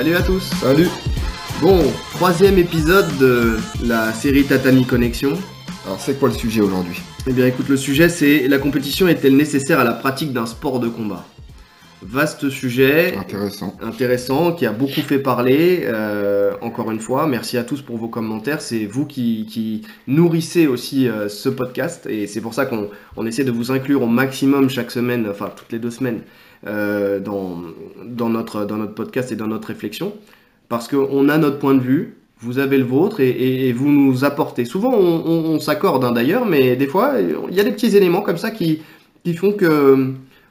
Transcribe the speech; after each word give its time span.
Salut 0.00 0.14
à 0.16 0.22
tous 0.22 0.40
Salut 0.62 0.86
Bon, 1.60 1.78
troisième 2.14 2.56
épisode 2.56 3.04
de 3.18 3.58
la 3.84 4.14
série 4.14 4.44
Tatami 4.44 4.86
Connexion. 4.86 5.34
Alors 5.84 6.00
c'est 6.00 6.18
quoi 6.18 6.30
le 6.30 6.34
sujet 6.34 6.62
aujourd'hui? 6.62 7.02
Eh 7.26 7.34
bien 7.34 7.44
écoute, 7.46 7.68
le 7.68 7.76
sujet 7.76 8.08
c'est 8.08 8.48
la 8.48 8.56
compétition 8.56 9.08
est-elle 9.08 9.36
nécessaire 9.36 9.78
à 9.78 9.84
la 9.84 9.92
pratique 9.92 10.32
d'un 10.32 10.46
sport 10.46 10.80
de 10.80 10.88
combat? 10.88 11.26
Vaste 12.00 12.48
sujet, 12.48 13.14
Intéressant. 13.14 13.76
intéressant, 13.82 14.52
qui 14.52 14.64
a 14.64 14.72
beaucoup 14.72 15.02
fait 15.02 15.18
parler. 15.18 15.82
euh, 15.84 16.54
encore 16.62 16.90
une 16.90 17.00
fois, 17.00 17.26
merci 17.26 17.58
à 17.58 17.62
tous 17.62 17.82
pour 17.82 17.98
vos 17.98 18.08
commentaires. 18.08 18.62
C'est 18.62 18.86
vous 18.86 19.04
qui, 19.04 19.44
qui 19.44 19.82
nourrissez 20.06 20.66
aussi 20.66 21.08
euh, 21.10 21.28
ce 21.28 21.50
podcast 21.50 22.06
et 22.08 22.26
c'est 22.26 22.40
pour 22.40 22.54
ça 22.54 22.64
qu'on 22.64 22.88
on 23.18 23.26
essaie 23.26 23.44
de 23.44 23.50
vous 23.50 23.70
inclure 23.70 24.00
au 24.00 24.06
maximum 24.06 24.70
chaque 24.70 24.90
semaine, 24.92 25.26
enfin 25.30 25.50
toutes 25.54 25.72
les 25.72 25.78
deux 25.78 25.90
semaines, 25.90 26.22
euh, 26.66 27.20
dans, 27.20 27.62
dans, 28.04 28.28
notre, 28.28 28.64
dans 28.64 28.76
notre 28.76 28.94
podcast 28.94 29.32
et 29.32 29.36
dans 29.36 29.46
notre 29.46 29.68
réflexion. 29.68 30.12
Parce 30.68 30.88
qu'on 30.88 31.28
a 31.28 31.38
notre 31.38 31.58
point 31.58 31.74
de 31.74 31.80
vue, 31.80 32.16
vous 32.38 32.58
avez 32.58 32.78
le 32.78 32.84
vôtre 32.84 33.20
et, 33.20 33.28
et- 33.30 33.68
et 33.68 33.72
vous 33.72 33.90
nous 33.90 34.24
apportez. 34.24 34.64
Souvent 34.64 34.92
on, 34.94 35.22
on- 35.26 35.44
on 35.54 35.60
s'accorde 35.60 36.04
hein, 36.04 36.12
d'ailleurs, 36.12 36.46
mais 36.46 36.76
des 36.76 36.86
fois 36.86 37.14
il 37.20 37.54
y 37.54 37.60
a 37.60 37.64
des 37.64 37.72
petits 37.72 37.96
éléments 37.96 38.22
comme 38.22 38.38
ça 38.38 38.50
qui, 38.50 38.80
qui 39.24 39.34
font 39.34 39.52
que 39.52 39.64
euh, 39.66 40.06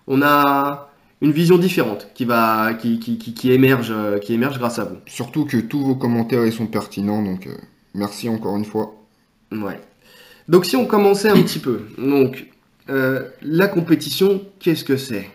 on 0.08 0.22
a 0.22 0.90
une 1.22 1.32
vision 1.32 1.58
différente 1.58 2.08
qui 2.14 2.26
va 2.26 2.74
qui, 2.76 3.00
qui, 3.00 3.18
qui, 3.18 3.34
qui 3.34 3.52
émerge 3.52 3.92
euh, 3.92 4.20
qui 4.20 4.34
émerge 4.34 4.58
grâce 4.60 4.78
à 4.80 4.84
vous. 4.86 4.98
Surtout 5.06 5.46
que 5.46 5.58
tous 5.58 5.82
vos 5.84 5.96
commentaires 5.96 6.46
ils 6.46 6.54
sont 6.54 6.68
pertinents, 6.68 7.24
donc 7.24 7.48
euh, 7.48 7.52
merci 7.96 8.30
encore 8.30 8.56
une 8.58 8.66
fois. 8.66 8.94
Ouais. 9.52 9.80
Donc 10.48 10.66
si 10.66 10.76
on 10.76 10.86
commençait 10.86 11.30
un 11.30 11.42
petit 11.42 11.60
peu, 11.60 11.82
donc 11.98 12.48
euh, 12.90 13.24
la 13.42 13.68
compétition, 13.68 14.42
qu'est-ce 14.60 14.84
que 14.84 14.98
c'est? 14.98 15.28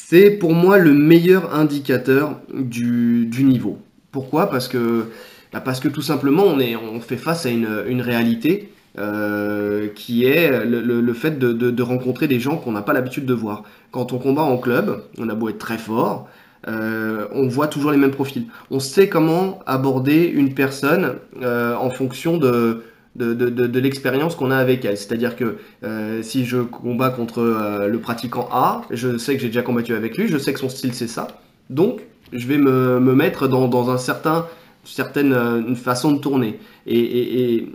C'est 0.00 0.30
pour 0.30 0.54
moi 0.54 0.78
le 0.78 0.94
meilleur 0.94 1.54
indicateur 1.54 2.40
du, 2.54 3.28
niveau. 3.40 3.78
Pourquoi? 4.10 4.48
Parce 4.48 4.66
que 4.66 5.06
bah, 5.52 5.60
parce 5.60 5.80
que 5.80 5.88
tout 5.88 6.02
simplement 6.02 6.44
on 6.44 6.60
est 6.60 6.76
on 6.76 7.00
fait 7.00 7.18
face 7.18 7.44
à 7.44 7.50
une, 7.50 8.00
réalité 8.00 8.72
euh, 8.96 9.88
qui 9.94 10.24
est 10.24 10.64
le, 10.64 11.12
fait 11.12 11.38
de 11.38 11.82
rencontrer 11.82 12.26
des 12.26 12.40
gens 12.40 12.56
qu'on 12.56 12.72
n'a 12.72 12.80
pas 12.80 12.94
l'habitude 12.94 13.26
de 13.26 13.34
voir. 13.34 13.64
Quand 13.90 14.12
on 14.14 14.18
combat 14.18 14.42
en 14.42 14.56
club, 14.56 15.02
on 15.18 15.28
a 15.28 15.34
beau 15.34 15.50
être 15.50 15.58
très 15.58 15.78
fort, 15.78 16.28
euh, 16.68 17.26
on 17.32 17.48
voit 17.48 17.66
toujours 17.66 17.90
les 17.90 17.98
mêmes 17.98 18.12
profils. 18.12 18.46
On 18.70 18.80
sait 18.80 19.08
comment 19.08 19.58
aborder 19.66 20.24
une 20.24 20.54
personne 20.54 21.16
euh, 21.42 21.74
en 21.74 21.90
fonction 21.90 22.38
de, 22.38 22.82
de, 23.16 23.78
l'expérience 23.78 24.34
qu'on 24.34 24.50
a 24.50 24.56
avec 24.56 24.84
elle. 24.84 24.96
C'est-à-dire 24.96 25.36
que 25.36 25.58
euh, 25.84 26.22
si 26.22 26.44
je 26.44 26.58
combats 26.58 27.10
contre 27.10 27.40
euh, 27.40 27.88
le 27.88 27.98
pratiquant 27.98 28.48
A, 28.52 28.82
je 28.90 29.18
sais 29.18 29.34
que 29.34 29.40
j'ai 29.40 29.48
déjà 29.48 29.62
combattu 29.62 29.94
avec 29.94 30.16
lui, 30.16 30.28
je 30.28 30.38
sais 30.38 30.52
que 30.52 30.60
son 30.60 30.68
style 30.68 30.94
c'est 30.94 31.08
ça. 31.08 31.28
Donc, 31.70 32.00
je 32.32 32.46
vais 32.46 32.58
me, 32.58 33.00
me 33.00 33.14
mettre 33.14 33.48
dans, 33.48 33.68
dans 33.68 33.90
un 33.90 33.98
certain, 33.98 34.46
certaine 34.84 35.32
euh, 35.32 35.60
une 35.60 35.76
façon 35.76 36.12
de 36.12 36.18
tourner. 36.18 36.58
Et, 36.86 37.66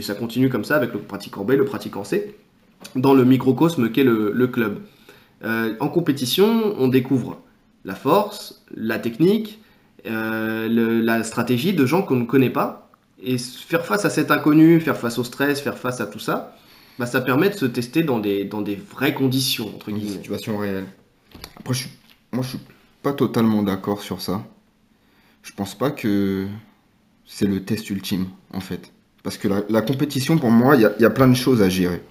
ça 0.00 0.14
continue 0.14 0.48
comme 0.48 0.64
ça 0.64 0.76
avec 0.76 0.92
le 0.92 0.98
pratiquant 0.98 1.44
B, 1.44 1.52
le 1.52 1.64
pratiquant 1.64 2.02
C, 2.02 2.34
dans 2.96 3.14
le 3.14 3.24
microcosme 3.24 3.90
qu'est 3.90 4.04
le, 4.04 4.46
club. 4.48 4.78
En 5.44 5.88
compétition, 5.88 6.74
on 6.78 6.88
découvre 6.88 7.38
la 7.84 7.94
force, 7.94 8.64
la 8.74 8.98
technique, 8.98 9.60
la 10.04 11.22
stratégie 11.22 11.72
de 11.72 11.86
gens 11.86 12.02
qu'on 12.02 12.16
ne 12.16 12.24
connaît 12.24 12.50
pas. 12.50 12.85
Et 13.22 13.38
faire 13.38 13.84
face 13.86 14.04
à 14.04 14.10
cet 14.10 14.30
inconnu, 14.30 14.80
faire 14.80 14.96
face 14.98 15.18
au 15.18 15.24
stress, 15.24 15.60
faire 15.60 15.78
face 15.78 16.00
à 16.00 16.06
tout 16.06 16.18
ça, 16.18 16.56
bah, 16.98 17.06
ça 17.06 17.20
permet 17.20 17.48
de 17.50 17.54
se 17.54 17.64
tester 17.66 18.02
dans 18.02 18.18
des, 18.18 18.44
dans 18.44 18.60
des 18.62 18.76
vraies 18.76 19.14
conditions, 19.14 19.68
entre 19.74 19.88
Une 19.88 19.98
guillemets. 19.98 20.12
situation 20.12 20.58
réelle. 20.58 20.86
Après, 21.58 21.74
je 21.74 21.80
suis... 21.80 21.90
moi 22.32 22.42
je 22.42 22.50
suis 22.50 22.58
pas 23.02 23.12
totalement 23.12 23.62
d'accord 23.62 24.02
sur 24.02 24.20
ça. 24.20 24.44
Je 25.42 25.52
pense 25.52 25.76
pas 25.76 25.90
que 25.90 26.46
c'est 27.24 27.46
le 27.46 27.62
test 27.64 27.88
ultime 27.90 28.26
en 28.52 28.60
fait. 28.60 28.92
Parce 29.22 29.38
que 29.38 29.48
la, 29.48 29.62
la 29.68 29.82
compétition 29.82 30.38
pour 30.38 30.50
moi, 30.50 30.76
il 30.76 30.80
y, 30.98 31.02
y 31.02 31.04
a 31.06 31.10
plein 31.10 31.28
de 31.28 31.34
choses 31.34 31.62
à 31.62 31.68
gérer. 31.68 32.02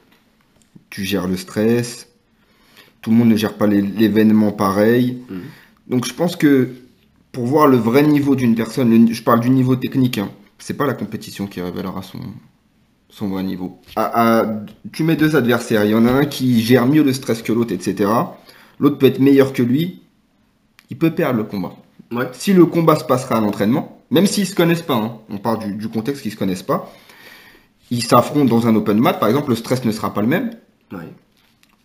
Tu 0.89 1.03
gères 1.03 1.27
le 1.27 1.37
stress, 1.37 2.07
tout 3.01 3.11
le 3.11 3.17
monde 3.17 3.29
ne 3.29 3.37
gère 3.37 3.55
pas 3.55 3.67
l'événement 3.67 4.51
pareil. 4.51 5.19
Mhm. 5.29 5.41
Donc 5.87 6.05
je 6.05 6.13
pense 6.13 6.35
que 6.35 6.69
pour 7.31 7.45
voir 7.45 7.67
le 7.67 7.77
vrai 7.77 8.03
niveau 8.03 8.35
d'une 8.35 8.55
personne, 8.55 8.89
le- 9.07 9.13
je 9.13 9.23
parle 9.23 9.39
du 9.41 9.49
niveau 9.49 9.75
technique, 9.75 10.17
hein, 10.17 10.29
c'est 10.65 10.73
pas 10.73 10.87
la 10.87 10.95
compétition 10.95 11.45
qui 11.45 11.61
révélera 11.61 12.01
son, 12.01 12.17
son 13.07 13.27
vrai 13.27 13.43
niveau. 13.43 13.79
À- 13.95 14.39
à- 14.39 14.45
tu 14.91 15.03
mets 15.03 15.15
deux 15.15 15.35
adversaires, 15.35 15.85
il 15.85 15.91
y 15.91 15.93
en 15.93 16.07
a 16.07 16.11
un 16.11 16.25
qui 16.25 16.59
gère 16.63 16.87
mieux 16.87 17.03
le 17.03 17.13
stress 17.13 17.43
que 17.43 17.53
l'autre, 17.53 17.71
etc. 17.71 18.09
L'autre 18.79 18.97
peut 18.97 19.05
être 19.05 19.19
meilleur 19.19 19.53
que 19.53 19.61
lui, 19.61 20.01
il 20.89 20.97
peut 20.97 21.11
perdre 21.11 21.37
le 21.37 21.43
combat. 21.43 21.73
Ouais. 22.11 22.27
Si 22.33 22.51
le 22.51 22.65
combat 22.65 22.95
se 22.95 23.03
passera 23.03 23.37
à 23.37 23.41
l'entraînement, 23.41 24.01
même 24.09 24.25
s'ils 24.25 24.47
se 24.47 24.55
connaissent 24.55 24.81
pas, 24.81 24.95
hein, 24.95 25.17
on 25.29 25.37
parle 25.37 25.59
du, 25.59 25.73
du 25.75 25.87
contexte 25.87 26.23
qu'ils 26.23 26.31
se 26.31 26.35
connaissent 26.37 26.63
pas, 26.63 26.91
ils 27.91 28.01
s'affrontent 28.03 28.45
dans 28.45 28.65
un 28.65 28.75
open 28.75 28.97
mat, 28.97 29.13
par 29.19 29.29
exemple, 29.29 29.51
le 29.51 29.55
stress 29.55 29.85
ne 29.85 29.91
sera 29.91 30.15
pas 30.15 30.21
le 30.21 30.27
même, 30.27 30.49
Ouais. 30.91 31.13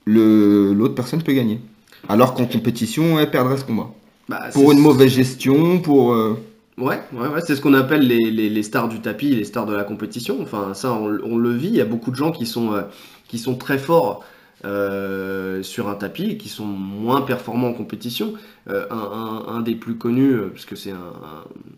le- 0.06 0.72
l'autre 0.72 0.94
personne 0.94 1.22
peut 1.22 1.34
gagner. 1.34 1.60
Alors 2.08 2.32
qu'en 2.32 2.46
compétition, 2.46 3.20
elle 3.20 3.30
perdrait 3.30 3.58
ce 3.58 3.64
combat. 3.64 3.90
Bah, 4.26 4.44
Pour 4.54 4.72
une 4.72 4.78
mauvaise 4.80 5.12
gestion, 5.12 5.80
pour... 5.80 6.14
euh, 6.14 6.40
Ouais, 6.80 6.98
c'est 7.46 7.56
ce 7.56 7.60
qu'on 7.60 7.74
appelle 7.74 8.06
les, 8.06 8.62
stars 8.62 8.88
du 8.88 9.00
tapis, 9.00 9.36
les 9.36 9.44
stars 9.44 9.66
de 9.66 9.74
la 9.74 9.84
compétition. 9.84 10.38
Enfin, 10.40 10.72
ça, 10.72 10.92
on, 10.92 11.08
le 11.08 11.50
vit. 11.50 11.68
Il 11.68 11.74
y 11.74 11.80
a 11.80 11.84
beaucoup 11.84 12.10
de 12.10 12.16
gens 12.16 12.32
qui 12.32 12.46
sont, 12.46 12.72
euh, 12.72 13.54
très 13.58 13.76
forts 13.76 14.24
euh, 14.64 15.62
sur 15.62 15.88
un 15.90 15.94
tapis 15.94 16.30
et 16.30 16.36
qui 16.38 16.48
sont 16.48 16.64
moins 16.64 17.20
performants 17.20 17.68
en 17.68 17.74
compétition. 17.74 18.32
Euh, 18.68 18.86
un, 18.90 19.60
des 19.60 19.74
plus 19.74 19.96
connus, 19.96 20.34
parce 20.52 20.64
que 20.64 20.74
c'est 20.74 20.92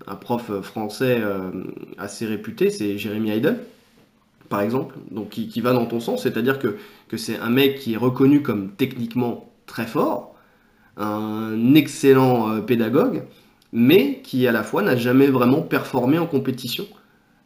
un, 0.07 0.15
prof 0.15 0.61
français 0.62 1.21
assez 1.99 2.25
réputé, 2.27 2.71
c'est 2.71 2.97
Jérémy 2.97 3.33
Heidel, 3.33 3.59
par 4.49 4.61
exemple, 4.61 4.95
donc 5.11 5.31
qui, 5.31 5.61
va 5.61 5.73
dans 5.73 5.87
ton 5.87 5.99
sens, 5.99 6.23
c'est-à-dire 6.23 6.61
que, 6.61 6.77
c'est 7.17 7.39
un 7.39 7.51
mec 7.51 7.79
qui 7.79 7.95
est 7.95 7.99
reconnu 7.99 8.41
comme 8.43 8.71
techniquement 8.71 9.51
très 9.67 9.87
fort, 9.87 10.37
un 10.97 11.75
excellent 11.75 12.61
pédagogue, 12.61 13.25
mais 13.72 14.21
qui 14.22 14.47
à 14.47 14.53
la 14.53 14.62
fois 14.62 14.83
n'a 14.83 14.97
jamais 14.97 15.27
vraiment 15.28 15.62
performé 15.62 16.19
en 16.19 16.27
compétition 16.27 16.87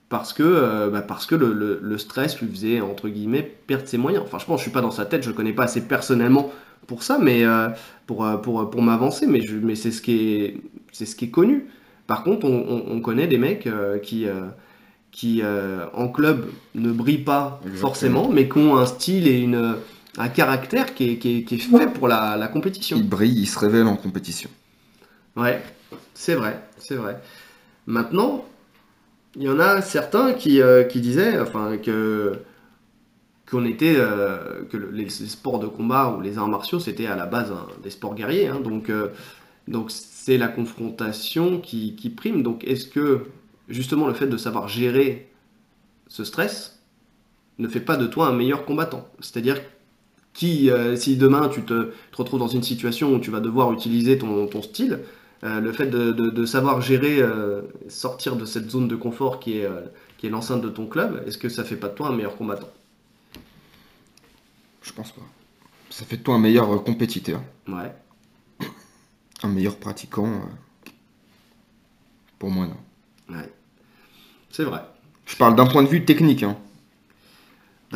parce 0.09 0.32
que, 0.32 0.42
euh, 0.44 0.91
bah, 0.91 1.03
parce 1.03 1.26
que 1.26 1.34
le, 1.34 1.53
le- 1.53 1.81
le 1.82 1.98
stress 1.98 2.41
lui 2.41 2.48
faisait 2.50 2.81
entre 2.81 3.09
guillemets 3.09 3.42
perdre 3.66 3.87
ses 3.88 3.98
moyens. 3.98 4.25
Enfin, 4.25 4.38
je 4.38 4.44
pense, 4.47 4.60
je 4.60 4.65
suis 4.65 4.72
pas 4.72 4.81
dans 4.82 4.91
sa 4.92 5.04
tête, 5.06 5.22
je 5.25 5.28
le 5.31 5.34
connais 5.34 5.53
pas 5.53 5.65
assez 5.65 5.82
personnellement 5.82 6.53
pour 6.86 7.03
ça, 7.03 7.19
mais 7.20 7.44
euh, 7.44 7.69
pour, 8.06 8.25
euh, 8.25 8.36
pour, 8.36 8.70
pour 8.70 8.82
m'avancer, 8.82 9.26
mais, 9.26 9.41
je- 9.42 9.56
mais 9.56 9.75
c'est 9.75 9.91
ce 9.91 10.03
qui 10.03 10.12
est 10.36 10.56
c'est 10.92 11.06
ce 11.06 11.16
qui 11.16 11.26
est 11.26 11.31
connu. 11.31 11.66
Par 12.06 12.22
contre, 12.25 12.47
on, 12.47 12.66
on- 12.69 12.84
on 12.97 13.00
connaît 13.00 13.26
des 13.26 13.38
mecs 13.38 13.66
euh, 13.66 13.98
qui 13.98 14.26
euh, 14.28 14.47
qui 15.12 15.41
euh, 15.42 15.86
en 15.94 16.09
club 16.09 16.47
ne 16.75 16.92
brillent 16.92 17.19
pas 17.25 17.60
Exactement. 17.65 17.81
forcément, 17.91 18.28
mais 18.31 18.48
qui 18.48 18.59
ont 18.59 18.76
un 18.76 18.86
style 18.86 19.28
et 19.28 19.41
une 19.41 19.76
un 20.19 20.28
caractère 20.28 20.94
qui 20.94 21.10
est, 21.12 21.16
qui 21.19 21.38
est- 21.38 21.44
qui 21.44 21.56
est 21.56 21.59
fait 21.59 21.88
pour 21.92 22.09
la, 22.09 22.36
la 22.36 22.48
compétition. 22.48 22.97
il 22.97 23.09
brille, 23.09 23.38
il 23.42 23.47
se 23.47 23.59
révèle 23.60 23.86
en 23.86 23.97
compétition. 23.97 24.50
Ouais, 25.36 25.62
c'est 26.15 26.34
vrai, 26.34 26.61
c'est 26.79 26.97
vrai. 26.97 27.21
Maintenant, 27.87 28.45
il 29.37 29.43
y 29.43 29.49
en 29.49 29.61
a 29.61 29.83
certains 29.83 30.33
qui, 30.33 30.61
euh, 30.62 30.84
disaient 30.84 31.39
enfin, 31.39 31.77
que 31.77 32.33
qu'on 33.49 33.65
était 33.65 33.95
euh, 33.97 34.65
que 34.71 34.77
le- 34.77 34.91
les, 34.91 35.09
sports 35.09 35.60
de 35.60 35.69
combat 35.69 36.16
ou 36.16 36.21
les 36.21 36.37
arts 36.39 36.48
martiaux 36.48 36.81
c'était 36.81 37.07
à 37.07 37.15
la 37.15 37.27
base 37.27 37.53
des 37.83 37.91
sports 37.91 38.16
guerriers 38.16 38.48
hein. 38.48 38.59
donc 38.59 38.91
euh, 38.91 39.10
donc 39.69 39.93
c'est 39.93 40.37
la 40.37 40.48
confrontation 40.48 41.60
qui, 41.60 41.93
prime 42.16 42.42
donc 42.42 42.65
est-ce 42.65 42.87
que 42.87 43.27
justement 43.69 44.09
le 44.09 44.15
fait 44.15 44.27
de 44.27 44.37
savoir 44.37 44.69
gérer 44.69 45.31
ce 46.09 46.25
stress 46.25 46.81
ne 47.59 47.69
fait 47.69 47.81
pas 47.81 47.97
de 47.97 48.07
toi 48.07 48.28
un 48.28 48.33
meilleur 48.33 48.65
combattant? 48.65 49.07
C'est-à-dire 49.21 49.60
qui 50.34 50.71
si 50.97 51.16
demain 51.16 51.49
tu 51.49 51.63
te, 51.63 51.92
retrouves 52.13 52.41
dans 52.41 52.49
une 52.49 52.63
situation 52.63 53.15
où 53.15 53.19
tu 53.21 53.31
vas 53.31 53.41
devoir 53.41 53.72
utiliser 53.72 54.19
ton 54.19 54.63
style 54.63 55.01
euh, 55.44 55.60
le 55.60 55.72
fait 55.72 55.86
de, 55.86 56.12
de- 56.12 56.30
de 56.30 56.47
savoir 56.47 56.80
gérer 56.80 57.18
euh, 57.21 57.62
sortir 57.88 58.36
de 58.36 58.44
cette 58.44 58.71
zone 58.71 58.88
de 58.88 58.97
confort 58.97 59.38
qui 59.41 59.59
est 59.59 59.65
euh, 59.66 59.80
qui 60.18 60.27
est 60.27 60.30
l'enceinte 60.30 60.62
de 60.62 60.68
ton 60.71 60.86
club 60.86 61.22
est-ce 61.27 61.36
que 61.38 61.48
ça 61.50 61.62
fait 61.65 61.77
pas 61.77 61.88
de 61.88 61.94
toi 61.94 62.09
un 62.09 62.12
meilleur 62.16 62.36
combattant? 62.36 62.71
Je 64.83 64.92
pense 64.92 65.12
pas. 65.12 65.22
Ça 65.91 66.04
fait 66.04 66.16
de 66.18 66.22
toi 66.22 66.36
un 66.36 66.38
meilleur 66.38 66.83
compétiteur, 66.84 67.41
ouais 67.68 67.92
un 69.42 69.48
meilleur 69.48 69.77
pratiquant. 69.77 70.41
Pour 72.39 72.50
moi, 72.50 72.66
non. 72.66 73.34
Ouais. 73.36 73.53
C'est 74.50 74.65
vrai. 74.65 74.80
Je 75.27 75.36
parle 75.36 75.54
d'un 75.56 75.66
point 75.66 75.82
de 75.82 75.89
vue 75.89 76.04
technique. 76.04 76.42
Hein. 76.42 76.56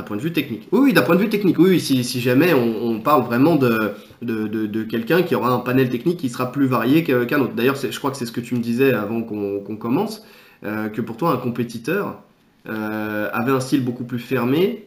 D'un 0.00 0.06
point 0.06 0.16
de 0.16 0.22
vue 0.22 0.32
technique. 0.32 0.66
Oui, 0.72 0.80
oui, 0.82 0.92
d'un 0.94 1.02
point 1.02 1.14
de 1.14 1.20
vue 1.20 1.28
technique. 1.28 1.58
Oui, 1.58 1.68
oui, 1.72 1.78
si, 1.80 2.02
si 2.04 2.22
jamais 2.22 2.54
on, 2.54 2.86
on 2.88 3.00
parle 3.00 3.22
vraiment 3.24 3.56
de, 3.56 3.92
de, 4.22 4.48
de- 4.48 4.64
de 4.64 4.82
quelqu'un 4.82 5.20
qui 5.22 5.34
aura 5.34 5.50
un 5.52 5.58
panel 5.58 5.90
technique 5.90 6.16
qui 6.16 6.30
sera 6.30 6.50
plus 6.52 6.64
varié 6.66 7.04
qu'un 7.04 7.38
autre. 7.40 7.52
D'ailleurs, 7.54 7.76
je 7.76 7.98
crois 7.98 8.10
que 8.10 8.16
c'est 8.16 8.24
ce 8.24 8.32
que 8.32 8.40
tu 8.40 8.54
me 8.54 8.60
disais 8.60 8.94
avant 8.94 9.20
qu'on 9.22 9.76
commence, 9.76 10.24
euh, 10.64 10.88
que 10.88 11.02
pour 11.02 11.18
toi, 11.18 11.32
un 11.32 11.36
compétiteur 11.36 12.22
euh, 12.66 13.28
avait 13.34 13.52
un 13.52 13.60
style 13.60 13.84
beaucoup 13.84 14.04
plus 14.04 14.18
fermé, 14.18 14.86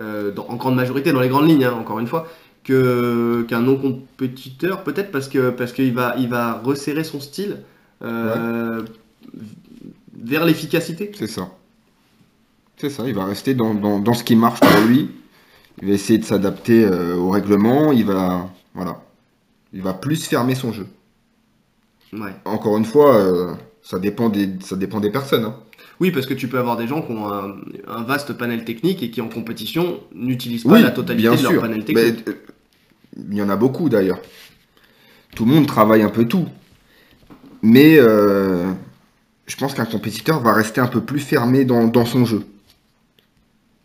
euh, 0.00 0.32
dans- 0.32 0.46
en 0.48 0.56
grande 0.56 0.74
majorité, 0.74 1.12
dans 1.12 1.20
les 1.20 1.28
grandes 1.28 1.48
lignes, 1.48 1.64
hein, 1.66 1.74
encore 1.78 2.00
une 2.00 2.08
fois, 2.08 2.26
qu'un 2.64 3.60
non-compétiteur, 3.62 4.82
peut-être 4.82 5.12
parce 5.12 5.28
que 5.28 5.50
parce 5.50 5.72
qu'il 5.72 5.92
va, 5.94 6.16
il 6.18 6.28
va 6.28 6.60
resserrer 6.64 7.04
son 7.04 7.20
style 7.20 7.58
vers 8.02 8.82
l'efficacité. 10.44 11.12
C'est 11.14 11.28
ça. 11.28 11.48
C'est 12.78 12.90
ça, 12.90 13.04
il 13.06 13.14
va 13.14 13.24
rester 13.24 13.54
dans, 13.54 13.74
dans- 13.74 13.98
dans 13.98 14.14
ce 14.14 14.22
qui 14.24 14.36
marche 14.36 14.60
pour 14.60 14.80
lui. 14.86 15.10
Il 15.82 15.88
va 15.88 15.94
essayer 15.94 16.18
de 16.18 16.24
s'adapter 16.24 16.84
euh, 16.84 17.16
au 17.16 17.30
règlement. 17.30 17.92
Il 17.92 18.04
va, 18.04 18.48
voilà. 18.74 19.02
Il 19.72 19.82
va 19.82 19.94
plus 19.94 20.24
fermer 20.26 20.54
son 20.54 20.72
jeu. 20.72 20.86
Ouais. 22.12 22.34
Encore 22.44 22.76
une 22.78 22.84
fois, 22.84 23.16
euh, 23.16 23.52
ça, 23.82 23.98
dépend 23.98 24.28
des, 24.28 24.48
ça 24.60 24.76
dépend 24.76 25.00
des 25.00 25.10
personnes. 25.10 25.44
hein. 25.44 25.56
Oui, 26.00 26.10
parce 26.12 26.26
que 26.26 26.34
tu 26.34 26.46
peux 26.48 26.58
avoir 26.58 26.76
des 26.76 26.86
gens 26.86 27.02
qui 27.02 27.10
ont 27.12 27.32
un, 27.32 27.56
un 27.88 28.02
vaste 28.04 28.32
panel 28.34 28.64
technique 28.64 29.02
et 29.02 29.10
qui 29.10 29.20
en 29.20 29.28
compétition 29.28 30.00
n'utilisent 30.14 30.62
pas 30.64 30.74
Oui, 30.74 30.82
la 30.82 30.90
totalité 30.92 31.28
bien 31.28 31.36
de 31.36 31.42
leur 31.42 31.52
sûr. 31.52 31.60
panel 31.60 31.84
technique. 31.84 32.28
euh, 32.28 32.32
il 33.30 33.34
y 33.36 33.42
en 33.42 33.48
a 33.48 33.56
beaucoup 33.56 33.88
d'ailleurs. 33.88 34.20
Tout 35.34 35.44
le 35.44 35.52
monde 35.52 35.66
travaille 35.66 36.02
un 36.02 36.08
peu 36.10 36.26
tout. 36.26 36.46
Mais 37.62 37.96
euh, 37.98 38.70
je 39.46 39.56
pense 39.56 39.74
qu'un 39.74 39.84
compétiteur 39.84 40.40
va 40.40 40.52
rester 40.52 40.80
un 40.80 40.86
peu 40.86 41.00
plus 41.00 41.18
fermé 41.18 41.64
dans, 41.64 41.88
dans 41.88 42.04
son 42.04 42.24
jeu. 42.24 42.44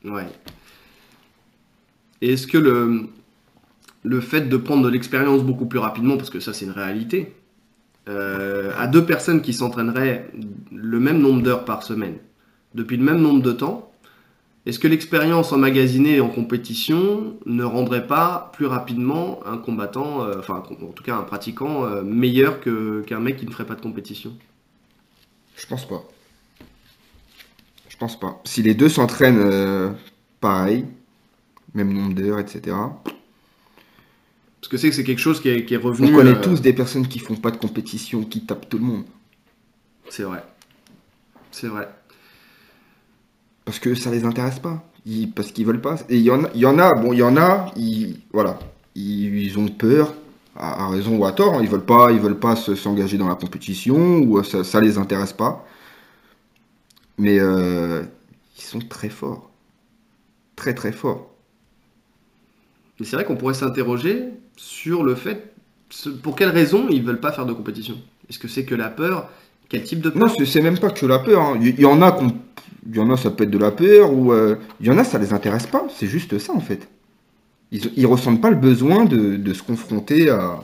Ouais. 0.04 0.28
Et 2.22 2.34
est-ce 2.34 2.48
que 2.48 2.58
le, 2.58 3.08
le 4.04 4.22
fait 4.22 4.48
de 4.50 4.58
prendre 4.58 4.84
de 4.84 4.90
l'expérience 4.90 5.44
beaucoup 5.44 5.66
plus 5.66 5.80
rapidement, 5.80 6.18
parce 6.18 6.30
que 6.30 6.40
ça 6.40 6.54
c'est 6.54 6.66
une 6.66 6.72
réalité, 6.72 7.34
euh, 8.10 8.72
à 8.78 8.88
deux 8.88 9.06
personnes 9.06 9.42
qui 9.42 9.54
s'entraîneraient 9.54 10.30
le 10.72 11.00
même 11.00 11.20
nombre 11.20 11.42
d'heures 11.42 11.66
par 11.66 11.84
semaine, 11.84 12.18
depuis 12.76 12.98
le 12.98 13.04
même 13.04 13.22
nombre 13.22 13.42
de 13.42 13.52
temps, 13.52 13.90
est-ce 14.66 14.80
que 14.80 14.88
l'expérience 14.88 15.52
emmagasinée 15.52 16.22
en 16.22 16.30
compétition 16.30 17.38
ne 17.46 17.64
rendrait 17.66 18.08
pas 18.08 18.52
plus 18.54 18.66
rapidement 18.66 19.40
un 19.46 19.58
combattant, 19.58 20.24
euh, 20.24 20.36
enfin 20.40 20.64
en 20.70 20.92
tout 20.92 21.04
cas 21.04 21.18
un 21.18 21.24
pratiquant, 21.24 21.86
euh, 21.86 22.02
meilleur 22.02 22.62
que- 22.62 23.02
qu'un 23.06 23.20
mec 23.20 23.38
qui 23.38 23.46
ne 23.46 23.52
ferait 23.52 23.66
pas 23.66 23.76
de 23.76 23.82
compétition? 23.82 24.32
Je 25.58 25.68
pense 25.68 25.86
pas. 25.88 26.04
Pense 28.04 28.20
pas. 28.20 28.42
Si 28.44 28.62
les 28.62 28.74
deux 28.74 28.90
s'entraînent 28.90 29.40
euh, 29.40 29.90
pareil, 30.42 30.84
même 31.74 31.94
nombre 31.94 32.14
d'heures, 32.14 32.38
etc. 32.38 32.76
Parce 34.60 34.68
que 34.70 34.76
c'est 34.76 34.90
que 34.90 34.96
c'est 34.98 35.06
quelque 35.06 35.22
chose 35.22 35.40
qui 35.40 35.48
est, 35.48 35.64
qui 35.64 35.74
est 35.74 35.78
On 35.78 35.84
revenu. 35.88 36.12
connaît 36.12 36.32
euh, 36.32 36.42
tous 36.42 36.60
des 36.62 36.74
personnes 36.74 37.08
qui 37.08 37.20
font 37.20 37.36
pas 37.38 37.50
de 37.50 37.56
compétition, 37.56 38.26
qui 38.26 38.42
tapent 38.46 38.68
tout 38.68 38.78
le 38.78 38.84
monde. 38.84 39.06
C'est 40.10 40.24
vrai. 40.24 40.44
C'est 41.50 41.68
vrai. 41.68 41.88
Parce 43.64 43.80
que 43.80 43.96
ça 43.96 44.12
les 44.12 44.26
intéresse 44.26 44.60
pas. 44.60 44.84
Ils- 45.06 45.32
parce 45.32 45.54
qu'ils 45.54 45.66
veulent 45.66 45.80
pas. 45.80 45.96
Et 46.10 46.18
il 46.18 46.24
y 46.24 46.30
en 46.32 46.44
a, 46.44 46.50
il 46.54 46.60
y 46.60 46.66
en 46.66 46.78
a, 46.80 46.94
bon, 46.96 47.14
il 47.14 47.20
y 47.20 47.24
en 47.24 47.38
a, 47.38 47.72
ils, 47.78 48.20
voilà. 48.34 48.60
Ils, 48.96 49.34
ils 49.46 49.58
ont 49.58 49.70
peur, 49.70 50.14
à, 50.58 50.88
à 50.88 50.90
raison 50.90 51.16
ou 51.16 51.24
à 51.24 51.32
tort. 51.32 51.54
hein. 51.54 51.60
Ils 51.64 51.70
veulent 51.70 51.86
pas, 51.86 52.12
ils 52.12 52.20
veulent 52.20 52.38
pas 52.38 52.58
se- 52.58 52.76
s'engager 52.76 53.18
dans 53.18 53.30
la 53.30 53.36
compétition 53.36 54.18
ou 54.20 54.44
ça, 54.44 54.66
ça 54.66 54.82
les 54.82 54.98
intéresse 54.98 55.32
pas. 55.32 55.66
Mais 57.18 57.40
euh, 57.40 58.04
ils 58.58 58.64
sont 58.64 58.80
très 58.80 59.10
forts. 59.10 59.50
Très 60.56 60.74
très 60.74 60.92
forts. 60.92 61.30
Mais 63.00 63.06
c'est 63.06 63.16
vrai 63.16 63.26
qu'on 63.26 63.36
pourrait 63.36 63.54
s'interroger 63.54 64.26
sur 64.56 65.04
le 65.04 65.16
fait, 65.16 65.54
pour 66.22 66.36
quelles 66.36 66.50
raisons 66.50 66.88
ils 66.90 67.04
veulent 67.04 67.20
pas 67.20 67.32
faire 67.32 67.46
de 67.46 67.54
compétition? 67.54 67.96
Est-ce 68.30 68.40
que 68.40 68.48
c'est 68.48 68.66
que 68.66 68.76
la 68.76 68.90
peur? 68.90 69.30
Quel 69.70 69.84
type 69.84 70.02
de 70.02 70.10
peur? 70.10 70.28
Non, 70.28 70.46
c'est 70.46 70.62
même 70.62 70.78
pas 70.80 70.92
que 70.92 71.06
la 71.06 71.20
peur. 71.20 71.42
hein. 71.42 71.58
Il 71.62 71.68
il 71.70 71.80
y, 71.82 71.86
en 71.86 72.02
a 72.02 72.18
il 72.86 72.96
y 72.96 73.00
en 73.00 73.10
a, 73.12 73.18
ça 73.18 73.32
peut 73.32 73.44
être 73.46 73.50
de 73.52 73.58
la 73.58 73.72
peur, 73.72 74.14
ou 74.14 74.32
euh, 74.32 74.58
il 74.80 74.88
y 74.88 74.92
en 74.92 74.98
a, 74.98 75.04
ça 75.04 75.18
les 75.18 75.34
intéresse 75.34 75.66
pas. 75.68 75.88
C'est 75.90 76.08
juste 76.08 76.38
ça 76.40 76.54
en 76.54 76.60
fait. 76.60 76.88
Ils, 77.72 77.92
ils 77.96 78.06
ressentent 78.06 78.42
pas 78.42 78.50
le 78.52 78.56
besoin 78.58 79.06
de, 79.06 79.36
de 79.38 79.54
se 79.54 79.64
confronter 79.64 80.30
à. 80.30 80.62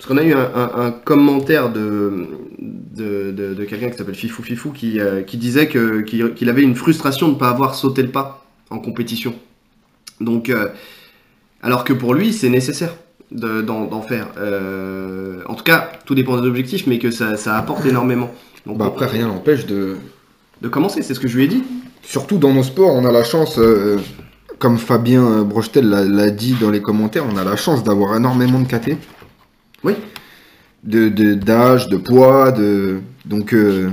Parce 0.00 0.08
qu'on 0.08 0.16
a 0.16 0.22
eu 0.24 0.32
un, 0.32 0.50
un- 0.54 0.86
un 0.86 0.90
commentaire 0.92 1.70
de, 1.70 2.26
de, 2.58 3.32
de- 3.32 3.52
de 3.52 3.64
quelqu'un 3.66 3.90
qui 3.90 3.98
s'appelle 3.98 4.14
Fifou 4.14 4.42
Fifou 4.42 4.70
qui, 4.72 4.98
euh, 4.98 5.20
qui 5.20 5.36
disait 5.36 5.68
que- 5.68 6.00
qu'il 6.00 6.32
qu'il 6.32 6.48
avait 6.48 6.62
une 6.62 6.74
frustration 6.74 7.28
de 7.28 7.34
ne 7.34 7.38
pas 7.38 7.50
avoir 7.50 7.74
sauté 7.74 8.00
le 8.00 8.08
pas 8.08 8.42
en 8.70 8.78
compétition. 8.78 9.34
Donc, 10.18 10.48
euh, 10.48 10.68
alors 11.62 11.84
que 11.84 11.92
pour 11.92 12.14
lui, 12.14 12.32
c'est 12.32 12.48
nécessaire 12.48 12.94
de- 13.30 13.60
d'en 13.60 13.84
d'en 13.84 14.00
faire. 14.00 14.28
Euh, 14.38 15.42
en 15.46 15.52
tout 15.54 15.64
cas, 15.64 15.92
tout 16.06 16.14
dépend 16.14 16.40
des 16.40 16.48
objectifs, 16.48 16.86
mais 16.86 16.98
que 16.98 17.10
ça, 17.10 17.36
ça 17.36 17.58
apporte 17.58 17.84
énormément. 17.84 18.30
Donc, 18.64 18.78
Bah, 18.78 18.86
après, 18.86 19.04
rien 19.06 19.26
n'empêche 19.28 19.66
de. 19.66 19.96
de 20.62 20.68
commencer, 20.68 21.02
c'est 21.02 21.12
ce 21.12 21.20
que 21.20 21.28
je 21.28 21.36
lui 21.36 21.44
ai 21.44 21.48
dit. 21.48 21.62
Surtout 22.02 22.38
dans 22.38 22.54
nos 22.54 22.62
sports, 22.62 22.94
on 22.94 23.04
a 23.04 23.12
la 23.12 23.22
chance, 23.24 23.60
comme 24.58 24.78
Fabien 24.78 25.42
Brochetel 25.42 25.90
l'a 25.90 26.04
l'a 26.06 26.30
dit 26.30 26.54
dans 26.58 26.70
les 26.70 26.80
commentaires, 26.80 27.24
on 27.30 27.36
a 27.36 27.44
la 27.44 27.56
chance 27.56 27.84
d'avoir 27.84 28.16
énormément 28.16 28.60
de 28.60 28.66
KT. 28.66 28.96
Oui. 29.84 29.94
De 30.84 31.08
d'âge, 31.34 31.88
de, 31.88 31.96
poids, 31.96 32.52
de. 32.52 33.00
Donc. 33.26 33.52
euh, 33.54 33.90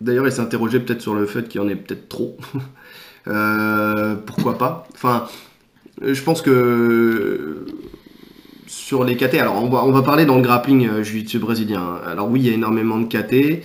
D'ailleurs, 0.00 0.26
il 0.26 0.40
interrogé 0.40 0.80
peut-être 0.80 1.00
sur 1.00 1.14
le 1.14 1.26
fait 1.26 1.48
qu'il 1.48 1.60
y 1.60 1.64
en 1.64 1.68
ait 1.68 1.76
peut-être 1.76 2.08
trop. 2.08 2.36
Euh, 3.28 4.16
pourquoi 4.16 4.58
pas? 4.58 4.88
Enfin, 4.94 5.28
je 6.02 6.20
pense 6.22 6.42
que 6.42 7.64
sur 8.66 9.04
les 9.04 9.16
KT, 9.16 9.34
alors 9.34 9.62
on 9.62 9.92
va, 9.92 10.02
parler 10.02 10.24
dans 10.24 10.36
le 10.36 10.42
grappling 10.42 10.88
euh, 10.88 11.02
jiu-jitsu 11.04 11.38
brésilien. 11.38 12.00
Alors 12.04 12.28
oui, 12.28 12.40
il 12.40 12.46
y 12.46 12.50
a 12.50 12.54
énormément 12.54 12.98
de 12.98 13.04
KT. 13.04 13.62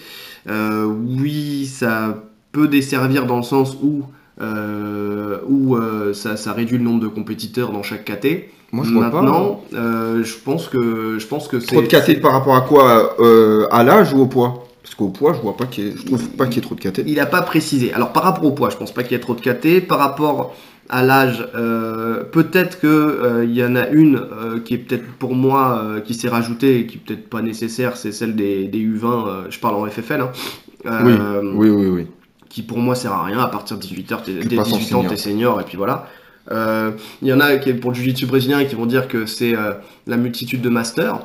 Euh, 0.50 0.86
oui, 0.86 1.66
ça 1.66 2.24
peut 2.52 2.68
desservir 2.68 3.26
dans 3.26 3.38
le 3.38 3.44
sens 3.44 3.78
où, 3.82 4.04
euh, 4.42 5.40
euh, 5.50 6.14
ça, 6.14 6.38
ça 6.38 6.54
réduit 6.54 6.78
le 6.78 6.84
nombre 6.84 7.02
de 7.02 7.08
compétiteurs 7.08 7.72
dans 7.72 7.84
chaque 7.84 8.06
KT. 8.06 8.50
Moi, 8.72 8.84
je 8.86 8.94
vois 8.94 9.10
pas. 9.10 9.22
Maintenant, 9.22 9.64
euh, 9.74 10.24
je 10.24 10.36
pense 10.44 10.68
que 10.68 11.18
je 11.20 11.26
pense 11.28 11.48
que 11.48 11.60
c'est 11.60 11.68
Trop 11.68 11.82
de 11.82 11.88
KT 11.88 12.22
par 12.22 12.34
rapport 12.34 12.56
à 12.56 12.62
quoi 12.62 13.16
euh, 13.20 13.66
À 13.72 13.84
l'âge 13.84 14.14
ou 14.14 14.22
au 14.22 14.26
poids? 14.28 14.64
Parce 14.84 14.96
qu'au 14.96 15.10
poids, 15.10 15.34
je 15.34 15.42
vois 15.42 15.56
pas 15.58 15.66
qu'il 15.66 15.86
y 15.86 15.88
ait- 15.90 15.94
je 15.98 16.06
trouve 16.06 16.30
pas 16.30 16.46
qu'il 16.46 16.56
y 16.56 16.60
ait 16.60 16.62
trop 16.62 16.76
de 16.76 16.80
KT. 16.82 17.04
Il 17.08 17.16
n'a 17.16 17.26
pas 17.26 17.42
précisé. 17.42 17.94
Alors 17.94 18.14
par 18.14 18.24
rapport 18.24 18.46
au 18.46 18.52
poids, 18.52 18.70
je 18.70 18.78
pense 18.78 18.94
pas 18.94 19.04
qu'il 19.04 19.14
y 19.14 19.16
ait 19.16 19.20
trop 19.20 19.36
de 19.36 19.42
KT. 19.42 19.82
Par 19.86 20.00
rapport 20.00 20.56
à 20.90 21.04
l'âge, 21.04 21.46
euh, 21.56 22.24
peut-être 22.24 22.80
que 22.80 22.88
euh, 22.88 23.44
il 23.46 23.54
y 23.54 23.64
en 23.64 23.76
a 23.76 23.88
une 23.90 24.16
euh, 24.16 24.60
qui 24.64 24.76
est 24.76 24.78
peut-être 24.78 25.06
pour 25.20 25.36
moi 25.36 25.82
euh, 25.84 26.00
qui 26.00 26.14
s'est 26.14 26.30
rajoutée 26.30 26.80
et 26.80 26.88
qui 26.88 26.96
est 26.96 27.02
peut-être 27.06 27.30
pas 27.30 27.42
nécessaire, 27.42 27.98
c'est 27.98 28.14
celle 28.14 28.36
des, 28.38 28.68
des 28.70 28.80
U20. 28.80 29.28
euh, 29.28 29.42
je 29.50 29.60
parle 29.60 29.76
en 29.76 29.86
FFL. 29.86 30.22
hein. 30.22 30.32
Euh, 30.86 31.42
Oui, 31.54 31.70
oui, 31.70 31.88
oui. 31.88 32.08
Qui 32.50 32.62
pour 32.62 32.78
moi 32.78 32.96
sert 32.96 33.12
à 33.12 33.26
rien. 33.26 33.40
À 33.40 33.48
partir 33.48 33.76
de 33.78 33.82
18 33.82 34.12
heures, 34.14 34.22
t'es, 34.24 34.36
T'es 34.40 34.46
dès 34.46 34.56
pas 34.56 34.64
18 34.64 34.76
ans, 34.96 35.00
senior. 35.00 35.10
t'es 35.12 35.18
senior 35.18 35.62
et 35.62 35.64
puis 35.66 35.76
voilà. 35.78 36.08
Euh, 36.52 36.92
Il 37.22 37.28
y 37.28 37.34
en 37.34 37.40
a 37.40 37.58
pour 37.82 37.92
le 37.92 37.96
jiu-jitsu 37.96 38.26
brésilien 38.26 38.64
qui 38.66 38.76
vont 38.76 38.86
dire 38.86 39.08
que 39.08 39.26
c'est 39.26 39.56
euh, 39.56 39.74
la 40.06 40.18
multitude 40.18 40.62
de 40.62 40.70
masters 40.70 41.20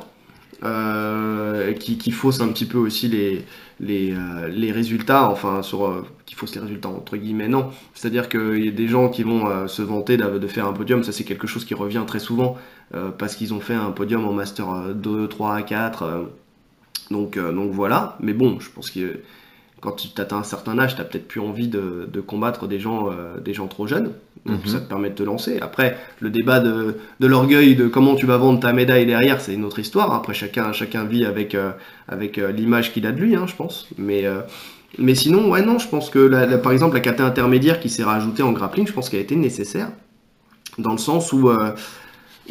euh, 0.63 1.73
qui, 1.73 1.97
qui 1.97 2.11
fausse 2.11 2.41
un 2.41 2.47
petit 2.49 2.65
peu 2.65 2.77
aussi 2.77 3.07
les, 3.79 4.71
résultats, 4.71 5.29
enfin, 5.29 5.61
sur, 5.61 6.05
qui 6.25 6.35
fausse 6.35 6.55
les 6.55 6.61
résultats 6.61 6.89
entre 6.89 7.17
guillemets, 7.17 7.47
non. 7.47 7.69
C'est-à-dire 7.93 8.29
qu'il 8.29 8.65
y 8.65 8.69
a 8.69 8.71
des 8.71 8.87
gens 8.87 9.09
qui 9.09 9.23
vont 9.23 9.67
se 9.67 9.81
vanter 9.81 10.17
de, 10.17 10.47
faire 10.47 10.67
un 10.67 10.73
podium, 10.73 11.03
ça 11.03 11.11
c'est 11.11 11.25
quelque 11.25 11.47
chose 11.47 11.65
qui 11.65 11.73
revient 11.73 12.03
très 12.07 12.19
souvent, 12.19 12.57
parce 13.17 13.35
qu'ils 13.35 13.53
ont 13.53 13.59
fait 13.59 13.73
un 13.73 13.91
podium 13.91 14.25
en 14.25 14.33
Master 14.33 14.69
euh, 14.69 14.93
2, 14.93 15.27
3, 15.27 15.61
4, 15.63 16.03
euh, 16.03 16.23
donc, 17.11 17.37
donc 17.37 17.71
voilà. 17.71 18.17
Mais 18.21 18.33
bon, 18.33 18.59
je 18.59 18.69
pense 18.69 18.89
que 18.89 19.19
quand 19.81 19.91
tu 19.91 20.07
atteins 20.21 20.37
un 20.37 20.43
certain 20.43 20.79
âge, 20.79 20.95
tu 20.95 21.01
as 21.01 21.05
peut-être 21.05 21.27
plus 21.27 21.41
envie 21.41 21.67
de, 21.67 22.07
de 22.11 22.21
combattre 22.21 22.67
des 22.67 22.79
gens, 22.79 23.09
des 23.43 23.53
gens 23.53 23.67
trop 23.67 23.85
jeunes. 23.87 24.13
Donc 24.45 24.65
Mhm. 24.65 24.71
ça 24.71 24.79
te 24.79 24.89
permet 24.89 25.09
de 25.09 25.15
te 25.15 25.23
lancer. 25.23 25.59
Après, 25.61 25.97
le 26.19 26.29
débat 26.29 26.59
de, 26.59 26.97
de 27.19 27.27
l'orgueil, 27.27 27.75
de 27.75 27.87
comment 27.87 28.15
tu 28.15 28.25
vas 28.25 28.37
vendre 28.37 28.59
ta 28.59 28.73
médaille 28.73 29.05
derrière, 29.05 29.39
c'est 29.39 29.53
une 29.53 29.63
autre 29.63 29.79
histoire. 29.79 30.13
Après, 30.13 30.33
chacun, 30.33 30.73
chacun 30.73 31.05
vit 31.05 31.23
avec, 31.25 31.55
euh, 31.55 31.71
avec 32.09 32.37
euh, 32.37 32.51
l'image 32.51 32.91
qu'il 32.91 33.05
a 33.07 33.11
de 33.13 33.21
lui, 33.21 33.35
hein, 33.35 33.45
je 33.47 33.55
pense. 33.55 33.87
Mais, 33.97 34.25
euh, 34.25 34.41
mais 34.97 35.15
sinon, 35.15 35.49
ouais, 35.49 35.61
non, 35.61 35.79
je 35.79 35.87
pense 35.87 36.09
que 36.09 36.19
la- 36.19 36.45
la- 36.45 36.57
par 36.57 36.71
exemple, 36.73 36.95
la 36.95 37.01
KT 37.01 37.21
intermédiaire 37.21 37.79
qui 37.79 37.89
s'est 37.89 38.03
rajoutée 38.03 38.43
en 38.43 38.51
grappling, 38.51 38.85
je 38.85 38.93
pense 38.93 39.09
qu'elle 39.09 39.21
a 39.21 39.23
été 39.23 39.35
nécessaire. 39.37 39.89
Dans 40.77 40.91
le 40.91 40.97
sens 40.97 41.31
où, 41.33 41.49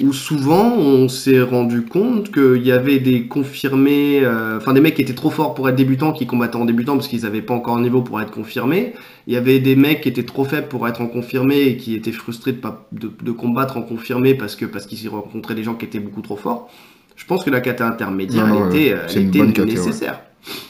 où 0.01 0.13
souvent 0.13 0.73
on 0.75 1.09
s'est 1.09 1.43
rendu 1.43 1.83
compte 1.83 2.33
qu'il 2.33 2.65
y 2.67 2.73
avait 2.73 2.99
des 2.99 3.27
confirmés, 3.27 4.21
euh, 4.25 4.57
enfin 4.57 4.73
des 4.73 4.81
mecs 4.81 4.95
qui 4.95 5.03
étaient 5.03 5.13
trop 5.15 5.29
forts 5.31 5.55
pour 5.55 5.69
être 5.69 5.77
débutants, 5.77 6.13
qui 6.13 6.27
combattaient 6.27 6.57
en 6.57 6.65
débutant 6.65 6.95
parce 6.95 7.09
qu'ils 7.09 7.23
n'avaient 7.23 7.43
pas 7.43 7.53
encore 7.55 7.77
un 7.77 7.83
niveau 7.83 8.01
pour 8.01 8.21
être 8.21 8.31
confirmés. 8.31 8.95
Il 9.27 9.35
y 9.35 9.37
avait 9.37 9.59
des 9.59 9.77
mecs 9.77 10.01
qui 10.01 10.09
étaient 10.09 10.23
trop 10.25 10.45
faibles 10.45 10.69
pour 10.69 10.89
être 10.89 11.03
en 11.03 11.07
confirmé 11.07 11.61
et 11.61 11.77
qui 11.77 11.95
étaient 11.95 12.11
frustrés 12.13 12.53
de, 12.53 12.57
pas, 12.59 12.89
de, 12.93 13.11
de 13.23 13.33
combattre 13.33 13.77
en 13.77 13.83
confirmé 13.83 14.35
parce 14.35 14.57
que 14.57 14.65
parce 14.65 14.87
qu'ils 14.87 15.09
rencontraient 15.11 15.55
des 15.55 15.63
gens 15.65 15.75
qui 15.75 15.85
étaient 15.85 16.01
beaucoup 16.01 16.23
trop 16.23 16.37
forts. 16.37 16.71
Je 17.15 17.27
pense 17.27 17.45
que 17.45 17.51
la 17.51 17.61
kata 17.61 17.87
intermédiaire, 17.87 18.47
Non, 18.47 18.55
non, 18.61 18.71
elle 18.71 18.73
ouais, 18.73 18.87
était, 18.87 18.97
elle 19.15 19.49
était 19.51 19.61
ouais. 19.61 19.67
nécessaire. 19.67 20.23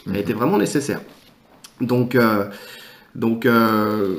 Elle 0.06 0.12
Mhm. 0.14 0.18
était 0.18 0.32
vraiment 0.32 0.58
nécessaire. 0.58 1.00
Donc, 1.80 2.16
euh, 2.16 2.44
donc, 3.14 3.46
euh, 3.46 4.16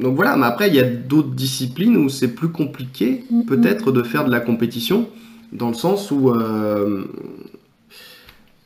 donc 0.00 0.16
voilà, 0.16 0.36
mais 0.36 0.46
après, 0.46 0.68
il 0.68 0.74
y 0.74 0.80
a 0.80 0.84
d'autres 0.84 1.30
disciplines 1.30 1.96
où 1.96 2.08
c'est 2.08 2.28
plus 2.28 2.48
compliqué, 2.48 3.24
peut-être, 3.46 3.92
de 3.92 4.02
faire 4.02 4.24
de 4.24 4.30
la 4.30 4.40
compétition, 4.40 5.08
dans 5.52 5.68
le 5.68 5.74
sens 5.74 6.10
où 6.10 6.30
euh, 6.30 7.04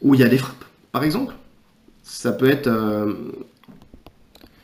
où 0.03 0.15
il 0.15 0.21
y 0.21 0.25
a 0.25 0.29
des 0.29 0.39
frappes, 0.39 0.65
par 0.93 1.05
exemple. 1.05 1.35
Ça 2.03 2.33
peut 2.33 2.49
être, 2.49 2.67
euh, 2.67 3.13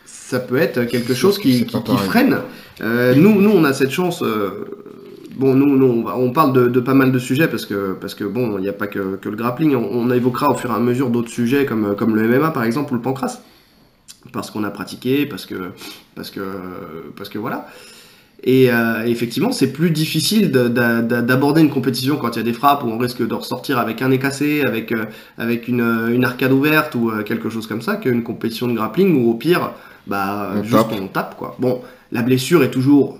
ça 0.04 0.40
peut 0.40 0.56
être 0.56 0.84
quelque 0.84 1.14
chose 1.14 1.38
qui, 1.38 1.66
freine. 2.06 2.38
Euh, 2.80 3.14
nous, 3.14 3.40
nous, 3.40 3.50
on 3.50 3.64
a 3.64 3.72
cette 3.72 3.90
chance 3.90 4.22
euh, 4.22 4.64
bon, 5.36 5.54
nous, 5.54 5.76
nous, 5.76 6.08
on, 6.08 6.32
parle 6.32 6.52
de, 6.52 6.68
de 6.68 6.80
pas 6.80 6.94
mal 6.94 7.12
de 7.12 7.18
sujets 7.18 7.48
parce 7.48 7.64
que, 7.64 7.96
parce 8.00 8.14
que 8.14 8.24
bon, 8.24 8.58
il 8.58 8.62
n'y 8.62 8.68
a 8.68 8.72
pas 8.72 8.88
que, 8.88 9.16
que 9.16 9.28
le 9.28 9.36
grappling. 9.36 9.74
On, 9.76 9.88
on 9.92 10.10
évoquera 10.10 10.50
au 10.50 10.56
fur 10.56 10.70
et 10.70 10.74
à 10.74 10.80
mesure 10.80 11.10
d'autres 11.10 11.30
sujets 11.30 11.66
comme, 11.66 11.94
comme 11.96 12.16
le 12.16 12.26
MMA 12.26 12.50
par 12.50 12.64
exemple 12.64 12.92
ou 12.92 12.96
le 12.96 13.02
pancras. 13.02 13.40
Parce 14.32 14.50
qu'on 14.50 14.64
a 14.64 14.70
pratiqué, 14.70 15.26
parce 15.26 15.46
que, 15.46 15.72
parce 16.14 16.30
que, 16.30 16.40
parce 17.16 17.28
que 17.28 17.38
voilà. 17.38 17.68
Et 18.44 18.70
euh, 18.70 19.04
effectivement, 19.06 19.50
c'est 19.50 19.72
plus 19.72 19.90
difficile 19.90 20.50
de- 20.52 20.68
d'a- 20.68 21.00
d'a- 21.00 21.22
d'aborder 21.22 21.62
une 21.62 21.70
compétition 21.70 22.16
quand 22.16 22.32
il 22.32 22.36
y 22.36 22.40
a 22.40 22.44
des 22.44 22.52
frappes 22.52 22.84
où 22.84 22.88
on 22.88 22.98
risque 22.98 23.26
de 23.26 23.32
ressortir 23.34 23.78
avec 23.78 24.02
un 24.02 24.08
nez 24.10 24.18
cassé, 24.18 24.62
avec, 24.66 24.92
euh, 24.92 25.06
avec 25.38 25.68
une, 25.68 25.80
une 26.12 26.24
arcade 26.24 26.52
ouverte 26.52 26.94
ou 26.94 27.10
euh, 27.10 27.22
quelque 27.22 27.48
chose 27.48 27.66
comme 27.66 27.80
ça, 27.80 27.96
qu'une 27.96 28.22
compétition 28.22 28.68
de 28.68 28.74
grappling 28.74 29.24
où 29.24 29.30
au 29.30 29.34
pire, 29.34 29.72
bah, 30.06 30.50
On 30.56 30.62
juste 30.62 30.72
tape. 30.88 30.98
on 31.00 31.06
tape 31.08 31.36
quoi. 31.36 31.56
Bon, 31.58 31.80
la 32.12 32.22
blessure 32.22 32.62
est 32.62 32.70
toujours 32.70 33.18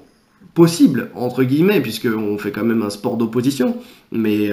possible, 0.54 1.10
entre 1.14 1.44
guillemets, 1.44 1.80
puisqu'on 1.80 2.36
fait 2.38 2.50
quand 2.50 2.64
même 2.64 2.82
un 2.82 2.90
sport 2.90 3.16
d'opposition, 3.16 3.76
mais, 4.12 4.50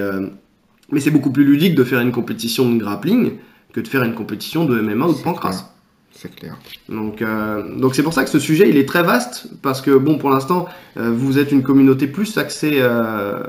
mais 0.90 1.00
c'est 1.00 1.10
beaucoup 1.10 1.30
plus 1.30 1.44
ludique 1.44 1.74
de 1.74 1.84
faire 1.84 2.00
une 2.00 2.12
compétition 2.12 2.70
de 2.70 2.78
grappling 2.78 3.32
que 3.72 3.80
de 3.80 3.88
faire 3.88 4.02
une 4.02 4.14
compétition 4.14 4.64
de 4.66 4.80
MMA 4.80 5.06
ou 5.06 5.14
de 5.14 5.22
pancras. 5.22 5.73
C'est 6.16 6.34
clair. 6.34 6.56
Donc, 6.88 7.20
euh, 7.22 7.62
donc 7.76 7.94
c'est 7.94 8.02
pour 8.02 8.12
ça 8.14 8.24
que 8.24 8.30
ce 8.30 8.38
sujet 8.38 8.68
il 8.68 8.76
est 8.76 8.86
très 8.88 9.02
vaste 9.02 9.48
parce 9.62 9.80
que 9.82 9.90
bon 9.90 10.16
pour 10.18 10.30
l'instant 10.30 10.66
euh, 10.96 11.10
vous 11.14 11.38
êtes 11.38 11.52
une 11.52 11.62
communauté 11.62 12.06
plus 12.06 12.38
axée 12.38 12.76
euh, 12.78 13.42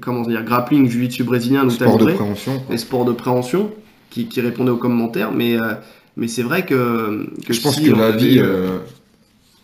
comment 0.00 0.22
dire 0.22 0.44
grappling, 0.44 0.88
jiu-jitsu 0.88 1.24
brésilien, 1.24 1.64
lutte 1.64 1.72
Sport 1.74 1.98
de 1.98 2.12
préhension. 2.12 2.58
quoi. 2.60 2.74
et 2.74 2.78
sports 2.78 3.04
de 3.04 3.12
préhension 3.12 3.70
qui, 4.10 4.28
qui 4.28 4.40
répondaient 4.40 4.70
aux 4.70 4.76
commentaires 4.78 5.32
mais 5.32 5.60
euh, 5.60 5.74
mais 6.16 6.28
c'est 6.28 6.42
vrai 6.42 6.64
que, 6.64 7.26
que 7.46 7.52
Je 7.52 7.60
pense 7.60 7.80
que 7.80 7.90
la 7.90 8.10
vie, 8.12 8.40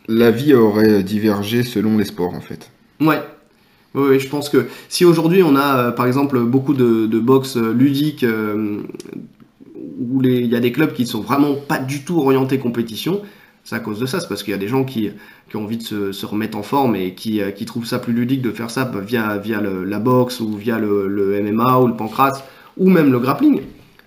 la 0.09 0.31
vie 0.31 0.55
aurait 0.55 1.03
divergé 1.03 1.63
selon 1.63 1.97
les 1.99 2.05
sports 2.07 2.35
en 2.35 2.41
fait. 2.41 2.71
Ouais. 3.01 3.21
Oui, 3.95 4.21
je 4.21 4.29
pense 4.29 4.49
que 4.49 4.67
si 4.89 5.05
aujourd'hui 5.05 5.43
on 5.43 5.57
a 5.57 5.79
euh, 5.79 5.91
par 5.93 6.07
exemple 6.07 6.39
beaucoup 6.41 6.75
de, 6.75 7.07
de 7.07 7.19
boxe 7.19 7.57
ludique 7.57 8.23
euh, 8.23 8.79
où 9.99 10.23
il 10.23 10.47
y 10.47 10.57
a 10.57 10.61
des 10.61 10.73
clubs 10.73 10.93
qui 10.93 11.07
sont 11.07 11.21
vraiment 11.21 11.55
pas 11.55 11.79
du 11.79 12.05
tout 12.05 12.19
orientés 12.19 12.59
compétition, 12.59 13.23
c'est 13.65 13.77
à 13.77 13.81
cause 13.81 14.01
de 14.01 14.07
ça. 14.07 14.21
C'est 14.21 14.29
parce 14.29 14.43
qu'il 14.43 14.53
y 14.53 14.55
a 14.55 14.59
des 14.59 14.69
gens 14.69 14.85
qui, 14.85 15.11
ont 15.55 15.65
envie 15.65 15.77
de 15.77 16.13
se, 16.13 16.27
remettre 16.27 16.57
en 16.57 16.63
forme 16.63 16.97
et 16.97 17.15
qui, 17.15 17.43
euh, 17.43 17.51
qui 17.51 17.67
trouvent 17.67 17.85
ça 17.85 17.99
plus 17.99 18.13
ludique 18.13 18.41
de 18.41 18.51
faire 18.51 18.71
ça 18.71 18.91
via, 19.05 19.41
la 19.61 19.99
boxe 19.99 20.41
ou 20.41 20.55
via 20.55 20.79
le, 20.79 21.43
MMA 21.43 21.79
ou 21.81 21.87
le 21.89 21.95
pancras 21.95 22.43
ou 22.77 22.89
même 22.89 23.13
le 23.13 23.19
grappling, 23.19 23.61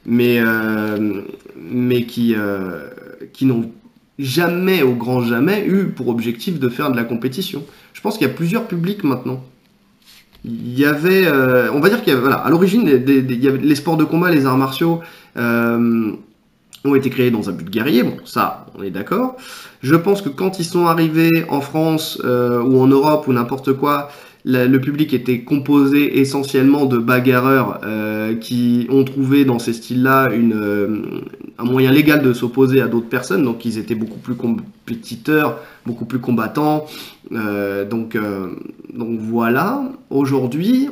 mais, 0.06 0.40
euh, 0.40 1.22
euh, 1.58 2.90
qui 3.34 3.46
n'ont 3.46 3.72
jamais, 4.18 4.82
au 4.82 4.94
grand 4.94 5.22
jamais, 5.22 5.66
eu 5.68 5.88
pour 5.88 6.08
objectif 6.08 6.60
de 6.60 6.70
faire 6.70 6.90
de 6.90 6.96
la 6.96 7.04
compétition. 7.04 7.64
Je 7.94 8.02
pense 8.02 8.18
qu'il 8.18 8.26
y 8.26 8.30
a 8.30 8.34
plusieurs 8.34 8.66
publics 8.68 9.04
maintenant. 9.04 9.44
Il 10.44 10.78
y 10.78 10.86
avait, 10.86 11.28
euh, 11.28 11.72
on 11.72 11.80
va 11.80 11.90
dire 11.90 12.00
qu'il 12.00 12.10
y 12.10 12.12
avait, 12.14 12.22
voilà, 12.22 12.38
à 12.38 12.50
l'origine, 12.50 12.84
des- 12.84 13.22
les 13.22 13.76
sports 13.76 13.98
de 13.98 14.04
combat, 14.04 14.32
les 14.32 14.46
arts 14.48 14.58
martiaux 14.58 15.02
euh, 15.38 16.12
ont 16.84 16.96
été 16.96 17.12
créés 17.12 17.30
dans 17.30 17.48
un 17.50 17.54
but 17.54 17.70
guerrier. 17.70 18.02
Bon, 18.04 18.18
ça, 18.26 18.66
on 18.78 18.82
est 18.82 18.90
d'accord. 18.90 19.36
Je 19.84 19.96
pense 19.96 20.22
que 20.24 20.30
quand 20.30 20.58
ils 20.60 20.66
sont 20.66 20.88
arrivés 20.88 21.46
en 21.50 21.62
France 21.62 22.20
euh, 22.26 22.60
ou 22.62 22.82
en 22.82 22.88
Europe 22.88 23.28
ou 23.28 23.34
n'importe 23.34 23.74
quoi, 23.74 24.10
la- 24.46 24.66
le 24.66 24.80
public 24.82 25.14
était 25.14 25.42
composé 25.42 26.20
essentiellement 26.20 26.86
de 26.86 26.98
bagarreurs 26.98 27.80
euh, 27.84 28.36
qui 28.36 28.88
ont 28.90 29.04
trouvé 29.04 29.46
dans 29.46 29.60
ces 29.60 29.74
styles-là 29.74 30.32
une, 30.34 30.54
euh, 30.54 31.02
un 31.60 31.64
moyen 31.64 31.92
légal 31.92 32.22
de 32.24 32.34
s'opposer 32.34 32.82
à 32.82 32.88
d'autres 32.88 33.10
personnes. 33.10 33.44
Donc 33.44 33.66
ils 33.66 33.78
étaient 33.78 33.96
beaucoup 33.96 34.20
plus 34.20 34.36
compétiteurs, 34.36 35.60
beaucoup 35.86 36.06
plus 36.06 36.20
combattants. 36.20 36.86
Euh, 37.34 37.88
donc, 37.88 38.18
donc 38.94 39.20
voilà, 39.20 39.84
aujourd'hui, 40.10 40.90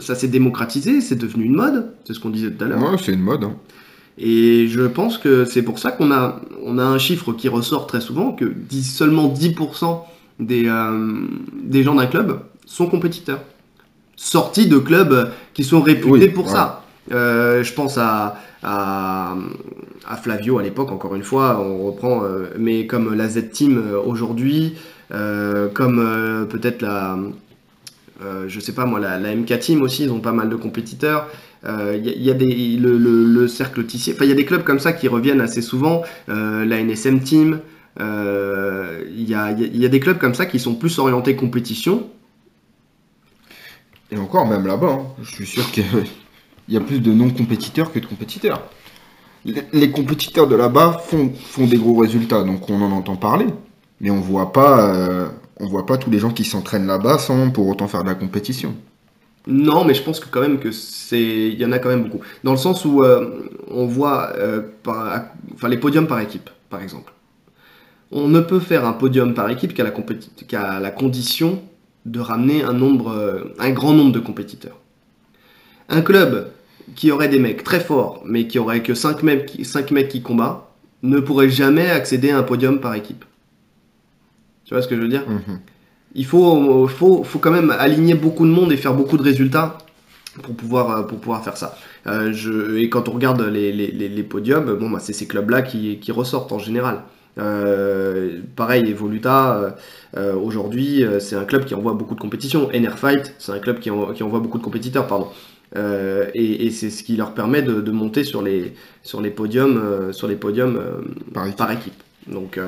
ça 0.00 0.14
s'est 0.14 0.28
démocratisé, 0.28 1.00
c'est 1.00 1.16
devenu 1.16 1.44
une 1.44 1.54
mode, 1.54 1.92
c'est 2.04 2.14
ce 2.14 2.20
qu'on 2.20 2.30
disait 2.30 2.50
tout 2.50 2.64
à 2.64 2.68
l'heure. 2.68 2.80
Ouais, 2.82 2.96
c'est 3.00 3.12
une 3.12 3.20
mode. 3.20 3.44
hein. 3.44 3.54
Et 4.18 4.66
je 4.68 4.82
pense 4.82 5.16
que 5.16 5.44
c'est 5.46 5.62
pour 5.62 5.78
ça 5.78 5.92
qu'on 5.92 6.10
a, 6.12 6.40
on 6.64 6.76
a 6.78 6.84
un 6.84 6.98
chiffre 6.98 7.32
qui 7.32 7.48
ressort 7.48 7.86
très 7.86 8.00
souvent, 8.02 8.32
que 8.32 8.44
10 8.44 8.82
seulement 8.82 9.28
10% 9.28 10.04
des, 10.40 10.64
euh, 10.66 11.20
des 11.62 11.82
gens 11.82 11.94
d'un 11.94 12.06
club 12.06 12.40
sont 12.70 12.86
compétiteurs. 12.86 13.42
Sortis 14.16 14.66
de 14.68 14.78
clubs 14.78 15.30
qui 15.54 15.64
sont 15.64 15.80
réputés 15.82 16.10
Oui, 16.10 16.28
pour 16.28 16.46
ouais. 16.46 16.52
ça. 16.52 16.84
Euh, 17.12 17.64
je 17.64 17.72
pense 17.72 17.98
à, 17.98 18.36
à, 18.62 19.34
à 20.06 20.16
Flavio 20.16 20.58
à 20.58 20.62
l'époque, 20.62 20.92
encore 20.92 21.14
une 21.14 21.22
fois, 21.24 21.58
on 21.60 21.86
reprend, 21.86 22.22
euh, 22.24 22.46
mais 22.58 22.86
comme 22.86 23.14
la 23.14 23.28
Z-Team 23.28 23.78
euh, 23.78 23.98
aujourd'hui, 24.00 24.74
euh, 25.12 25.68
comme 25.68 26.46
peut-être 26.48 26.82
la, 26.82 27.18
je 28.46 28.60
sais 28.60 28.72
pas 28.72 28.84
moi, 28.84 29.00
la, 29.00 29.18
la 29.18 29.34
MK 29.34 29.58
Team 29.58 29.82
aussi, 29.82 30.04
ils 30.04 30.10
ont 30.10 30.20
pas 30.20 30.32
mal 30.32 30.48
de 30.48 30.56
compétiteurs. 30.56 31.26
Il 31.64 31.70
y, 32.06 32.08
a- 32.10 32.12
il 32.14 32.22
y 32.22 32.30
a 32.30 32.34
des, 32.34 32.76
le, 32.76 32.96
le- 32.96 33.24
le 33.24 33.48
cercle 33.48 33.84
tissier, 33.84 34.14
enfin 34.14 34.24
il 34.24 34.28
y 34.30 34.32
a 34.32 34.36
des 34.36 34.46
clubs 34.46 34.62
comme 34.64 34.78
ça 34.78 34.92
qui 34.92 35.08
reviennent 35.08 35.40
assez 35.42 35.62
souvent. 35.62 36.02
La 36.28 36.78
NSM 36.80 37.20
Team, 37.20 37.60
il 37.98 38.04
y, 39.28 39.34
a, 39.34 39.50
y 39.52 39.64
a- 39.64 39.66
y 39.72 39.84
a 39.84 39.88
des 39.88 40.00
clubs 40.00 40.18
comme 40.18 40.34
ça 40.34 40.46
qui 40.46 40.58
sont 40.58 40.74
plus 40.74 40.98
orientés 40.98 41.36
compétition. 41.36 42.08
Et 44.12 44.18
encore, 44.18 44.46
même 44.46 44.66
là-bas, 44.66 44.92
hein, 44.92 45.06
je 45.22 45.34
suis 45.34 45.46
sûr 45.46 45.70
qu'il 45.70 45.84
y 46.68 46.76
a 46.76 46.80
plus 46.80 47.00
de 47.00 47.12
non-compétiteurs 47.12 47.92
que 47.92 47.98
de 47.98 48.06
compétiteurs. 48.06 48.62
Les, 49.44 49.90
compétiteurs 49.90 50.46
de 50.48 50.56
là-bas 50.56 51.00
font, 51.02 51.66
des 51.66 51.78
gros 51.78 51.96
résultats, 51.96 52.42
donc 52.42 52.68
on 52.68 52.82
en 52.82 52.92
entend 52.92 53.16
parler. 53.16 53.46
Mais 54.00 54.10
on 54.10 54.20
voit 54.20 54.52
pas, 54.52 54.94
euh, 54.94 55.28
on 55.58 55.66
voit 55.66 55.86
pas 55.86 55.96
tous 55.96 56.10
les 56.10 56.18
gens 56.18 56.30
qui 56.30 56.44
s'entraînent 56.44 56.86
là-bas 56.86 57.18
sans 57.18 57.50
pour 57.50 57.66
autant 57.68 57.88
faire 57.88 58.02
de 58.02 58.08
la 58.08 58.14
compétition. 58.14 58.74
Non, 59.46 59.84
mais 59.84 59.94
je 59.94 60.02
pense 60.02 60.20
que 60.20 60.28
quand 60.28 60.42
même 60.42 60.58
que 60.58 60.70
c'est, 60.70 61.22
il 61.22 61.58
y 61.58 61.64
en 61.64 61.72
a 61.72 61.78
quand 61.78 61.88
même 61.88 62.04
beaucoup. 62.04 62.20
Dans 62.44 62.52
le 62.52 62.58
sens 62.58 62.84
où 62.84 63.02
euh, 63.02 63.48
on 63.68 63.86
voit, 63.86 64.32
euh, 64.36 64.62
enfin 64.86 65.68
les 65.68 65.78
podiums 65.78 66.06
par 66.06 66.20
équipe, 66.20 66.50
par 66.68 66.82
exemple. 66.82 67.12
On 68.12 68.28
ne 68.28 68.40
peut 68.40 68.60
faire 68.60 68.84
un 68.84 68.92
podium 68.92 69.34
par 69.34 69.48
équipe 69.50 69.72
qu'à 69.72 70.80
la 70.80 70.90
condition 70.90 71.62
de 72.06 72.20
ramener 72.20 72.62
un 72.62 72.72
nombre, 72.72 73.10
euh, 73.12 73.54
un 73.58 73.70
grand 73.70 73.92
nombre 73.92 74.12
de 74.12 74.20
compétiteurs. 74.20 74.78
Un 75.88 76.02
club 76.02 76.48
qui 76.94 77.10
aurait 77.10 77.28
des 77.28 77.38
mecs 77.38 77.62
très 77.62 77.80
forts, 77.80 78.22
mais 78.24 78.46
qui 78.46 78.58
aurait 78.58 78.82
que 78.82 78.94
5 78.94 79.22
mecs, 79.22 79.90
mecs 79.90 80.08
qui 80.08 80.22
combattent, 80.22 80.64
ne 81.02 81.20
pourrait 81.20 81.50
jamais 81.50 81.90
accéder 81.90 82.30
à 82.30 82.38
un 82.38 82.42
podium 82.42 82.80
par 82.80 82.94
équipe. 82.94 83.24
Tu 84.64 84.74
vois 84.74 84.82
ce 84.82 84.88
que 84.88 84.96
je 84.96 85.00
veux 85.00 85.08
dire? 85.08 85.24
Mhm. 85.28 85.60
il 86.14 86.26
faut, 86.26 86.86
faut, 86.88 87.24
faut 87.24 87.38
quand 87.38 87.50
même 87.50 87.70
aligner 87.70 88.14
beaucoup 88.14 88.46
de 88.46 88.50
monde 88.50 88.72
et 88.72 88.76
faire 88.76 88.94
beaucoup 88.94 89.16
de 89.16 89.22
résultats 89.22 89.78
pour 90.42 90.54
pouvoir, 90.54 90.90
euh, 90.90 91.02
pour 91.02 91.18
pouvoir 91.18 91.42
faire 91.44 91.56
ça. 91.56 91.76
Euh, 92.06 92.32
je, 92.32 92.76
et 92.76 92.88
quand 92.88 93.08
on 93.08 93.12
regarde 93.12 93.40
les, 93.42 93.72
les, 93.72 93.90
les, 93.90 94.08
les 94.08 94.22
podiums, 94.22 94.74
bon, 94.74 94.90
bah, 94.90 94.98
c'est 95.00 95.12
ces 95.12 95.26
clubs-là 95.26 95.62
qui, 95.62 95.98
qui 95.98 96.12
ressortent 96.12 96.52
en 96.52 96.58
général. 96.58 97.02
Euh, 97.40 98.40
pareil, 98.56 98.90
Evoluta, 98.90 99.56
euh, 99.56 99.70
euh, 100.16 100.34
aujourd'hui, 100.34 101.04
euh, 101.04 101.20
c'est 101.20 101.36
un 101.36 101.44
club 101.44 101.64
qui 101.64 101.74
envoie 101.74 101.94
beaucoup 101.94 102.14
de 102.14 102.20
compétitions. 102.20 102.70
NR 102.72 102.98
Fight, 102.98 103.34
c'est 103.38 103.52
un 103.52 103.58
club 103.60 103.80
qui, 103.80 103.90
en- 103.90 104.12
qui 104.12 104.22
envoie 104.22 104.40
beaucoup 104.40 104.58
de 104.58 104.62
compétiteurs, 104.64 105.06
pardon. 105.06 105.28
Euh, 105.76 106.26
et 106.34 106.66
et 106.66 106.70
c'est 106.70 106.90
ce 106.90 107.02
qui 107.04 107.16
leur 107.16 107.32
permet 107.34 107.62
de, 107.62 107.80
de 107.80 107.90
monter 107.92 108.24
sur 108.24 108.42
les, 108.42 108.74
sur 109.02 109.20
les 109.20 109.30
podiums, 109.30 110.12
sur 110.12 110.28
les 110.28 110.36
podiums 110.36 110.80
Par 111.32 111.46
équipe. 111.46 111.56
par 111.58 111.70
équipe. 111.72 112.02
Donc, 112.28 112.58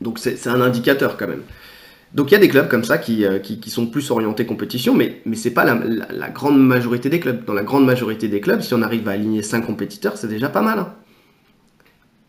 donc 0.00 0.18
c'est 0.18 0.36
c'est 0.36 0.50
un 0.50 0.60
indicateur 0.60 1.16
quand 1.16 1.26
même. 1.28 1.42
Donc 2.14 2.30
il 2.30 2.34
y 2.34 2.36
a 2.36 2.40
des 2.40 2.48
clubs 2.48 2.68
comme 2.68 2.84
ça 2.84 2.98
qui, 2.98 3.24
qui, 3.42 3.60
qui 3.60 3.70
sont 3.70 3.86
plus 3.86 4.10
orientés 4.10 4.46
compétition, 4.46 4.94
mais, 4.94 5.22
mais 5.26 5.36
c'est 5.36 5.52
pas 5.52 5.64
la, 5.64 5.74
la- 5.76 6.08
la 6.12 6.30
grande 6.30 6.60
majorité 6.64 7.10
des 7.10 7.20
clubs. 7.20 7.44
Dans 7.46 7.54
la 7.54 7.64
grande 7.64 7.86
majorité 7.86 8.28
des 8.28 8.40
clubs, 8.40 8.62
si 8.62 8.74
on 8.74 8.82
arrive 8.82 9.08
à 9.08 9.12
aligner 9.12 9.42
5 9.42 9.62
compétiteurs, 9.66 10.16
c'est 10.18 10.28
déjà 10.28 10.48
pas 10.50 10.62
mal. 10.62 10.78
hein. 10.80 10.94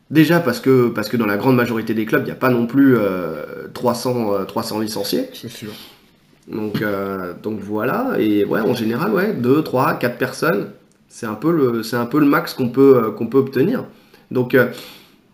Déjà 0.10 0.40
parce 0.40 0.60
que, 0.60 0.88
parce 0.88 1.10
que 1.10 1.18
dans 1.18 1.26
la 1.26 1.38
grande 1.38 1.56
majorité 1.56 1.94
des 1.94 2.06
clubs, 2.06 2.22
il 2.22 2.26
n'y 2.26 2.32
a 2.32 2.36
pas 2.36 2.50
non 2.50 2.66
plus 2.66 2.96
euh, 2.98 3.68
300, 3.74 4.34
euh, 4.34 4.46
300 4.46 4.80
licenciés. 4.80 5.30
C'est 5.34 5.50
sûr. 5.50 5.72
Donc, 6.48 6.82
euh, 6.82 7.34
donc 7.44 7.60
voilà, 7.60 8.16
et 8.18 8.46
ouais, 8.46 8.62
en 8.62 8.74
général, 8.74 9.14
ouais, 9.14 9.34
2, 9.34 9.64
3, 9.64 9.96
4 9.96 10.18
personnes, 10.18 10.70
c'est 11.10 11.26
un 11.26 11.36
peu 11.36 11.52
le, 11.52 11.84
c'est 11.84 11.98
un 11.98 12.06
peu 12.06 12.20
le 12.20 12.26
max 12.26 12.54
qu'on 12.54 12.70
peut, 12.70 13.04
euh, 13.04 13.12
qu'on 13.12 13.28
peut 13.28 13.38
obtenir. 13.38 13.86
Donc, 14.32 14.56
euh, 14.56 14.72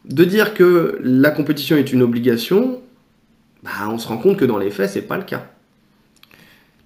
de 0.06 0.24
dire 0.24 0.56
que 0.56 1.00
la 1.04 1.30
compétition 1.30 1.78
est 1.78 1.94
une 1.94 2.02
obligation, 2.02 2.82
bah, 3.64 3.72
on 3.90 4.00
se 4.00 4.08
rend 4.08 4.18
compte 4.18 4.38
que 4.38 4.46
dans 4.46 4.58
les 4.58 4.72
faits, 4.72 4.90
c'est 4.90 5.04
pas 5.04 5.18
le 5.18 5.24
cas. 5.24 5.46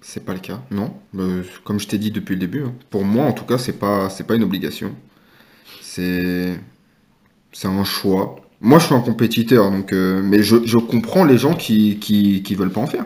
C'est 0.02 0.24
pas 0.24 0.34
le 0.34 0.40
cas, 0.40 0.60
non. 0.70 0.94
Euh, 1.18 1.42
comme 1.64 1.80
je 1.80 1.88
t'ai 1.88 1.98
dit 1.98 2.10
depuis 2.10 2.34
le 2.34 2.40
début, 2.40 2.64
hein. 2.64 2.74
pour 2.90 3.04
moi 3.04 3.24
en 3.24 3.32
tout 3.32 3.44
cas, 3.44 3.58
c'est 3.58 3.78
pas, 3.78 4.10
c'est 4.10 4.26
pas 4.26 4.34
une 4.36 4.44
obligation. 4.44 4.94
C'est, 5.80 6.60
c'est 7.58 7.66
un 7.66 7.82
choix. 7.82 8.36
Moi, 8.60 8.78
je 8.78 8.86
suis 8.86 8.94
un 8.94 9.00
compétiteur, 9.00 9.72
donc, 9.72 9.92
euh, 9.92 10.22
mais 10.22 10.44
je, 10.44 10.64
je 10.64 10.78
comprends 10.78 11.24
les 11.24 11.36
gens 11.38 11.54
qui, 11.54 11.98
qui, 11.98 12.44
qui 12.44 12.54
veulent 12.54 12.70
pas 12.70 12.80
en 12.82 12.86
faire. 12.86 13.04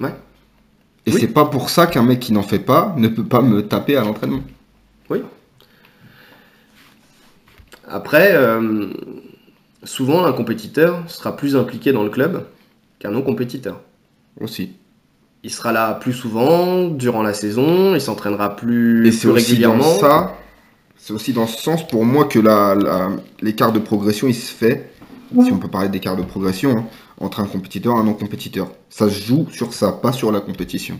Ouais. 0.00 0.12
Et 1.06 1.12
Oui. 1.12 1.18
c'est 1.18 1.28
pas 1.32 1.46
pour 1.46 1.70
ça 1.70 1.86
qu'un 1.86 2.02
mec 2.02 2.20
qui 2.20 2.34
n'en 2.34 2.42
fait 2.42 2.58
pas 2.58 2.94
ne 2.98 3.08
peut 3.08 3.24
pas 3.24 3.40
me 3.40 3.62
taper 3.66 3.96
à 3.96 4.02
l'entraînement. 4.02 4.42
Oui. 5.08 5.22
Après, 7.88 8.32
euh, 8.34 8.88
souvent, 9.82 10.26
un 10.26 10.32
compétiteur 10.34 11.02
sera 11.10 11.34
plus 11.36 11.56
impliqué 11.56 11.92
dans 11.92 12.04
le 12.04 12.10
club 12.10 12.46
qu'un 12.98 13.12
non-compétiteur. 13.12 13.80
Aussi. 14.40 14.72
il 15.42 15.50
sera 15.50 15.72
là 15.72 15.94
plus 15.94 16.12
souvent 16.12 16.86
durant 16.88 17.22
la 17.22 17.32
saison, 17.32 17.94
il 17.94 18.00
s'entraînera 18.00 18.56
plus, 18.56 19.06
Et 19.08 19.12
c'est 19.12 19.26
plus 19.26 19.30
aussi 19.30 19.58
dans 19.58 19.72
régulièrement. 19.72 19.98
ça, 19.98 20.34
c'est 21.02 21.12
aussi 21.12 21.32
dans 21.32 21.46
ce 21.46 21.60
sens 21.60 21.86
pour 21.86 22.04
moi 22.04 22.24
que 22.26 22.38
la- 22.38 22.74
la- 22.74 23.10
l'écart 23.40 23.72
de 23.72 23.78
progression 23.78 24.28
il 24.28 24.34
se 24.34 24.52
fait, 24.52 24.92
si 25.44 25.52
on 25.52 25.58
peut 25.58 25.68
parler 25.68 25.88
d'écart 25.88 26.16
de 26.16 26.22
progression, 26.22 26.76
hein, 26.78 26.84
entre 27.18 27.40
un 27.40 27.46
compétiteur 27.46 27.96
et 27.96 28.00
un 28.00 28.04
non-compétiteur. 28.04 28.68
Ça 28.90 29.08
se 29.08 29.20
joue 29.22 29.46
sur 29.50 29.72
ça, 29.72 29.92
pas 29.92 30.12
sur 30.12 30.30
la 30.32 30.40
compétition. 30.40 30.98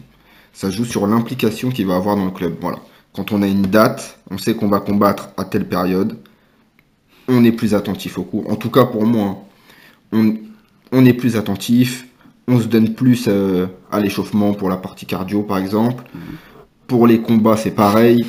Ça 0.53 0.71
se 0.71 0.77
joue 0.77 0.85
sur 0.85 1.07
l'implication 1.07 1.71
qu'il 1.71 1.87
va 1.87 1.97
avoir 1.97 2.17
dans 2.17 2.25
le 2.27 2.31
club. 2.31 2.55
Voilà. 2.61 2.79
Quand 3.15 3.33
on 3.33 3.43
a 3.43 3.47
une 3.47 3.63
date, 3.63 4.19
on 4.31 4.39
sait 4.39 4.55
qu'on 4.55 4.69
va 4.69 4.81
combattre 4.81 5.31
à 5.37 5.45
telle 5.45 5.69
période, 5.69 6.17
on 7.29 7.45
est 7.45 7.53
plus 7.53 7.75
attentif 7.75 8.19
au 8.19 8.23
cours. 8.25 8.49
En 8.51 8.57
tout 8.57 8.71
cas 8.71 8.85
pour 8.85 9.05
moi, 9.07 9.27
hein. 9.27 9.37
on, 10.13 10.35
on 10.93 11.05
est 11.05 11.13
plus 11.13 11.37
attentif, 11.37 12.07
on 12.49 12.59
se 12.61 12.67
donne 12.67 12.95
plus 12.95 13.25
euh, 13.29 13.67
à 13.93 14.01
l'échauffement 14.01 14.55
pour 14.55 14.69
la 14.69 14.77
partie 14.77 15.07
cardio 15.07 15.43
par 15.43 15.59
exemple. 15.59 16.05
Pour 16.87 17.07
les 17.07 17.21
combats, 17.21 17.57
c'est 17.57 17.71
pareil. 17.71 18.25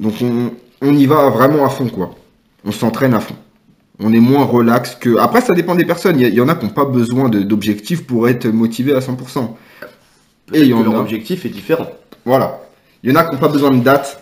Donc 0.00 0.14
on, 0.22 0.52
on 0.82 0.94
y 0.94 1.06
va 1.06 1.28
vraiment 1.30 1.64
à 1.64 1.68
fond, 1.68 1.88
quoi. 1.88 2.14
On 2.64 2.72
s'entraîne 2.72 3.14
à 3.14 3.20
fond. 3.20 3.34
On 4.00 4.12
est 4.12 4.20
moins 4.20 4.44
relax 4.44 4.94
que... 4.94 5.16
Après, 5.18 5.40
ça 5.40 5.54
dépend 5.54 5.74
des 5.74 5.84
personnes. 5.84 6.20
Il 6.20 6.32
y, 6.32 6.40
en 6.40 6.48
a 6.48 6.54
qui 6.54 6.66
n'ont 6.66 6.72
pas 6.72 6.84
besoin 6.84 7.28
d'objectifs 7.28 8.06
pour 8.06 8.28
être 8.28 8.46
motivés 8.46 8.94
à 8.94 9.00
100%. 9.00 9.16
Peut-être 9.16 9.50
Et 10.54 10.60
il 10.60 10.68
y 10.68 10.72
en 10.74 10.78
que 10.80 10.84
leur 10.84 10.96
a. 10.96 11.00
objectif 11.00 11.44
est 11.44 11.48
différent. 11.48 11.88
Voilà. 12.24 12.60
Il 13.02 13.10
y 13.10 13.12
en 13.12 13.16
a 13.16 13.24
qui 13.24 13.32
n'ont 13.34 13.40
pas 13.40 13.48
besoin 13.48 13.70
de 13.72 13.82
date 13.82 14.20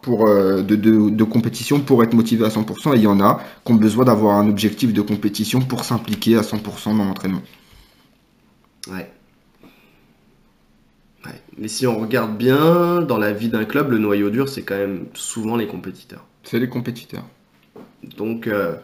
pour, 0.00 0.28
euh, 0.28 0.62
de, 0.62 0.76
de- 0.76 1.10
de 1.10 1.24
compétition 1.24 1.80
pour 1.80 2.04
être 2.04 2.14
motivés 2.14 2.44
à 2.44 2.50
100%. 2.50 2.92
Et 2.94 2.98
il 2.98 3.02
y 3.02 3.06
en 3.08 3.20
a 3.20 3.40
qui 3.64 3.72
ont 3.72 3.76
besoin 3.76 4.04
d'avoir 4.04 4.36
un 4.38 4.48
objectif 4.48 4.92
de 4.92 5.00
compétition 5.00 5.60
pour 5.60 5.84
s'impliquer 5.84 6.36
à 6.36 6.42
100% 6.42 6.96
dans 6.96 7.04
l'entraînement. 7.04 7.42
Ouais. 8.92 9.10
Mais 11.58 11.68
si 11.68 11.86
on 11.86 11.98
regarde 12.00 12.36
bien, 12.36 13.00
dans 13.02 13.18
la 13.18 13.32
vie 13.32 13.48
d'un 13.48 13.64
club, 13.64 13.90
le 13.90 13.98
noyau 13.98 14.30
dur, 14.30 14.48
c'est 14.48 14.62
quand 14.62 14.76
même 14.76 15.06
souvent 15.14 15.56
les 15.56 15.66
compétiteurs. 15.66 16.24
C'est 16.42 16.58
les 16.58 16.68
compétiteurs. 16.68 17.24
Donc, 18.16 18.46
euh, 18.48 18.74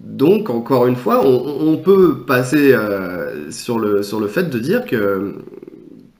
donc 0.00 0.50
encore 0.50 0.86
une 0.86 0.96
fois, 0.96 1.24
on, 1.24 1.68
on 1.72 1.76
peut 1.76 2.24
passer 2.26 2.72
euh, 2.72 3.50
sur, 3.50 3.78
le, 3.78 4.02
sur 4.02 4.18
le 4.20 4.26
fait 4.28 4.50
de 4.50 4.58
dire 4.58 4.84
que 4.84 5.34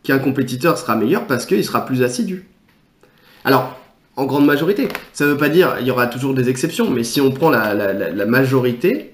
qu'un 0.02 0.18
compétiteur 0.18 0.78
sera 0.78 0.96
meilleur 0.96 1.26
parce 1.28 1.46
qu'il 1.46 1.64
sera 1.64 1.86
plus 1.86 2.02
assidu. 2.02 2.46
Alors, 3.44 3.78
en 4.16 4.26
grande 4.26 4.46
majorité, 4.46 4.88
ça 5.12 5.24
ne 5.24 5.30
veut 5.30 5.36
pas 5.36 5.48
dire 5.48 5.76
il 5.80 5.86
y 5.86 5.90
aura 5.90 6.06
toujours 6.08 6.34
des 6.34 6.48
exceptions, 6.48 6.90
mais 6.90 7.04
si 7.04 7.20
on 7.20 7.30
prend 7.32 7.50
la, 7.50 7.74
la- 7.74 7.92
la- 7.92 8.10
la 8.10 8.26
majorité, 8.26 9.12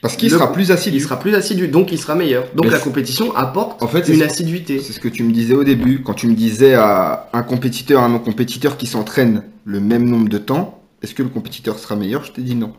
Parce 0.00 0.16
qu'il 0.16 0.30
sera 0.30 0.52
plus 0.52 0.70
assidu. 0.70 0.96
il 0.98 1.00
sera 1.02 1.18
plus 1.18 1.34
assidu, 1.34 1.66
donc 1.68 1.90
il 1.90 1.98
sera 1.98 2.14
meilleur. 2.14 2.44
Donc 2.54 2.66
Mais 2.66 2.72
la 2.72 2.78
compétition 2.78 3.34
apporte 3.34 3.82
En 3.82 3.88
fait, 3.88 4.04
c'est 4.06 4.14
une 4.14 4.22
assiduité. 4.22 4.78
C'est 4.80 4.92
ce 4.92 5.00
que 5.00 5.08
tu 5.08 5.24
me 5.24 5.32
disais 5.32 5.54
au 5.54 5.64
début, 5.64 6.02
quand 6.02 6.14
tu 6.14 6.28
me 6.28 6.34
disais 6.34 6.74
à 6.74 7.28
un 7.32 7.42
compétiteur, 7.42 8.02
à 8.02 8.06
un 8.06 8.08
non-compétiteur 8.08 8.76
qui 8.76 8.86
s'entraîne 8.86 9.42
le 9.64 9.80
même 9.80 10.08
nombre 10.08 10.28
de 10.28 10.38
temps, 10.38 10.80
est-ce 11.02 11.14
que 11.14 11.22
le 11.24 11.28
compétiteur 11.28 11.78
sera 11.78 11.96
meilleur? 11.96 12.24
Je 12.24 12.32
t'ai 12.32 12.42
dit 12.42 12.54
non. 12.54 12.72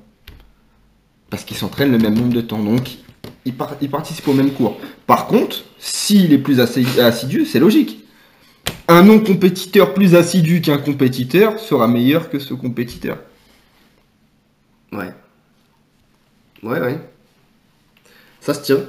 Parce 1.29 1.43
qu'il 1.43 1.57
s'entraîne 1.57 1.91
le 1.91 1.97
même 1.97 2.13
nombre 2.15 2.33
de 2.33 2.41
temps, 2.41 2.59
donc 2.63 2.89
il, 3.45 3.53
par- 3.53 3.75
il 3.81 3.89
participe 3.89 4.27
au 4.27 4.33
même 4.33 4.51
cours. 4.51 4.77
Par 5.05 5.27
contre, 5.27 5.57
s'il 5.77 6.31
est 6.33 6.37
plus 6.39 6.59
assi- 6.59 6.99
assidu, 7.01 7.45
c'est 7.45 7.59
logique. 7.59 8.05
Un 8.87 9.03
non-compétiteur 9.03 9.93
plus 9.93 10.15
assidu 10.15 10.61
qu'un 10.61 10.77
compétiteur 10.77 11.59
sera 11.59 11.87
meilleur 11.87 12.29
que 12.29 12.39
ce 12.39 12.53
compétiteur. 12.53 13.17
Ouais. 14.91 15.13
Ouais, 16.63 16.79
ouais. 16.79 16.99
Ça 18.41 18.53
se 18.53 18.61
tient. 18.61 18.79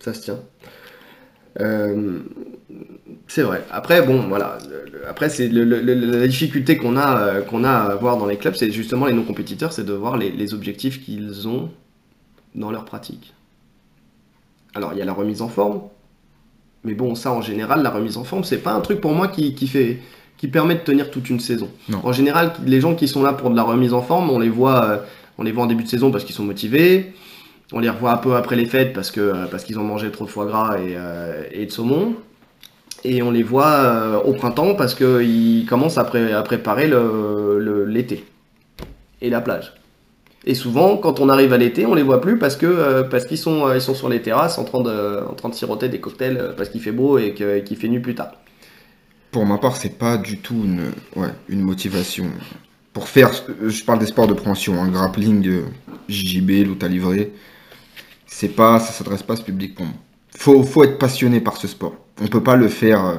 Ça 0.00 0.14
se 0.14 0.20
tient. 0.22 0.38
Euh, 1.60 2.20
c'est 3.28 3.42
vrai. 3.42 3.64
Après, 3.70 4.02
bon, 4.02 4.26
voilà. 4.28 4.58
Le- 4.68 4.90
le- 4.90 5.08
Après, 5.08 5.28
c'est 5.28 5.48
le- 5.48 5.64
la 5.64 6.26
difficulté 6.26 6.76
qu'on 6.76 6.96
a, 6.96 7.18
euh, 7.18 7.42
qu'on 7.42 7.64
a 7.64 7.70
à 7.70 7.94
voir 7.96 8.16
dans 8.16 8.26
les 8.26 8.36
clubs, 8.36 8.54
c'est 8.54 8.70
justement 8.70 9.06
les 9.06 9.12
non-compétiteurs, 9.12 9.72
c'est 9.72 9.84
de 9.84 9.92
voir 9.92 10.16
les, 10.16 10.30
les 10.30 10.54
objectifs 10.54 11.04
qu'ils 11.04 11.46
ont 11.48 11.70
dans 12.54 12.70
leur 12.70 12.84
pratique. 12.84 13.34
Alors, 14.74 14.92
il 14.92 14.98
y 14.98 15.02
a 15.02 15.04
la 15.04 15.12
remise 15.12 15.42
en 15.42 15.48
forme. 15.48 15.82
Mais 16.84 16.94
bon, 16.94 17.14
ça, 17.14 17.30
en 17.32 17.42
général, 17.42 17.82
la 17.82 17.90
remise 17.90 18.16
en 18.16 18.24
forme, 18.24 18.44
c'est 18.44 18.58
pas 18.58 18.72
un 18.72 18.80
truc 18.80 19.00
pour 19.00 19.12
moi 19.14 19.28
qui, 19.28 19.54
qui 19.54 19.68
fait, 19.68 19.98
qui 20.38 20.48
permet 20.48 20.74
de 20.74 20.80
tenir 20.80 21.10
toute 21.10 21.28
une 21.30 21.38
saison. 21.40 21.68
Non. 21.88 22.00
En 22.04 22.12
général, 22.12 22.52
les 22.64 22.80
gens 22.80 22.94
qui 22.94 23.06
sont 23.06 23.22
là 23.22 23.32
pour 23.34 23.50
de 23.50 23.56
la 23.56 23.62
remise 23.62 23.92
en 23.92 24.02
forme, 24.02 24.30
on 24.30 24.38
les 24.38 24.48
voit, 24.48 24.84
euh, 24.84 24.96
on 25.42 25.44
les 25.44 25.50
voit 25.50 25.64
en 25.64 25.66
début 25.66 25.82
de 25.82 25.88
saison 25.88 26.12
parce 26.12 26.24
qu'ils 26.24 26.36
sont 26.36 26.44
motivés. 26.44 27.12
On 27.72 27.80
les 27.80 27.90
revoit 27.90 28.12
un 28.12 28.16
peu 28.18 28.36
après 28.36 28.54
les 28.54 28.66
fêtes 28.66 28.92
parce 28.92 29.10
euh, 29.18 29.46
qu'ils 29.64 29.78
ont 29.80 29.82
mangé 29.82 30.10
trop 30.12 30.24
de 30.24 30.30
foie 30.30 30.46
gras 30.46 30.78
et, 30.78 30.94
euh, 30.96 31.42
de 31.66 31.70
saumon. 31.70 32.14
Et 33.02 33.22
on 33.22 33.32
les 33.32 33.42
voit 33.42 33.74
euh, 33.74 34.20
au 34.20 34.34
printemps 34.34 34.76
parce 34.76 34.94
qu'ils 34.94 35.66
commencent 35.68 35.98
à, 35.98 36.04
pré- 36.04 36.32
à 36.32 36.42
préparer 36.42 36.88
l'été 37.88 38.24
et 39.20 39.30
la 39.30 39.40
plage. 39.40 39.74
Et 40.44 40.54
souvent, 40.54 40.96
quand 40.96 41.18
on 41.18 41.28
arrive 41.28 41.52
à 41.52 41.58
l'été, 41.58 41.86
on 41.86 41.94
les 41.94 42.04
voit 42.04 42.20
plus 42.20 42.38
parce 42.38 42.56
qu'ils 42.56 43.38
sont 43.38 43.94
sur 43.94 44.08
les 44.08 44.22
terrasses 44.22 44.58
en 44.58 44.64
train 44.64 44.80
de 44.80 45.20
en 45.42 45.52
siroter 45.52 45.88
des 45.88 46.00
cocktails 46.00 46.54
parce 46.56 46.68
qu'il 46.68 46.80
fait 46.80 46.92
beau 46.92 47.18
et 47.18 47.34
qu'il 47.34 47.76
fait 47.76 47.88
nuit 47.88 48.00
plus 48.00 48.14
tard. 48.14 48.32
Pour 49.32 49.44
ma 49.46 49.58
part, 49.58 49.76
c'est 49.76 49.98
pas 49.98 50.16
du 50.18 50.38
tout 50.38 50.62
une 51.48 51.60
motivation. 51.62 52.26
Pour 52.92 53.08
faire, 53.08 53.30
je 53.66 53.84
parle 53.84 53.98
des 53.98 54.06
sports 54.06 54.26
de 54.26 54.34
prévention, 54.34 54.82
un 54.82 54.88
grappling, 54.88 55.46
euh, 55.46 55.62
JJB, 56.08 56.66
lutte 56.66 56.84
à 56.84 56.88
livrer, 56.88 57.32
c'est 58.26 58.48
pas, 58.48 58.80
ça 58.80 58.92
s'adresse 58.92 59.22
pas 59.22 59.34
à 59.34 59.36
ce 59.36 59.42
public 59.42 59.74
pour 59.74 59.86
moi. 59.86 59.94
Faut, 60.36 60.62
faut 60.62 60.84
être 60.84 60.98
passionné 60.98 61.40
par 61.40 61.56
ce 61.56 61.68
sport. 61.68 61.94
On 62.20 62.26
peut 62.26 62.42
pas 62.42 62.56
le 62.56 62.68
faire 62.68 63.04
euh, 63.04 63.16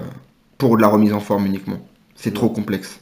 pour 0.57 0.75
de 0.77 0.81
la 0.81 0.87
remise 0.87 1.13
en 1.13 1.19
forme 1.19 1.45
uniquement. 1.45 1.79
C'est 2.15 2.33
trop 2.33 2.49
complexe. 2.49 2.99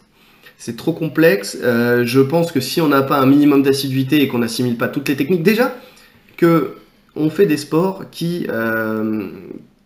C'est 0.58 0.76
trop 0.78 0.94
complexe. 0.94 1.58
Euh, 1.64 2.06
je 2.06 2.20
pense 2.20 2.52
que 2.52 2.60
si 2.60 2.82
on 2.82 2.90
n'a 2.90 3.02
pas 3.02 3.18
un 3.18 3.26
minimum 3.26 3.64
d'assiduité 3.64 4.22
et 4.22 4.28
qu'on 4.28 4.40
n'assimile 4.40 4.78
pas 4.78 4.88
toutes 4.88 5.10
les 5.10 5.16
techniques, 5.16 5.44
déjà 5.44 5.76
que 6.38 6.76
on 7.16 7.30
fait 7.30 7.46
des 7.46 7.58
sports 7.58 8.06
qui, 8.12 8.46
euh, 8.50 9.30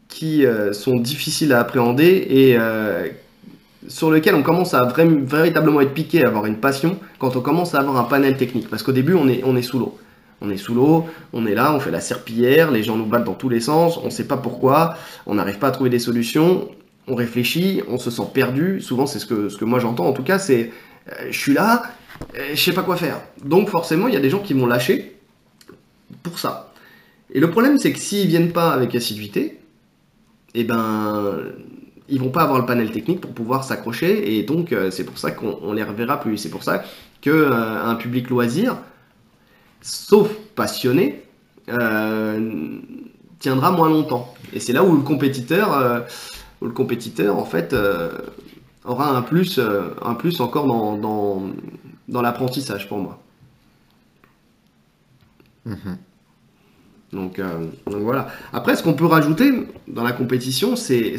qui 0.09 0.45
sont 0.73 0.97
difficiles 0.97 1.53
à 1.53 1.59
appréhender 1.59 2.27
et 2.29 2.55
sur 3.87 4.11
lesquels 4.11 4.35
on 4.35 4.43
commence 4.43 4.73
à 4.73 4.85
véritablement 4.85 5.81
être 5.81 5.93
piqué, 5.93 6.23
à 6.23 6.27
avoir 6.27 6.45
une 6.45 6.57
passion 6.57 6.97
quand 7.19 7.35
on 7.35 7.41
commence 7.41 7.75
à 7.75 7.79
avoir 7.79 7.97
un 7.97 8.03
panel 8.03 8.37
technique. 8.37 8.69
Parce 8.69 8.83
qu'au 8.83 8.91
début, 8.91 9.13
on 9.13 9.27
est, 9.27 9.61
sous 9.61 9.79
l'eau. 9.79 9.97
On 10.41 10.49
est 10.49 10.57
sous 10.57 10.73
l'eau, 10.73 11.05
on 11.33 11.45
est 11.45 11.55
là, 11.55 11.73
on 11.73 11.79
fait 11.79 11.91
la 11.91 12.01
serpillière, 12.01 12.71
les 12.71 12.83
gens 12.83 12.97
nous 12.97 13.05
battent 13.05 13.23
dans 13.23 13.33
tous 13.33 13.49
les 13.49 13.61
sens, 13.61 13.97
on 13.97 14.05
ne 14.05 14.09
sait 14.09 14.27
pas 14.27 14.37
pourquoi, 14.37 14.95
on 15.25 15.35
n'arrive 15.35 15.59
pas 15.59 15.67
à 15.67 15.71
trouver 15.71 15.89
des 15.89 15.99
solutions, 15.99 16.69
on 17.07 17.15
réfléchit, 17.15 17.81
on 17.87 17.97
se 17.97 18.11
sent 18.11 18.27
perdu. 18.33 18.81
Souvent, 18.81 19.05
c'est 19.05 19.19
ce 19.19 19.25
que, 19.25 19.49
ce 19.49 19.57
que 19.57 19.65
moi 19.65 19.79
j'entends 19.79 20.05
en 20.05 20.13
tout 20.13 20.23
cas, 20.23 20.39
c'est 20.39 20.71
euh, 21.11 21.27
je 21.29 21.39
suis 21.39 21.53
là, 21.53 21.83
euh, 22.35 22.51
je 22.53 22.59
sais 22.59 22.73
pas 22.73 22.83
quoi 22.83 22.97
faire. 22.97 23.21
Donc 23.43 23.69
forcément, 23.69 24.07
il 24.07 24.13
y 24.13 24.17
a 24.17 24.19
des 24.19 24.29
gens 24.29 24.39
qui 24.39 24.53
vont 24.53 24.65
lâcher 24.65 25.15
pour 26.23 26.39
ça. 26.39 26.73
Et 27.33 27.39
le 27.39 27.49
problème, 27.49 27.77
c'est 27.77 27.91
que 27.91 27.99
s'ils 27.99 28.27
viennent 28.27 28.51
pas 28.51 28.71
avec 28.71 28.95
assiduité, 28.95 29.59
eh 30.53 30.63
ben, 30.63 31.43
ils 32.09 32.19
vont 32.19 32.29
pas 32.29 32.43
avoir 32.43 32.59
le 32.59 32.65
panel 32.65 32.91
technique 32.91 33.21
pour 33.21 33.31
pouvoir 33.31 33.63
s'accrocher, 33.63 34.37
et 34.37 34.43
donc 34.43 34.71
euh, 34.71 34.91
c'est 34.91 35.03
pour 35.03 35.17
ça 35.17 35.31
qu'on 35.31 35.59
on 35.61 35.73
les 35.73 35.83
reverra 35.83 36.19
plus. 36.19 36.37
C'est 36.37 36.49
pour 36.49 36.63
ça 36.63 36.83
que 37.21 37.29
euh, 37.29 37.83
un 37.83 37.95
public 37.95 38.29
loisir, 38.29 38.77
sauf 39.81 40.31
passionné, 40.55 41.23
euh, 41.69 42.79
tiendra 43.39 43.71
moins 43.71 43.89
longtemps. 43.89 44.33
Et 44.53 44.59
c'est 44.59 44.73
là 44.73 44.83
où 44.83 44.95
le 44.95 45.01
compétiteur, 45.01 46.05
où 46.61 46.65
le 46.65 46.71
compétiteur 46.71 47.37
en 47.37 47.45
fait 47.45 47.75
aura 48.85 49.09
un 49.09 49.21
plus, 49.21 49.59
un 49.59 50.13
plus 50.13 50.39
encore 50.39 50.67
dans, 50.67 50.97
dans, 50.97 51.43
dans 52.07 52.21
l'apprentissage 52.21 52.87
pour 52.87 52.99
moi. 52.99 53.19
Mhm. 55.65 55.97
Donc, 57.15 57.39
euh, 57.39 57.45
donc 57.87 58.01
voilà. 58.01 58.27
Après, 58.53 58.75
ce 58.75 58.83
qu'on 58.83 58.93
peut 58.93 59.05
rajouter 59.05 59.51
dans 59.87 60.03
la 60.03 60.11
compétition, 60.11 60.75
c'est 60.75 61.17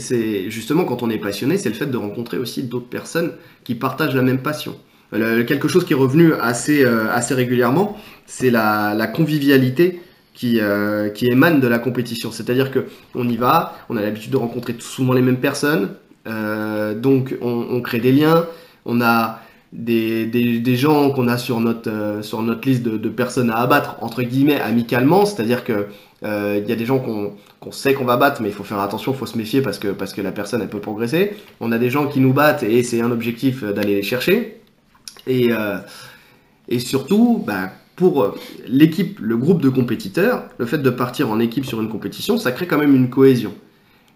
justement 0.50 0.84
quand 0.84 1.02
on 1.02 1.10
est 1.10 1.18
passionné, 1.18 1.56
c'est 1.56 1.70
le 1.70 1.74
fait 1.74 1.86
de 1.86 1.96
rencontrer 1.96 2.38
aussi 2.38 2.62
d'autres 2.62 2.88
personnes 2.88 3.32
qui 3.64 3.74
partagent 3.74 4.14
la 4.14 4.22
même 4.22 4.38
passion. 4.38 4.76
Le- 5.12 5.42
quelque 5.44 5.68
chose 5.68 5.84
qui 5.84 5.92
est 5.94 5.96
revenu 5.96 6.34
assez, 6.34 6.84
euh, 6.84 7.08
régulièrement, 7.30 7.96
c'est 8.26 8.50
la, 8.50 9.06
convivialité 9.14 10.00
qui, 10.34 10.58
euh, 10.60 11.08
émane 11.22 11.60
de 11.60 11.68
la 11.68 11.78
compétition. 11.78 12.30
C'est-à-dire 12.30 12.70
que 12.70 12.86
on 13.14 13.26
y 13.28 13.36
va, 13.36 13.76
on 13.88 13.96
a 13.96 14.02
l'habitude 14.02 14.32
de 14.32 14.36
rencontrer 14.36 14.74
souvent 14.78 15.14
les 15.14 15.22
mêmes 15.22 15.40
personnes, 15.40 15.90
euh, 16.26 16.94
donc 16.94 17.34
on, 17.40 17.66
on 17.70 17.80
crée 17.80 18.00
des 18.00 18.12
liens, 18.12 18.46
on 18.84 19.00
a 19.00 19.40
des, 19.72 20.26
des, 20.26 20.58
des 20.60 20.76
gens 20.76 21.10
qu'on 21.10 21.28
a 21.28 21.38
sur 21.38 21.60
notre, 21.60 21.90
euh, 21.90 22.22
sur 22.22 22.40
notre 22.42 22.66
liste 22.68 22.82
de, 22.82 22.96
de 22.96 23.08
personnes 23.08 23.50
à 23.50 23.56
abattre, 23.56 23.96
entre 24.00 24.22
guillemets, 24.22 24.60
amicalement, 24.60 25.26
c'est-à-dire 25.26 25.64
que 25.64 25.86
euh, 26.22 26.60
il 26.62 26.68
y 26.68 26.72
a 26.72 26.76
des 26.76 26.86
gens 26.86 26.98
qu'on 26.98 27.72
sait 27.72 27.92
qu'on 27.94 28.04
va 28.04 28.16
battre, 28.16 28.40
mais 28.42 28.48
il 28.48 28.54
faut 28.54 28.64
faire 28.64 28.80
attention, 28.80 29.12
il 29.12 29.18
faut 29.18 29.26
se 29.26 29.36
méfier 29.36 29.60
parce 29.60 29.78
que, 29.78 29.88
parce 29.88 30.12
que 30.14 30.22
la 30.22 30.32
personne, 30.32 30.62
elle 30.62 30.68
peut 30.68 30.80
progresser. 30.80 31.36
On 31.60 31.72
a 31.72 31.78
des 31.78 31.90
gens 31.90 32.06
qui 32.06 32.20
nous 32.20 32.32
battent 32.32 32.62
et 32.62 32.82
c'est 32.84 33.00
un 33.00 33.10
objectif 33.10 33.62
euh, 33.64 33.72
d'aller 33.72 33.96
les 33.96 34.02
chercher. 34.02 34.60
Et, 35.26 35.48
euh, 35.52 35.78
et 36.68 36.78
surtout, 36.78 37.42
bah, 37.46 37.70
pour 37.96 38.34
l'équipe, 38.68 39.18
le 39.20 39.36
groupe 39.36 39.60
de 39.60 39.68
compétiteurs, 39.68 40.44
le 40.58 40.66
fait 40.66 40.78
de 40.78 40.90
partir 40.90 41.30
en 41.30 41.40
équipe 41.40 41.64
sur 41.66 41.80
une 41.80 41.88
compétition, 41.88 42.38
ça 42.38 42.52
crée 42.52 42.66
quand 42.66 42.78
même 42.78 42.94
une 42.94 43.10
cohésion. 43.10 43.52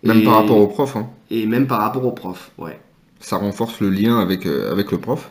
Même 0.05 0.21
Et- 0.21 0.25
par 0.25 0.37
rapport 0.37 0.57
au 0.59 0.67
prof, 0.69 0.97
hein. 0.97 1.09
Et 1.31 1.45
même 1.47 1.67
par 1.67 1.81
rapport 1.81 2.05
au 2.07 2.13
prof, 2.13 2.51
ouais. 2.59 2.79
ça 3.21 3.37
renforce 3.37 3.81
le 3.81 3.91
lien 3.91 4.19
avec, 4.19 4.47
euh, 4.47 4.71
avec 4.73 4.91
le 4.93 4.99
prof. 4.99 5.31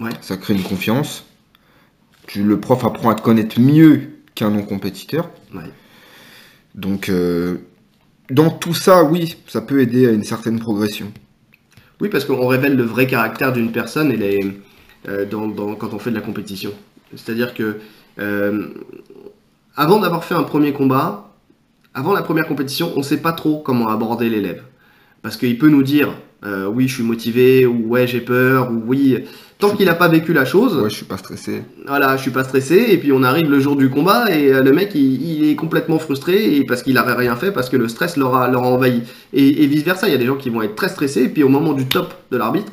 Ouais. 0.00 0.10
Ça 0.20 0.36
crée 0.36 0.54
une 0.54 0.62
confiance. 0.62 1.24
Tu, 2.26 2.42
le 2.42 2.60
prof 2.60 2.84
apprend 2.84 3.10
à 3.10 3.14
te 3.14 3.22
connaître 3.22 3.58
mieux 3.60 4.10
qu'un 4.34 4.50
non-compétiteur. 4.50 5.30
Ouais. 5.54 5.62
Donc, 6.74 7.08
euh, 7.08 7.56
dans 8.30 8.50
tout 8.50 8.74
ça, 8.74 9.02
oui, 9.04 9.36
ça 9.46 9.60
peut 9.62 9.80
aider 9.80 10.06
à 10.06 10.10
une 10.12 10.24
certaine 10.24 10.58
progression. 10.58 11.12
Oui, 12.00 12.08
parce 12.08 12.24
qu'on 12.24 12.46
révèle 12.46 12.76
le 12.76 12.84
vrai 12.84 13.06
caractère 13.06 13.52
d'une 13.52 13.72
personne 13.72 14.12
et 14.12 14.16
les, 14.16 14.60
euh, 15.08 15.24
dans, 15.24 15.48
dans- 15.48 15.74
quand 15.74 15.94
on 15.94 15.98
fait 15.98 16.10
de 16.10 16.14
la 16.16 16.20
compétition. 16.20 16.72
C'est-à-dire 17.16 17.54
que 17.54 17.80
euh, 18.18 18.68
avant 19.74 19.98
d'avoir 19.98 20.24
fait 20.24 20.34
un 20.34 20.42
premier 20.42 20.72
combat, 20.72 21.32
avant 21.94 22.12
la 22.12 22.22
première 22.22 22.46
compétition, 22.46 22.92
on 22.94 22.98
ne 22.98 23.02
sait 23.02 23.16
pas 23.22 23.32
trop 23.32 23.58
comment 23.60 23.88
aborder 23.88 24.28
l'élève. 24.28 24.62
Parce 25.22 25.36
qu'il 25.36 25.58
peut 25.58 25.68
nous 25.70 25.82
dire 25.82 26.14
euh, 26.44 26.66
oui, 26.66 26.86
je 26.88 26.94
suis 26.94 27.02
motivé, 27.02 27.66
ou 27.66 27.88
ouais, 27.88 28.06
j'ai 28.06 28.20
peur, 28.20 28.70
ou 28.70 28.82
oui. 28.86 29.18
Tant 29.58 29.70
qu'il 29.74 29.86
n'a 29.86 29.94
pas 29.96 30.06
vécu 30.06 30.32
la 30.32 30.44
chose, 30.44 30.76
Ouais, 30.76 30.88
je 30.88 30.94
suis 30.94 31.04
pas 31.04 31.16
stressé. 31.16 31.62
voilà, 31.86 32.16
je 32.16 32.22
suis 32.22 32.30
pas 32.30 32.44
stressé, 32.44 32.76
et 32.90 32.98
puis 32.98 33.10
on 33.10 33.24
arrive 33.24 33.50
le 33.50 33.58
jour 33.58 33.74
du 33.74 33.90
combat, 33.90 34.30
et 34.30 34.52
euh, 34.52 34.62
le 34.62 34.72
mec, 34.72 34.92
il, 34.94 35.20
il 35.20 35.50
est 35.50 35.56
complètement 35.56 35.98
frustré, 35.98 36.56
et 36.56 36.64
parce 36.64 36.82
qu'il 36.84 36.94
n'avait 36.94 37.14
rien 37.14 37.34
fait, 37.34 37.50
parce 37.50 37.68
que 37.68 37.76
le 37.76 37.88
stress 37.88 38.16
l'aura 38.16 38.48
envahi. 38.56 39.02
Et, 39.32 39.64
et 39.64 39.66
vice-versa, 39.66 40.06
il 40.06 40.12
y 40.12 40.14
a 40.14 40.18
des 40.18 40.26
gens 40.26 40.36
qui 40.36 40.48
vont 40.50 40.62
être 40.62 40.76
très 40.76 40.88
stressés, 40.88 41.24
et 41.24 41.28
puis 41.28 41.42
au 41.42 41.48
moment 41.48 41.72
du 41.72 41.86
top 41.86 42.14
de 42.30 42.36
l'arbitre, 42.36 42.72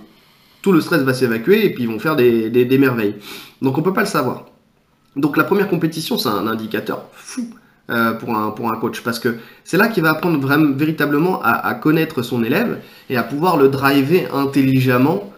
tout 0.62 0.72
le 0.72 0.80
stress 0.82 1.02
va 1.02 1.14
s'évacuer, 1.16 1.66
et 1.66 1.74
puis 1.74 1.84
ils 1.84 1.90
vont 1.90 1.98
faire 2.00 2.16
des, 2.16 2.50
des- 2.52 2.66
des 2.66 2.78
merveilles. 2.78 3.16
Donc 3.64 3.78
on 3.80 3.82
peut 3.82 3.94
pas 3.94 4.02
le 4.02 4.08
savoir. 4.08 4.46
Donc 5.16 5.38
la 5.38 5.44
première 5.44 5.70
compétition, 5.70 6.18
c'est 6.20 6.30
un 6.30 6.46
indicateur 6.46 7.06
fou 7.14 7.48
euh, 7.92 8.14
pour, 8.14 8.36
un, 8.36 8.50
pour 8.50 8.72
un 8.72 8.78
coach, 8.78 9.02
parce 9.04 9.20
que 9.20 9.36
c'est 9.64 9.78
là 9.78 9.88
qu'il 9.88 10.02
va 10.02 10.10
apprendre 10.12 10.40
vraiment, 10.40 10.72
véritablement 10.76 11.40
à, 11.44 11.74
connaître 11.76 12.24
son 12.24 12.44
élève, 12.44 12.80
et 13.12 13.18
à 13.18 13.22
pouvoir 13.22 13.58
le 13.58 13.70
driver 13.70 14.34
intelligemment 14.34 15.32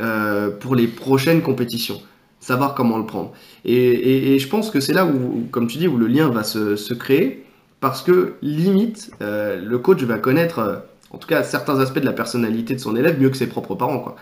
euh, 0.00 0.50
pour 0.50 0.74
les 0.74 0.88
prochaines 0.88 1.40
compétitions. 1.40 2.00
Savoir 2.40 2.74
comment 2.74 2.98
le 2.98 3.06
prendre. 3.06 3.32
Et, 3.64 4.34
et- 4.34 4.38
je 4.40 4.48
pense 4.48 4.70
que 4.70 4.80
c'est 4.80 4.92
là 4.92 5.06
où, 5.06 5.46
comme 5.52 5.68
tu 5.68 5.78
dis, 5.78 5.86
où 5.86 5.96
le 5.96 6.08
lien 6.08 6.28
va 6.30 6.42
se, 6.42 6.74
se 6.76 6.94
créer, 6.94 7.44
parce 7.80 8.02
que 8.02 8.34
limite, 8.42 9.12
euh, 9.22 9.60
le 9.64 9.78
coach 9.78 10.02
va 10.02 10.18
connaître, 10.18 10.82
en 11.10 11.18
tout 11.18 11.28
cas, 11.28 11.44
certains 11.44 11.78
aspects 11.78 12.00
de 12.00 12.04
la 12.06 12.12
personnalité 12.12 12.74
de 12.74 12.80
son 12.80 12.96
élève 12.96 13.20
mieux 13.20 13.30
que 13.30 13.36
ses 13.36 13.46
propres 13.46 13.76
parents, 13.76 14.00
quoi. 14.00 14.16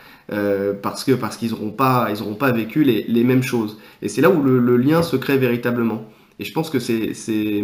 Parce 0.83 1.05
que 1.05 1.13
parce 1.13 1.37
qu'ils 1.39 1.51
n'auront 1.51 1.71
pas, 1.71 2.09
pas 2.39 2.53
vécu 2.53 2.85
les, 2.85 3.05
les 3.09 3.25
mêmes 3.25 3.43
choses. 3.43 3.79
Et 4.03 4.09
c'est 4.09 4.21
là 4.21 4.31
où 4.31 4.43
le 4.43 4.77
lien 4.77 5.03
se 5.03 5.17
crée 5.17 5.39
véritablement. 5.39 6.05
Et 6.43 6.45
je 6.45 6.53
pense 6.53 6.71
que 6.71 6.81
c'est 6.81 7.15
c'est 7.15 7.63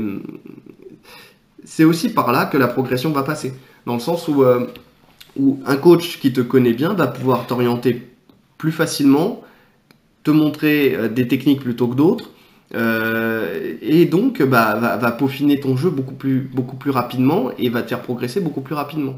c'est 1.65 1.83
aussi 1.83 2.11
par 2.11 2.31
là 2.31 2.47
que 2.47 2.57
la 2.57 2.69
progression 2.69 3.11
va 3.11 3.25
passer, 3.25 3.53
dans 3.87 3.95
le 3.95 4.01
sens 4.01 4.29
où 4.29 4.45
euh, 4.45 4.67
où 5.37 5.59
un 5.67 5.77
coach 5.77 6.21
qui 6.21 6.33
te 6.33 6.41
connaît 6.41 6.75
bien 6.75 6.95
va 6.95 7.09
pouvoir 7.09 7.45
t'orienter 7.49 8.07
plus 8.57 8.71
facilement, 8.71 9.43
te 10.23 10.31
montrer 10.31 10.95
euh, 10.95 11.09
des 11.09 11.27
techniques 11.27 11.61
plutôt 11.61 11.89
que 11.89 11.97
d'autres, 11.97 12.31
euh, 12.77 13.75
et 13.83 14.05
donc 14.05 14.41
bah, 14.43 14.77
va, 14.81 14.97
va 14.97 15.11
peaufiner 15.11 15.59
ton 15.59 15.77
jeu 15.77 15.91
beaucoup 15.91 16.15
plus, 16.15 16.39
beaucoup 16.41 16.77
plus 16.77 16.93
rapidement 16.93 17.51
et 17.59 17.69
va 17.69 17.83
te 17.83 17.89
faire 17.89 18.03
progresser 18.03 18.41
beaucoup 18.41 18.61
plus 18.61 18.77
rapidement. 18.77 19.17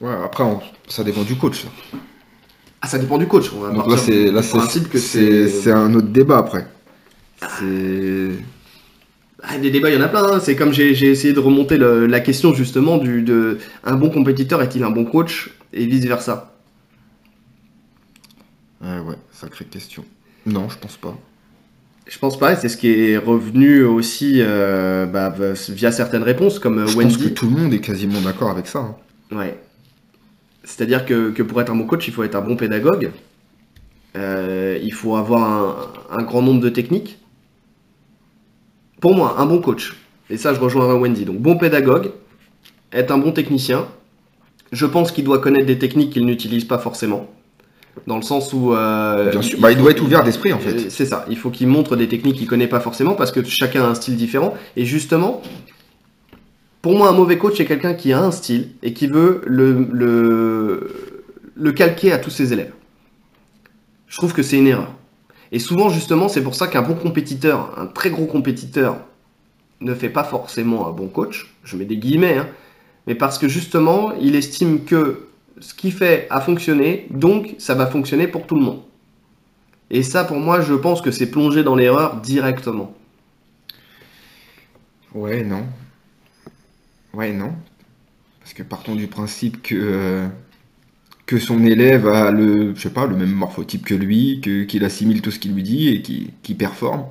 Ouais, 0.00 0.12
après, 0.24 0.42
on- 0.42 0.60
ça 0.88 1.04
dépend 1.04 1.22
du 1.22 1.36
coach. 1.36 1.66
Ah, 2.82 2.88
ça 2.88 2.98
dépend 2.98 3.16
du 3.18 3.28
coach. 3.28 3.52
On 3.54 3.60
va 3.60 3.70
Donc 3.70 3.86
là, 3.86 3.96
c'est 3.96 4.32
là, 4.32 4.42
c'est 4.42 4.98
c'est. 4.98 5.48
c'est 5.48 5.70
un 5.70 5.94
autre 5.94 6.08
débat 6.08 6.38
après. 6.38 6.66
Ah, 7.42 7.60
des 9.58 9.70
débats, 9.70 9.90
il 9.90 9.94
y 9.94 9.98
en 9.98 10.02
a 10.02 10.08
plein. 10.08 10.24
hein. 10.34 10.40
C'est 10.40 10.56
comme 10.56 10.72
j'ai 10.72 10.90
essayé 11.10 11.32
de 11.32 11.38
remonter 11.40 11.78
le- 11.78 12.06
la 12.06 12.20
question 12.20 12.52
justement 12.52 12.98
du 12.98 13.22
de 13.22 13.58
un 13.84 13.96
bon 13.96 14.10
compétiteur 14.10 14.60
est-il 14.62 14.82
un 14.84 14.90
bon 14.90 15.04
coach 15.04 15.50
et 15.72 15.86
vice 15.86 16.04
versa. 16.04 16.54
ouais, 18.82 18.98
ouais, 19.00 19.16
sacrée 19.32 19.64
question. 19.64 20.04
Non, 20.46 20.68
je 20.68 20.78
pense 20.78 20.96
pas. 20.96 21.16
Je 22.06 22.18
pense 22.18 22.38
pas. 22.38 22.52
et 22.52 22.56
C'est 22.56 22.68
ce 22.68 22.76
qui 22.76 22.88
est 22.88 23.16
revenu 23.16 23.84
aussi 23.84 24.36
euh, 24.40 25.06
bah, 25.06 25.32
via 25.68 25.92
certaines 25.92 26.22
réponses 26.24 26.58
comme 26.58 26.80
euh, 26.80 26.86
Je 26.86 26.96
Wendy. 26.98 27.14
pense 27.16 27.24
que 27.24 27.28
tout 27.30 27.48
le 27.48 27.56
monde 27.56 27.72
est 27.72 27.80
quasiment 27.80 28.20
d'accord 28.20 28.50
avec 28.50 28.66
ça. 28.66 28.80
hein. 28.80 28.96
Ouais. 29.36 29.58
C'est-à-dire 30.64 31.06
que, 31.06 31.30
que 31.30 31.42
pour 31.42 31.60
être 31.62 31.70
un 31.70 31.76
bon 31.76 31.86
coach, 31.86 32.06
il 32.08 32.12
faut 32.12 32.24
être 32.24 32.34
un 32.34 32.40
bon 32.42 32.56
pédagogue. 32.56 33.10
Euh, 34.16 34.78
il 34.82 34.92
faut 34.92 35.16
avoir 35.16 36.02
un, 36.10 36.18
un 36.18 36.22
grand 36.24 36.42
nombre 36.42 36.60
de 36.60 36.68
techniques. 36.68 37.18
Pour 39.00 39.14
moi, 39.16 39.36
un 39.38 39.46
bon 39.46 39.60
coach, 39.60 39.94
et 40.28 40.36
ça 40.36 40.52
je 40.54 40.60
rejoins 40.60 40.94
Wendy, 40.94 41.24
donc 41.24 41.38
bon 41.38 41.56
pédagogue, 41.56 42.10
être 42.92 43.10
un 43.10 43.18
bon 43.18 43.32
technicien. 43.32 43.86
Je 44.72 44.86
pense 44.86 45.10
qu'il 45.10 45.24
doit 45.24 45.38
connaître 45.40 45.66
des 45.66 45.78
techniques 45.78 46.10
qu'il 46.12 46.24
n'utilise 46.26 46.64
pas 46.64 46.78
forcément. 46.78 47.28
Dans 48.06 48.16
le 48.16 48.22
sens 48.22 48.52
où... 48.52 48.72
euh, 48.72 49.30
Bien 49.30 49.42
sûr. 49.42 49.58
Bah, 49.58 49.72
il 49.72 49.78
doit 49.78 49.90
être 49.90 50.02
ouvert 50.02 50.22
d'esprit, 50.22 50.52
en 50.52 50.60
fait. 50.60 50.74
Euh, 50.74 50.86
C'est 50.90 51.06
ça, 51.06 51.26
il 51.28 51.36
faut 51.36 51.50
qu'il 51.50 51.66
montre 51.66 51.96
des 51.96 52.06
techniques 52.06 52.36
qu'il 52.36 52.46
connaît 52.46 52.68
pas 52.68 52.78
forcément 52.78 53.14
parce 53.14 53.32
que 53.32 53.42
chacun 53.44 53.82
a 53.82 53.88
un 53.88 53.94
style 53.96 54.16
différent. 54.16 54.54
Et 54.76 54.84
justement, 54.84 55.42
pour 56.82 56.96
moi, 56.96 57.08
un 57.08 57.12
mauvais 57.12 57.36
coach, 57.36 57.54
c'est 57.56 57.64
quelqu'un 57.66 57.94
qui 57.94 58.12
a 58.12 58.20
un 58.20 58.30
style 58.30 58.68
et 58.84 58.92
qui 58.92 59.08
veut 59.08 59.42
le, 59.44 59.88
le, 59.90 60.90
le 61.56 61.72
calquer 61.72 62.12
à 62.12 62.18
tous 62.18 62.30
ses 62.30 62.52
élèves. 62.52 62.72
Je 64.06 64.16
trouve 64.18 64.32
que 64.32 64.42
c'est 64.42 64.58
une 64.58 64.68
erreur. 64.68 64.92
Et 65.52 65.58
souvent, 65.58 65.88
justement, 65.88 66.28
c'est 66.28 66.42
pour 66.42 66.54
ça 66.54 66.68
qu'un 66.68 66.82
bon 66.82 66.94
compétiteur, 66.94 67.78
un 67.78 67.86
très 67.86 68.10
gros 68.10 68.26
compétiteur, 68.26 68.98
ne 69.80 69.94
fait 69.94 70.10
pas 70.10 70.24
forcément 70.24 70.86
un 70.88 70.92
bon 70.92 71.08
coach. 71.08 71.54
Je 71.64 71.76
mets 71.76 71.84
des 71.84 71.96
guillemets, 71.96 72.38
hein, 72.38 72.48
mais 73.06 73.14
parce 73.14 73.38
que 73.38 73.48
justement, 73.48 74.12
il 74.20 74.36
estime 74.36 74.84
que 74.84 75.26
ce 75.58 75.74
qu'il 75.74 75.92
fait 75.92 76.26
a 76.30 76.40
fonctionné, 76.40 77.06
donc 77.10 77.54
ça 77.58 77.74
va 77.74 77.86
fonctionner 77.86 78.28
pour 78.28 78.46
tout 78.46 78.54
le 78.54 78.62
monde. 78.62 78.82
Et 79.90 80.02
ça, 80.02 80.24
pour 80.24 80.38
moi, 80.38 80.60
je 80.60 80.74
pense 80.74 81.02
que 81.02 81.10
c'est 81.10 81.30
plonger 81.30 81.64
dans 81.64 81.74
l'erreur 81.74 82.16
directement. 82.20 82.94
Ouais, 85.14 85.42
non. 85.42 85.64
Ouais, 87.12 87.32
non. 87.32 87.52
Parce 88.38 88.52
que 88.52 88.62
partons 88.62 88.94
du 88.94 89.08
principe 89.08 89.62
que, 89.62 89.74
euh, 89.74 90.28
que 91.30 91.38
son 91.38 91.64
élève 91.64 92.08
a 92.08 92.30
le, 92.32 92.74
je 92.74 92.80
sais 92.80 92.90
pas, 92.92 93.06
le 93.06 93.16
même 93.16 93.30
morphotype 93.32 93.84
que 93.86 93.94
lui, 93.94 94.40
qu'il 94.42 94.84
assimile 94.84 95.22
tout 95.22 95.30
ce 95.30 95.38
qu'il 95.38 95.54
lui 95.54 95.62
dit 95.62 95.88
et 95.88 96.02
qu'il 96.02 96.30
qu'il 96.42 96.56
performe. 96.56 97.04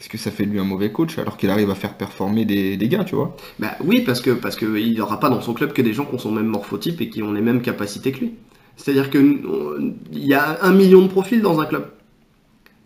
Est-ce 0.00 0.08
que 0.10 0.18
ça 0.18 0.30
fait 0.32 0.46
de 0.46 0.52
lui 0.52 0.60
un 0.60 0.64
mauvais 0.64 0.92
coach 0.92 1.18
alors 1.18 1.36
qu'il 1.38 1.50
arrive 1.50 1.70
à 1.70 1.76
faire 1.76 1.96
performer 1.96 2.44
des, 2.46 2.76
des 2.76 2.88
gars, 2.88 3.04
tu 3.04 3.16
vois? 3.16 3.36
Bah 3.58 3.76
oui, 3.84 4.02
parce 4.06 4.20
que 4.20 4.30
parce 4.30 4.56
que 4.56 4.78
il 4.78 4.92
n'y 4.92 5.00
aura 5.00 5.18
pas 5.18 5.30
dans 5.30 5.40
son 5.40 5.52
club 5.52 5.72
que 5.72 5.82
des 5.82 5.92
gens 5.92 6.04
qui 6.06 6.14
ont 6.14 6.18
son 6.18 6.30
même 6.30 6.46
morphotype 6.46 7.00
et 7.00 7.08
qui 7.08 7.22
ont 7.22 7.32
les 7.32 7.40
mêmes 7.40 7.60
capacités 7.62 8.12
que 8.12 8.20
lui. 8.20 8.34
C'est-à-dire 8.76 9.10
que 9.10 9.18
euh, 9.18 9.92
y 10.12 10.34
a 10.34 10.58
un 10.64 10.72
million 10.72 11.02
de 11.02 11.08
profils 11.08 11.40
dans 11.42 11.60
un 11.60 11.66
club. 11.66 11.90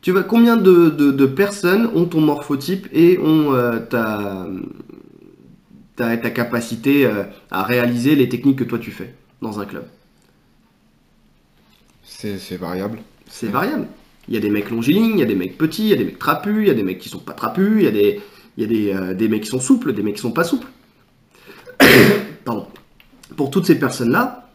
Tu 0.03 0.13
vois 0.13 0.25
combien 0.25 0.57
de, 0.57 0.91
de- 0.91 1.27
personnes 1.27 1.89
ont 1.95 2.07
ton 2.07 2.21
morphotype 2.21 2.89
et 2.93 3.19
ont 3.21 3.55
euh, 3.55 3.79
ta, 3.79 4.47
ta 5.97 6.17
ta 6.17 6.31
capacité 6.31 7.07
euh, 7.07 7.25
à 7.51 7.63
réaliser 7.63 8.15
les 8.17 8.29
techniques 8.29 8.59
que 8.59 8.65
toi 8.65 8.79
tu 8.79 8.91
fais 8.91 9.15
dans 9.41 9.61
un 9.61 9.67
club? 9.67 9.85
C'est, 12.19 12.57
variable. 12.57 12.99
C'est 13.29 13.49
variable. 13.49 13.87
Il 14.29 14.35
y 14.35 14.37
a 14.37 14.41
des 14.41 14.51
mecs 14.51 14.71
longilignes, 14.71 15.15
il 15.15 15.19
y 15.19 15.23
a 15.23 15.27
des 15.27 15.35
mecs 15.35 15.59
petits, 15.59 15.85
il 15.85 15.89
y 15.89 15.93
a 15.93 15.97
des 15.97 16.05
mecs 16.05 16.19
trapus, 16.19 16.59
il 16.61 16.69
y 16.69 16.71
a 16.71 16.75
des 16.75 16.83
mecs 16.83 16.99
qui 16.99 17.09
sont 17.09 17.19
pas 17.19 17.33
trapus, 17.33 17.79
il 17.79 17.85
y 17.85 17.89
a 17.89 17.91
des, 17.91 18.21
il 18.57 18.63
y 18.63 18.67
a 18.67 18.69
des, 18.69 18.95
euh, 18.95 19.15
des 19.15 19.29
mecs 19.29 19.43
qui 19.43 19.49
sont 19.49 19.61
souples, 19.61 19.93
des 19.93 20.03
mecs 20.03 20.17
qui 20.17 20.21
sont 20.21 20.33
pas 20.33 20.45
souples. 20.45 20.69
Pardon. 22.45 22.69
Pour 23.37 23.51
toutes 23.51 23.67
ces 23.67 23.79
personnes-là, 23.79 24.51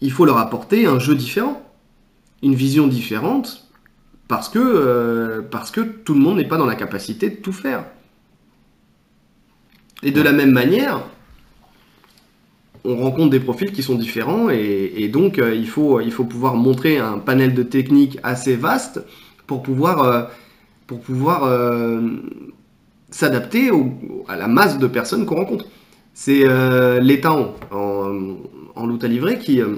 il 0.00 0.12
faut 0.12 0.24
leur 0.24 0.38
apporter 0.38 0.86
un 0.86 0.98
jeu 0.98 1.14
différent, 1.14 1.62
une 2.42 2.54
vision 2.54 2.86
différente, 2.86 3.68
parce 4.28 4.48
que, 4.48 4.58
euh, 4.58 5.42
parce 5.42 5.70
que 5.70 5.80
tout 5.80 6.14
le 6.14 6.20
monde 6.20 6.36
n'est 6.36 6.48
pas 6.48 6.58
dans 6.58 6.66
la 6.66 6.76
capacité 6.76 7.30
de 7.30 7.36
tout 7.36 7.52
faire. 7.52 7.84
Et 10.02 10.10
de 10.10 10.20
la 10.20 10.32
même 10.32 10.52
manière, 10.52 11.08
on 12.88 12.96
rencontre 12.96 13.30
des 13.30 13.40
profils 13.40 13.72
qui 13.72 13.82
sont 13.82 13.96
différents 13.96 14.48
et, 14.50 15.08
donc 15.08 15.38
euh, 15.38 15.54
il, 15.54 15.68
faut, 15.68 16.00
il 16.00 16.12
faut 16.12 16.24
pouvoir 16.24 16.54
montrer 16.56 16.98
un 16.98 17.18
panel 17.18 17.54
de 17.54 17.62
techniques 17.62 18.18
assez 18.22 18.56
vaste 18.56 19.04
pour 19.46 19.62
pouvoir, 19.62 20.02
euh, 20.02 20.22
euh, 21.44 22.10
s'adapter 23.10 23.70
à 24.28 24.36
la 24.36 24.48
masse 24.48 24.78
de 24.78 24.86
personnes 24.86 25.26
qu'on 25.26 25.36
rencontre. 25.36 25.66
C'est 26.14 26.42
euh, 26.44 27.00
l'État 27.00 27.32
en, 27.32 27.54
en 28.74 28.98
à 28.98 29.06
livrer 29.06 29.38
qui, 29.38 29.60
euh, 29.60 29.76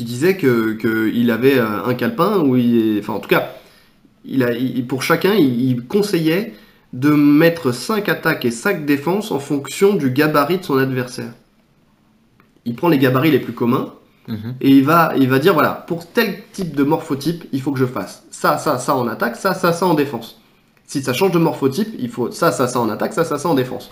disait 0.00 0.36
que 0.36 0.72
qu'il 0.72 1.30
avait 1.30 1.58
euh, 1.58 1.84
un 1.84 1.94
calepin 1.94 2.44
enfin 2.98 3.12
en 3.14 3.20
tout 3.20 3.28
cas, 3.28 3.52
il 4.24 4.86
pour 4.86 5.02
chacun, 5.02 5.34
il, 5.34 5.70
il 5.70 5.84
conseillait 5.86 6.54
de 6.92 7.10
mettre 7.10 7.72
5 7.72 8.08
attaques 8.08 8.44
et 8.44 8.50
5 8.50 8.84
défenses 8.84 9.30
en 9.30 9.38
fonction 9.38 9.94
du 9.94 10.10
gabarit 10.10 10.58
de 10.58 10.64
son 10.64 10.78
adversaire. 10.78 11.32
Il 12.66 12.74
prend 12.74 12.88
les 12.88 12.98
gabarits 12.98 13.30
les 13.30 13.40
plus 13.40 13.54
communs 13.54 13.94
et 14.60 14.70
il 14.70 14.84
va, 14.84 15.12
il 15.16 15.28
va 15.28 15.38
dire 15.38 15.54
voilà, 15.54 15.72
pour 15.86 16.06
tel 16.06 16.42
type 16.52 16.74
de 16.74 16.82
morphotype, 16.82 17.44
il 17.52 17.62
faut 17.62 17.70
que 17.72 17.78
je 17.78 17.86
fasse 17.86 18.24
ça, 18.30 18.58
ça, 18.58 18.78
ça 18.78 18.94
en 18.94 19.06
attaque, 19.08 19.36
ça, 19.36 19.54
ça, 19.54 19.72
ça 19.72 19.86
en 19.86 19.94
défense. 19.94 20.40
Si 20.84 21.02
ça 21.02 21.12
change 21.12 21.30
de 21.32 21.38
morphotype, 21.38 21.88
il 21.98 22.10
faut 22.10 22.30
ça, 22.30 22.52
ça, 22.52 22.68
ça 22.68 22.80
en 22.80 22.90
attaque, 22.90 23.14
ça, 23.14 23.24
ça, 23.24 23.38
ça 23.38 23.48
en 23.48 23.54
défense. 23.54 23.90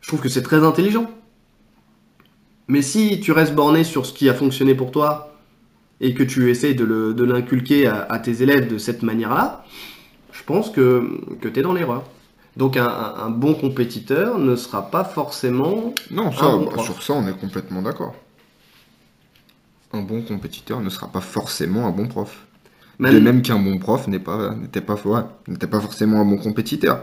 Je 0.00 0.08
trouve 0.08 0.20
que 0.20 0.28
c'est 0.28 0.42
très 0.42 0.64
intelligent. 0.64 1.10
Mais 2.68 2.82
si 2.82 3.20
tu 3.20 3.32
restes 3.32 3.54
borné 3.54 3.84
sur 3.84 4.06
ce 4.06 4.12
qui 4.12 4.28
a 4.28 4.34
fonctionné 4.34 4.74
pour 4.74 4.90
toi 4.90 5.36
et 6.00 6.14
que 6.14 6.22
tu 6.22 6.50
essayes 6.50 6.74
de 6.74 7.24
l'inculquer 7.24 7.86
à, 7.86 8.06
à 8.08 8.18
tes 8.18 8.42
élèves 8.42 8.66
de 8.72 8.78
cette 8.78 9.02
manière-là, 9.02 9.64
je 10.32 10.42
pense 10.42 10.70
que, 10.70 11.20
que 11.40 11.48
tu 11.48 11.60
es 11.60 11.62
dans 11.62 11.74
l'erreur. 11.74 12.02
Donc 12.56 12.76
un, 12.76 13.30
bon 13.30 13.54
compétiteur 13.54 14.38
ne 14.38 14.56
sera 14.56 14.90
pas 14.90 15.04
forcément... 15.04 15.94
Non, 16.10 16.30
Un 16.38 16.56
bon 16.58 16.64
bah, 16.64 16.70
prof. 16.74 16.84
sur 16.84 17.02
ça, 17.02 17.14
on 17.14 17.26
est 17.26 17.38
complètement 17.38 17.80
d'accord. 17.82 18.14
Un 19.94 20.02
bon 20.02 20.22
compétiteur 20.22 20.80
ne 20.80 20.90
sera 20.90 21.08
pas 21.08 21.20
forcément 21.20 21.86
un 21.86 21.90
bon 21.90 22.08
prof. 22.08 22.46
De 23.00 23.04
Même- 23.04 23.22
même 23.22 23.42
qu'un 23.42 23.58
bon 23.58 23.78
prof 23.78 24.06
n'est 24.06 24.18
pas, 24.18 24.54
n'était 24.54 24.80
pas, 24.82 24.96
ouais, 25.04 25.22
pas 25.66 25.80
forcément 25.80 26.20
un 26.20 26.24
bon 26.26 26.36
compétiteur. 26.36 27.00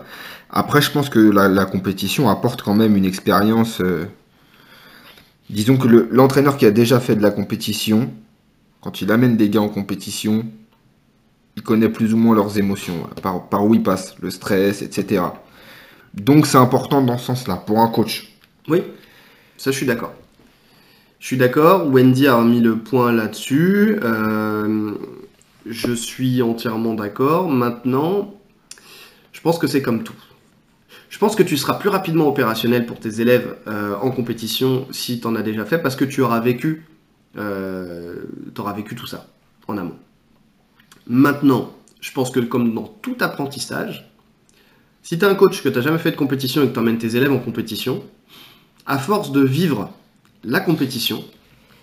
Après, 0.51 0.81
je 0.81 0.91
pense 0.91 1.09
que 1.09 1.19
la, 1.19 1.47
la 1.49 1.65
compétition 1.65 2.29
apporte 2.29 2.62
quand 2.62 2.75
même 2.75 2.95
une 2.95 3.05
expérience. 3.05 3.81
euh, 3.81 4.05
disons 5.49 5.77
que 5.77 5.88
le- 5.88 6.07
l'entraîneur 6.12 6.57
qui 6.57 6.65
a 6.65 6.71
déjà 6.71 6.99
fait 6.99 7.15
de 7.15 7.21
la 7.23 7.31
compétition, 7.31 8.12
quand 8.81 9.01
il 9.01 9.12
amène 9.12 9.35
des 9.35 9.49
gars 9.49 9.62
en 9.62 9.69
compétition, 9.69 10.45
il 11.60 11.63
connaît 11.63 11.89
plus 11.89 12.13
ou 12.13 12.17
moins 12.17 12.36
leurs 12.36 12.58
émotions, 12.58 12.93
voilà, 13.22 13.39
par, 13.50 13.65
où 13.65 13.74
ils 13.74 13.84
passent, 13.84 14.15
le 14.22 14.30
stress, 14.30 14.82
etc. 14.82 15.24
Donc 16.13 16.48
c'est 16.48 16.58
important 16.58 17.02
dans 17.02 17.17
ce 17.17 17.26
sens-là, 17.26 17.58
pour 17.58 17.80
un 17.80 17.89
coach. 17.89 18.32
Oui, 18.69 18.82
ça 19.58 19.72
je 19.72 19.76
suis 19.76 19.86
d'accord. 19.86 20.13
Je 21.19 21.28
suis 21.28 21.36
d'accord, 21.36 21.86
Wendy 21.88 22.28
a 22.28 22.39
mis 22.43 22.62
le 22.62 22.78
point 22.78 23.12
là-dessus. 23.12 24.00
euh, 24.02 24.93
je 25.65 25.91
suis 25.91 26.41
entièrement 26.41 26.93
d'accord. 26.93 27.50
Maintenant, 27.50 28.34
je 29.34 29.41
pense 29.41 29.60
que 29.60 29.67
c'est 29.67 29.82
comme 29.82 30.04
tout. 30.04 30.15
Je 31.10 31.17
pense 31.17 31.36
que 31.36 31.43
tu 31.43 31.58
seras 31.58 31.74
plus 31.74 31.89
rapidement 31.89 32.30
opérationnel 32.30 32.86
pour 32.86 33.00
tes 33.02 33.19
élèves 33.19 33.58
euh, 33.67 33.95
en 34.02 34.12
compétition 34.12 34.88
si 34.91 35.19
tu 35.19 35.28
en 35.28 35.36
as 35.36 35.41
déjà 35.41 35.65
fait 35.65 35.80
parce 35.80 35.98
que 35.98 36.06
tu 36.06 36.22
auras 36.22 36.39
vécu, 36.39 36.86
euh, 37.38 38.15
t'auras 38.56 38.72
vécu 38.72 38.95
tout 38.95 39.08
ça 39.08 39.28
en 39.67 39.78
amont. 39.78 39.98
Maintenant, 41.10 41.72
je 42.02 42.12
pense 42.12 42.30
que 42.30 42.39
comme 42.39 42.74
dans 42.74 42.88
tout 43.02 43.17
apprentissage, 43.19 44.12
si 45.02 45.17
tu 45.17 45.26
as 45.26 45.30
un 45.30 45.36
coach 45.36 45.63
que 45.63 45.69
tu 45.69 45.76
n'as 45.76 45.82
jamais 45.82 45.98
fait 45.98 46.12
de 46.12 46.15
compétition 46.15 46.62
et 46.63 46.67
que 46.67 46.74
tu 46.74 46.80
emmènes 46.80 47.00
tes 47.00 47.15
élèves 47.15 47.32
en 47.32 47.39
compétition, 47.39 48.04
à 48.86 49.00
force 49.00 49.32
de 49.32 49.41
vivre 49.41 49.89
la 50.43 50.60
compétition, 50.60 51.24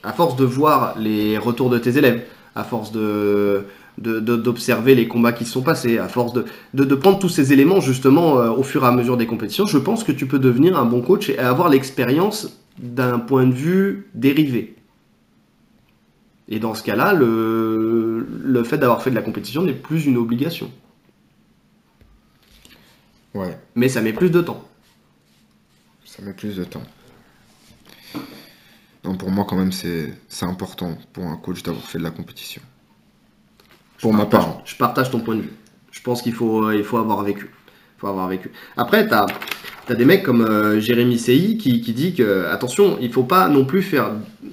à 0.04 0.12
force 0.12 0.36
de 0.36 0.44
voir 0.44 0.96
les 0.98 1.38
retours 1.38 1.70
de 1.70 1.78
tes 1.78 1.98
élèves, 1.98 2.22
à 2.54 2.64
force 2.64 2.92
de 2.92 3.64
d'observer 3.98 4.94
les 4.94 5.08
combats 5.08 5.32
qui 5.32 5.46
se 5.46 5.52
sont 5.52 5.62
passés, 5.62 5.96
à 5.96 6.06
force 6.06 6.34
de, 6.34 6.44
de, 6.74 6.84
de 6.84 6.94
prendre 6.94 7.18
tous 7.18 7.30
ces 7.30 7.54
éléments 7.54 7.80
justement 7.80 8.38
euh, 8.38 8.50
au 8.50 8.62
fur 8.62 8.84
et 8.84 8.86
à 8.86 8.92
mesure 8.92 9.16
des 9.16 9.26
compétitions, 9.26 9.64
je 9.64 9.78
pense 9.78 10.04
que 10.04 10.12
tu 10.12 10.26
peux 10.26 10.38
devenir 10.38 10.78
un 10.78 10.84
bon 10.84 11.00
coach 11.00 11.30
et 11.30 11.38
avoir 11.38 11.70
l'expérience 11.70 12.60
d'un 12.78 13.18
point 13.18 13.46
de 13.46 13.54
vue 13.54 14.10
dérivé. 14.12 14.76
Et 16.48 16.58
dans 16.58 16.74
ce 16.74 16.82
cas-là, 16.82 17.14
le, 17.14 18.05
le 18.28 18.64
fait 18.64 18.78
d'avoir 18.78 19.02
fait 19.02 19.10
de 19.10 19.14
la 19.14 19.22
compétition 19.22 19.62
n'est 19.62 19.72
plus 19.74 20.06
une 20.06 20.16
obligation. 20.16 20.70
Ouais, 23.34 23.58
Mais 23.74 23.88
ça 23.88 24.00
met 24.00 24.12
plus 24.12 24.30
de 24.30 24.40
temps. 24.40 24.66
ça 26.04 26.22
met 26.22 26.32
plus 26.32 26.56
de 26.56 26.64
temps. 26.64 26.82
Donc 29.04 29.18
pour 29.18 29.30
moi, 29.30 29.44
quand 29.48 29.56
même, 29.56 29.72
c'est 29.72 30.14
c'est 30.28 30.46
important 30.46 30.96
pour 31.12 31.24
un 31.24 31.36
coach 31.36 31.62
d'avoir 31.62 31.84
fait 31.84 31.98
de 31.98 32.02
la 32.02 32.10
compétition. 32.10 32.62
Pour 34.00 34.12
Je 34.12 34.16
ma 34.16 34.26
partage- 34.26 34.46
part. 34.54 34.62
Je 34.66 34.76
partage 34.76 35.10
ton 35.10 35.20
point 35.20 35.36
de 35.36 35.42
vue. 35.42 35.52
Je 35.90 36.00
pense 36.02 36.22
qu'il 36.22 36.32
faut, 36.34 36.64
euh, 36.68 36.76
il 36.76 36.84
faut 36.84 36.96
avoir 36.98 37.22
vécu. 37.22 37.50
Faut 37.98 38.06
avoir 38.06 38.28
vécu. 38.28 38.50
Après, 38.76 39.06
tu 39.06 39.14
as, 39.14 39.94
des 39.94 40.04
mecs 40.04 40.22
comme 40.22 40.42
euh, 40.42 40.80
Jérémy 40.80 41.18
Sey 41.18 41.56
qui, 41.56 41.80
qui 41.80 41.92
dit 41.92 42.14
que, 42.14 42.46
attention, 42.46 42.98
il 43.00 43.12
faut 43.12 43.22
pas 43.22 43.48
non 43.48 43.64
plus 43.64 43.82
faire 43.82 44.10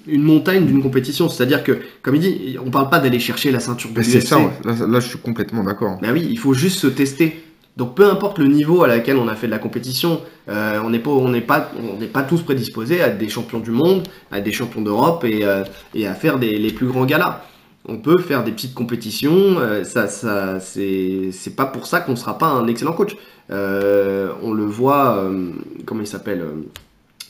une 0.08 0.24
montagne 0.24 0.66
d'une 0.66 0.82
compétition. 0.82 1.30
C'est-à-dire 1.30 1.64
que, 1.64 1.80
comme 2.02 2.16
il 2.16 2.22
dit, 2.22 2.58
on 2.64 2.70
parle 2.70 2.90
pas 2.90 3.00
d'aller 3.00 3.20
chercher 3.20 3.52
la 3.52 3.60
ceinture 3.60 3.92
de 3.92 4.02
c'est 4.02 4.22
ça, 4.22 4.40
ouais. 4.40 4.50
là, 4.64 4.74
là, 4.88 5.00
je 5.00 5.08
suis 5.08 5.20
complètement 5.20 5.64
d'accord. 5.64 5.98
Bah 6.02 6.10
oui, 6.14 6.28
il 6.30 6.38
faut 6.40 6.54
juste 6.54 6.80
se 6.80 6.88
tester. 6.88 7.44
Donc 7.76 7.96
peu 7.96 8.08
importe 8.08 8.38
le 8.38 8.46
niveau 8.46 8.84
à 8.84 8.88
laquelle 8.88 9.18
on 9.18 9.28
a 9.28 9.36
fait 9.36 9.48
de 9.48 9.52
la 9.52 9.58
compétition, 9.58 10.22
euh, 10.48 10.80
on 10.84 10.92
n'est 10.92 11.00
pas, 11.00 11.10
on 11.10 11.30
n'est 11.30 11.42
pas, 11.42 11.72
on 11.80 12.00
n'est 12.00 12.08
pas 12.08 12.22
tous 12.22 12.44
prédisposés 12.44 13.02
à 13.02 13.08
être 13.08 13.18
des 13.18 13.30
champions 13.30 13.60
du 13.60 13.72
monde, 13.72 14.04
à 14.32 14.38
être 14.38 14.44
des 14.44 14.52
champions 14.52 14.82
d'Europe 14.82 15.26
et, 15.26 15.44
euh, 15.44 15.64
et 15.96 16.06
à 16.06 16.14
faire 16.14 16.38
des, 16.38 16.58
les 16.58 16.72
plus 16.72 16.86
grands 16.86 17.06
galas. 17.06 17.44
On 17.86 17.98
peut 17.98 18.18
faire 18.20 18.44
des 18.46 18.52
petites 18.52 18.74
compétitions, 18.74 19.60
euh, 19.60 19.84
ça, 19.84 20.08
ça, 20.08 20.60
c'est, 20.62 21.30
c'est 21.34 21.56
pas 21.56 21.66
pour 21.66 21.86
ça 21.86 22.00
qu'on 22.00 22.16
sera 22.16 22.38
pas 22.38 22.46
un 22.48 22.68
excellent 22.68 22.94
coach. 22.94 23.18
Euh, 23.52 24.30
on 24.42 24.54
le 24.54 24.64
voit, 24.64 25.18
euh, 25.18 25.50
comment 25.86 26.00
il 26.02 26.08
s'appelle 26.08 26.46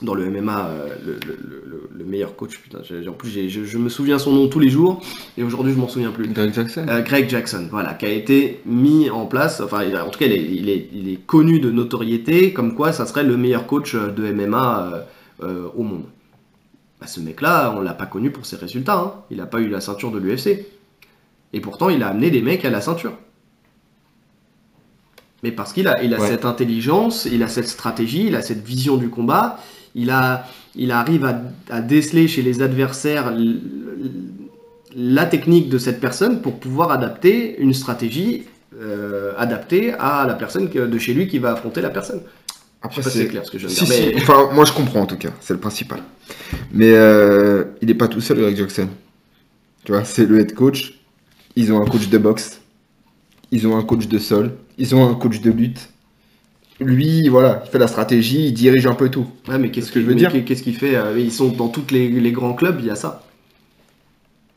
dans 0.03 0.13
le 0.13 0.29
MMA, 0.29 0.69
le, 1.05 1.13
le- 1.13 1.37
le- 1.65 1.89
le 1.97 2.05
meilleur 2.05 2.35
coach. 2.35 2.59
Putain, 2.59 2.79
en 3.07 3.13
plus 3.13 3.29
je, 3.49 3.63
je 3.63 3.77
me 3.79 3.89
souviens 3.89 4.19
son 4.19 4.31
nom 4.33 4.47
tous 4.47 4.59
les 4.59 4.69
jours 4.69 5.01
et 5.37 5.43
aujourd'hui 5.43 5.73
je 5.73 5.79
m'en 5.79 5.87
souviens 5.87 6.11
plus. 6.11 6.27
Greg 6.27 6.53
Jackson 6.53 6.85
Greg 7.03 7.29
Jackson, 7.29 7.67
voilà, 7.71 7.93
qui 7.95 8.05
a 8.05 8.09
été 8.11 8.59
mis 8.65 9.09
en 9.09 9.25
place, 9.25 9.59
enfin, 9.59 9.81
en 10.05 10.09
tout 10.09 10.19
cas, 10.19 10.25
il 10.27 10.33
est, 10.33 10.43
il 10.53 10.69
est- 10.69 10.89
il 10.93 11.09
est 11.09 11.25
connu 11.25 11.59
de 11.61 11.71
notoriété, 11.71 12.53
comme 12.53 12.75
quoi 12.75 12.91
ça 12.91 13.05
serait 13.07 13.23
le 13.23 13.37
meilleur 13.37 13.65
coach 13.65 13.95
de 13.95 14.23
MMA 14.31 15.07
au 15.75 15.81
monde. 15.83 16.03
Bah, 17.03 17.07
ce 17.07 17.19
mec-là, 17.19 17.73
on 17.75 17.81
l'a 17.81 17.93
pas 17.93 18.05
connu 18.05 18.31
pour 18.31 18.45
ses 18.45 18.55
résultats, 18.55 18.97
hein. 18.97 19.13
il 19.29 19.35
n'a 19.37 19.45
pas 19.45 19.59
eu 19.59 19.67
la 19.67 19.81
ceinture 19.81 20.09
de 20.09 20.19
l'UFC. 20.19 20.65
Et 21.51 21.59
pourtant, 21.59 21.89
il 21.89 22.01
a 22.01 22.07
amené 22.07 22.31
des 22.31 22.41
mecs 22.41 22.63
à 22.63 22.69
la 22.69 22.79
ceinture. 22.79 23.11
Mais 25.43 25.51
parce 25.51 25.73
qu'il 25.73 25.89
a, 25.89 26.01
il 26.01 26.13
a 26.13 26.19
Ouais. 26.21 26.27
cette 26.29 26.45
intelligence, 26.45 27.27
il 27.29 27.43
a 27.43 27.49
cette 27.49 27.67
stratégie, 27.67 28.27
il 28.27 28.35
a 28.37 28.41
cette 28.41 28.63
vision 28.63 28.95
du 28.95 29.09
combat, 29.09 29.59
il, 29.95 30.11
a, 30.11 30.47
il 30.75 30.91
arrive 30.93 31.25
à, 31.25 31.41
à 31.69 31.81
déceler 31.81 32.29
chez 32.29 32.41
les 32.41 32.61
adversaires 32.61 33.27
l- 33.33 33.59
l- 34.01 34.11
la 34.95 35.25
technique 35.25 35.67
de 35.67 35.77
cette 35.77 35.99
personne 35.99 36.41
pour 36.41 36.57
pouvoir 36.57 36.91
adapter 36.91 37.59
une 37.59 37.73
stratégie 37.73 38.43
euh, 38.79 39.33
adaptée 39.37 39.91
à 39.99 40.25
la 40.25 40.35
personne 40.35 40.69
que- 40.69 40.87
de 40.87 40.97
chez 40.97 41.13
lui 41.13 41.27
qui 41.27 41.37
va 41.37 41.51
affronter 41.51 41.81
la 41.81 41.89
personne. 41.89 42.21
Après, 42.83 43.01
c'est 43.01 43.27
clair 43.27 43.45
ce 43.45 43.51
que 43.51 43.57
je 43.57 43.65
de 43.67 43.71
Si, 43.71 43.85
dire. 43.85 43.93
si. 43.93 44.05
mais- 44.07 44.15
Enfin, 44.21 44.49
moi, 44.53 44.65
je 44.65 44.73
comprends 44.73 44.99
en 45.01 45.05
tout 45.05 45.17
cas, 45.17 45.29
c'est 45.39 45.53
le 45.53 45.59
principal. 45.59 45.99
Mais 46.73 46.91
euh, 46.93 47.63
il 47.81 47.87
n'est 47.87 47.93
pas 47.93 48.07
tout 48.09 48.19
seul, 48.21 48.37
Greg 48.39 48.55
Jackson. 48.57 48.89
Tu 49.85 49.91
vois, 49.93 50.03
c'est 50.03 50.25
le 50.25 50.39
head 50.39 50.53
coach. 50.53 50.99
Ils 51.55 51.71
ont 51.71 51.81
un 51.81 51.85
coach 51.85 52.09
de 52.09 52.17
boxe. 52.17 52.59
Ils 53.51 53.67
ont 53.67 53.77
un 53.77 53.83
coach 53.83 54.07
de 54.07 54.19
sol. 54.19 54.51
Ils 54.77 54.95
ont 54.95 55.09
un 55.09 55.15
coach 55.15 55.39
de 55.41 55.51
lutte. 55.51 55.89
Lui, 56.79 57.29
voilà, 57.29 57.61
il 57.65 57.69
fait 57.71 57.77
la 57.79 57.87
stratégie, 57.87 58.47
il 58.47 58.53
dirige 58.53 58.85
un 58.87 58.95
peu 58.95 59.09
tout. 59.09 59.27
Ouais, 59.47 59.57
mais 59.59 59.69
qu'est-ce 59.71 59.87
ce 59.87 59.91
que 59.93 60.01
je 60.01 60.05
veux 60.05 60.15
dire. 60.15 60.31
Qu'est-ce 60.45 60.63
qu'il 60.63 60.75
fait 60.75 60.95
euh, 60.95 61.17
Ils 61.17 61.31
sont 61.31 61.49
dans 61.49 61.67
tous 61.69 61.85
les, 61.91 62.09
les 62.09 62.31
grands 62.31 62.53
clubs, 62.53 62.77
il 62.79 62.87
y 62.87 62.89
a 62.89 62.95
ça. 62.95 63.23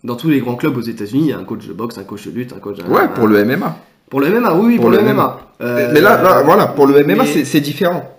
Dans 0.03 0.17
tous 0.17 0.29
les 0.31 0.41
grands 0.41 0.57
clubs 0.57 0.77
aux 0.77 0.81
États-Unis, 0.83 1.25
il 1.27 1.31
y 1.31 1.33
a 1.33 1.39
un 1.39 1.45
coach 1.45 1.67
de 1.67 1.73
boxe, 1.73 1.99
un 1.99 2.05
coach 2.05 2.27
de 2.27 2.31
lutte, 2.33 2.53
un 2.53 2.59
coach. 2.59 2.79
Ouais, 2.89 3.07
pour 3.15 3.27
le 3.29 3.45
MMA. 3.45 3.77
Pour 4.09 4.21
le 4.21 4.29
MMA, 4.31 4.55
oui, 4.55 4.67
oui, 4.67 4.77
pour, 4.77 4.85
Pour 4.87 4.91
le 4.93 5.01
MMA. 5.03 5.41
Euh, 5.61 5.91
mais 5.93 6.01
là, 6.01 6.23
là, 6.23 6.43
voilà, 6.43 6.69
pour 6.69 6.87
le 6.87 7.03
MMA, 7.05 7.25
mais- 7.25 7.45
c'est 7.45 7.61
différent. 7.61 8.16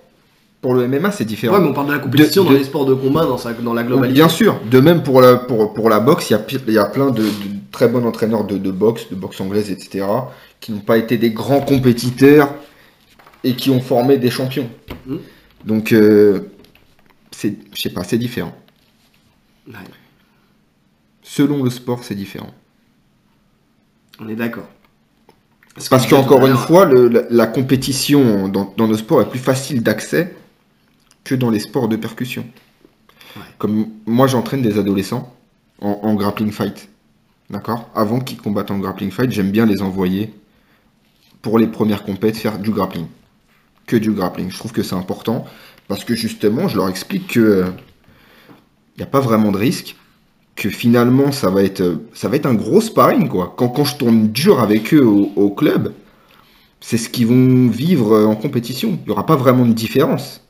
Pour 0.68 0.76
le 0.76 0.86
MMA, 0.86 1.12
c'est 1.12 1.24
différent. 1.24 1.54
Ouais, 1.56 1.62
mais 1.62 1.70
on 1.70 1.74
parle 1.74 1.88
de 1.88 1.94
la 1.94 2.00
compétition 2.00 2.44
De- 2.44 2.48
dans 2.50 2.54
de- 2.54 2.58
les 2.60 2.66
sports 2.66 2.86
de 2.86 2.94
combat, 2.94 3.24
dans, 3.26 3.38
sa, 3.38 3.54
dans 3.54 3.74
la 3.74 3.84
globalité. 3.84 4.16
Bien 4.16 4.28
sûr. 4.28 4.60
De 4.70 4.82
même 4.82 5.02
pour 5.02 5.22
la, 5.22 5.38
pour, 5.38 5.74
pour 5.74 5.90
la 5.90 6.02
boxe, 6.02 6.30
il 6.30 6.34
y 6.34 6.36
a, 6.36 6.42
y 6.86 6.92
plein 6.92 7.10
de, 7.12 7.22
de 7.24 7.30
très 7.72 7.88
bons 7.88 8.06
entraîneurs 8.06 8.44
de, 8.44 8.58
de 8.58 8.72
boxe, 8.72 9.08
de 9.10 9.16
boxe 9.16 9.40
anglaise, 9.40 9.72
etc., 9.72 10.06
qui 10.60 10.74
n'ont 10.74 10.82
pas 10.82 10.98
été 10.98 11.18
des 11.18 11.30
grands 11.32 11.62
compétiteurs 11.62 12.54
et 13.46 13.54
qui 13.56 13.70
ont 13.70 13.80
formé 13.80 14.18
des 14.18 14.30
champions. 14.30 14.70
Mhm. 15.06 15.20
Donc, 15.64 15.94
euh, 15.94 16.40
je 17.42 17.50
sais 17.74 17.90
pas, 17.92 18.04
c'est 18.04 18.18
différent. 18.18 18.54
Ouais, 19.70 19.74
Selon 21.24 21.64
le 21.64 21.70
sport, 21.70 22.04
c'est 22.04 22.14
différent. 22.16 22.54
on 24.20 24.28
est 24.28 24.36
d'accord. 24.36 24.68
Parce 25.90 26.06
que 26.06 26.10
qu'encore 26.10 26.46
une 26.46 26.58
fois, 26.58 26.84
le- 26.84 27.08
la, 27.08 27.22
la 27.30 27.48
compétition 27.48 28.50
dans, 28.50 28.74
dans 28.76 28.88
nos 28.90 28.98
sports 28.98 29.22
est 29.22 29.30
plus 29.30 29.40
facile 29.40 29.82
d'accès 29.82 30.36
que 31.28 31.36
dans 31.36 31.50
les 31.50 31.60
sports 31.60 31.90
de 31.90 31.98
percussion. 31.98 32.46
Ouais. 33.36 33.44
Comme 33.58 33.88
moi, 34.06 34.28
j'entraîne 34.28 34.62
des 34.62 34.80
adolescents 34.80 35.36
en, 35.82 36.00
en 36.02 36.16
grappling 36.16 36.52
fight. 36.52 36.90
D'accord? 37.50 37.90
Avant 37.94 38.20
qu'ils 38.22 38.38
combattent 38.38 38.72
en 38.72 38.80
grappling 38.80 39.12
fight, 39.12 39.32
j'aime 39.32 39.52
bien 39.52 39.66
les 39.66 39.82
envoyer 39.82 40.34
pour 41.42 41.60
les 41.60 41.68
premières 41.68 42.04
compètes 42.04 42.38
faire 42.38 42.60
du 42.60 42.72
grappling. 42.72 43.08
Que 43.86 43.98
du 43.98 44.12
grappling. 44.12 44.50
Je 44.50 44.58
trouve 44.58 44.72
que 44.72 44.84
c'est 44.84 44.96
important 44.96 45.46
parce 45.90 46.06
que 46.06 46.16
justement, 46.16 46.68
je 46.70 46.78
leur 46.78 46.88
explique 46.90 47.28
que 47.28 47.66
il 48.96 49.02
n'y 49.02 49.04
a 49.04 49.08
pas 49.08 49.20
vraiment 49.20 49.52
de 49.52 49.58
risque, 49.58 49.96
que 50.56 50.70
finalement, 50.70 51.32
ça 51.32 51.50
va 51.50 51.62
être, 51.62 51.82
euh, 51.82 52.08
ça 52.14 52.30
va 52.30 52.36
être 52.38 52.48
un 52.48 52.56
gros 52.56 52.82
sparring, 52.82 53.30
quoi. 53.30 53.54
Quand, 53.56 53.68
quand 53.68 53.86
je 53.86 53.96
tourne 53.98 54.30
dur 54.30 54.60
avec 54.60 54.94
eux 54.94 55.06
au, 55.06 55.32
au 55.36 55.52
club, 55.52 55.94
c'est 56.82 56.98
ce 56.98 57.10
qu'ils 57.10 57.28
vont 57.28 57.68
vivre 57.68 58.14
euh, 58.14 58.26
en 58.26 58.36
compétition. 58.36 58.98
Il 59.02 59.06
n'y 59.06 59.12
aura 59.12 59.26
pas 59.26 59.36
vraiment 59.36 59.66
de 59.66 59.74
différence. 59.74 60.42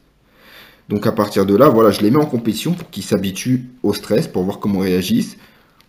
Donc 0.89 1.05
à 1.05 1.11
partir 1.11 1.45
de 1.45 1.55
là, 1.55 1.69
voilà, 1.69 1.91
je 1.91 2.01
les 2.01 2.11
mets 2.11 2.21
en 2.21 2.25
compétition 2.25 2.73
pour 2.73 2.89
qu'ils 2.89 3.03
s'habituent 3.03 3.65
au 3.83 3.93
stress, 3.93 4.27
pour 4.27 4.43
voir 4.43 4.59
comment 4.59 4.83
ils 4.83 4.91
réagissent, 4.91 5.37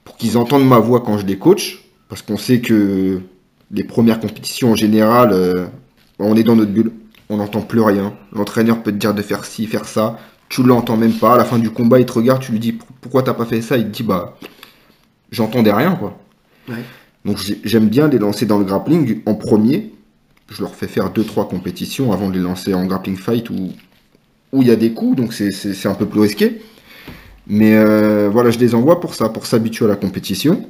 pour 0.05 0.17
qu'ils 0.17 0.37
entendent 0.37 0.67
ma 0.67 0.79
voix 0.79 1.01
quand 1.01 1.19
je 1.19 1.27
les 1.27 1.39
coach, 1.39 1.85
parce 2.09 2.23
qu'on 2.23 2.37
sait 2.37 2.61
que 2.61 3.21
les 3.71 3.85
premières 3.85 4.19
compétitions 4.19 4.73
en 4.73 4.75
général, 4.75 5.31
euh, 5.33 5.67
on 6.19 6.37
est 6.37 6.43
dans 6.43 6.57
notre 6.57 6.73
bulle, 6.73 6.93
on 7.29 7.37
n'entend 7.37 7.61
plus 7.61 7.81
rien. 7.81 8.15
L'entraîneur 8.33 8.83
peut 8.83 8.91
te 8.91 8.97
dire 8.97 9.15
de 9.15 9.23
faire 9.23 9.45
ci, 9.45 9.67
faire 9.67 9.85
ça, 9.85 10.19
tu 10.49 10.63
l'entends 10.63 10.97
même 10.97 11.13
pas. 11.13 11.35
À 11.35 11.37
la 11.37 11.45
fin 11.45 11.59
du 11.59 11.71
combat, 11.71 12.01
il 12.01 12.07
te 12.07 12.13
regarde, 12.13 12.43
tu 12.43 12.53
lui 12.53 12.59
dis 12.59 12.77
pourquoi 13.01 13.23
t'as 13.23 13.35
pas 13.35 13.45
fait 13.45 13.61
ça? 13.61 13.77
Il 13.77 13.85
te 13.85 13.91
dit 13.91 14.03
bah 14.03 14.37
j'entendais 15.31 15.73
rien 15.73 15.95
quoi. 15.95 16.19
Donc 17.25 17.39
j'aime 17.65 17.89
bien 17.89 18.09
les 18.09 18.19
lancer 18.19 18.47
dans 18.47 18.59
le 18.59 18.65
grappling 18.65 19.21
en 19.27 19.35
premier. 19.35 19.93
Je 20.49 20.63
leur 20.63 20.75
fais 20.75 20.89
faire 20.89 21.13
2-3 21.13 21.49
compétitions 21.49 22.13
avant 22.13 22.29
de 22.29 22.35
les 22.35 22.41
lancer 22.41 22.73
en 22.73 22.87
grappling 22.87 23.17
fight 23.17 23.51
où 23.51 23.71
où 24.53 24.63
il 24.63 24.69
y 24.69 24.71
a 24.71 24.77
des 24.77 24.93
coups, 24.93 25.17
donc 25.17 25.33
c'est 25.33 25.87
un 25.87 25.95
peu 25.95 26.07
plus 26.07 26.21
risqué. 26.21 26.61
Mais 27.49 27.77
euh, 27.77 28.29
voilà, 28.31 28.51
je 28.51 28.59
les 28.59 28.75
envoie 28.75 29.01
pour 29.01 29.15
ça, 29.15 29.31
pour 29.31 29.47
s'habituer 29.47 29.87
à 29.87 29.89
la 29.89 29.97
compétition. 29.97 30.69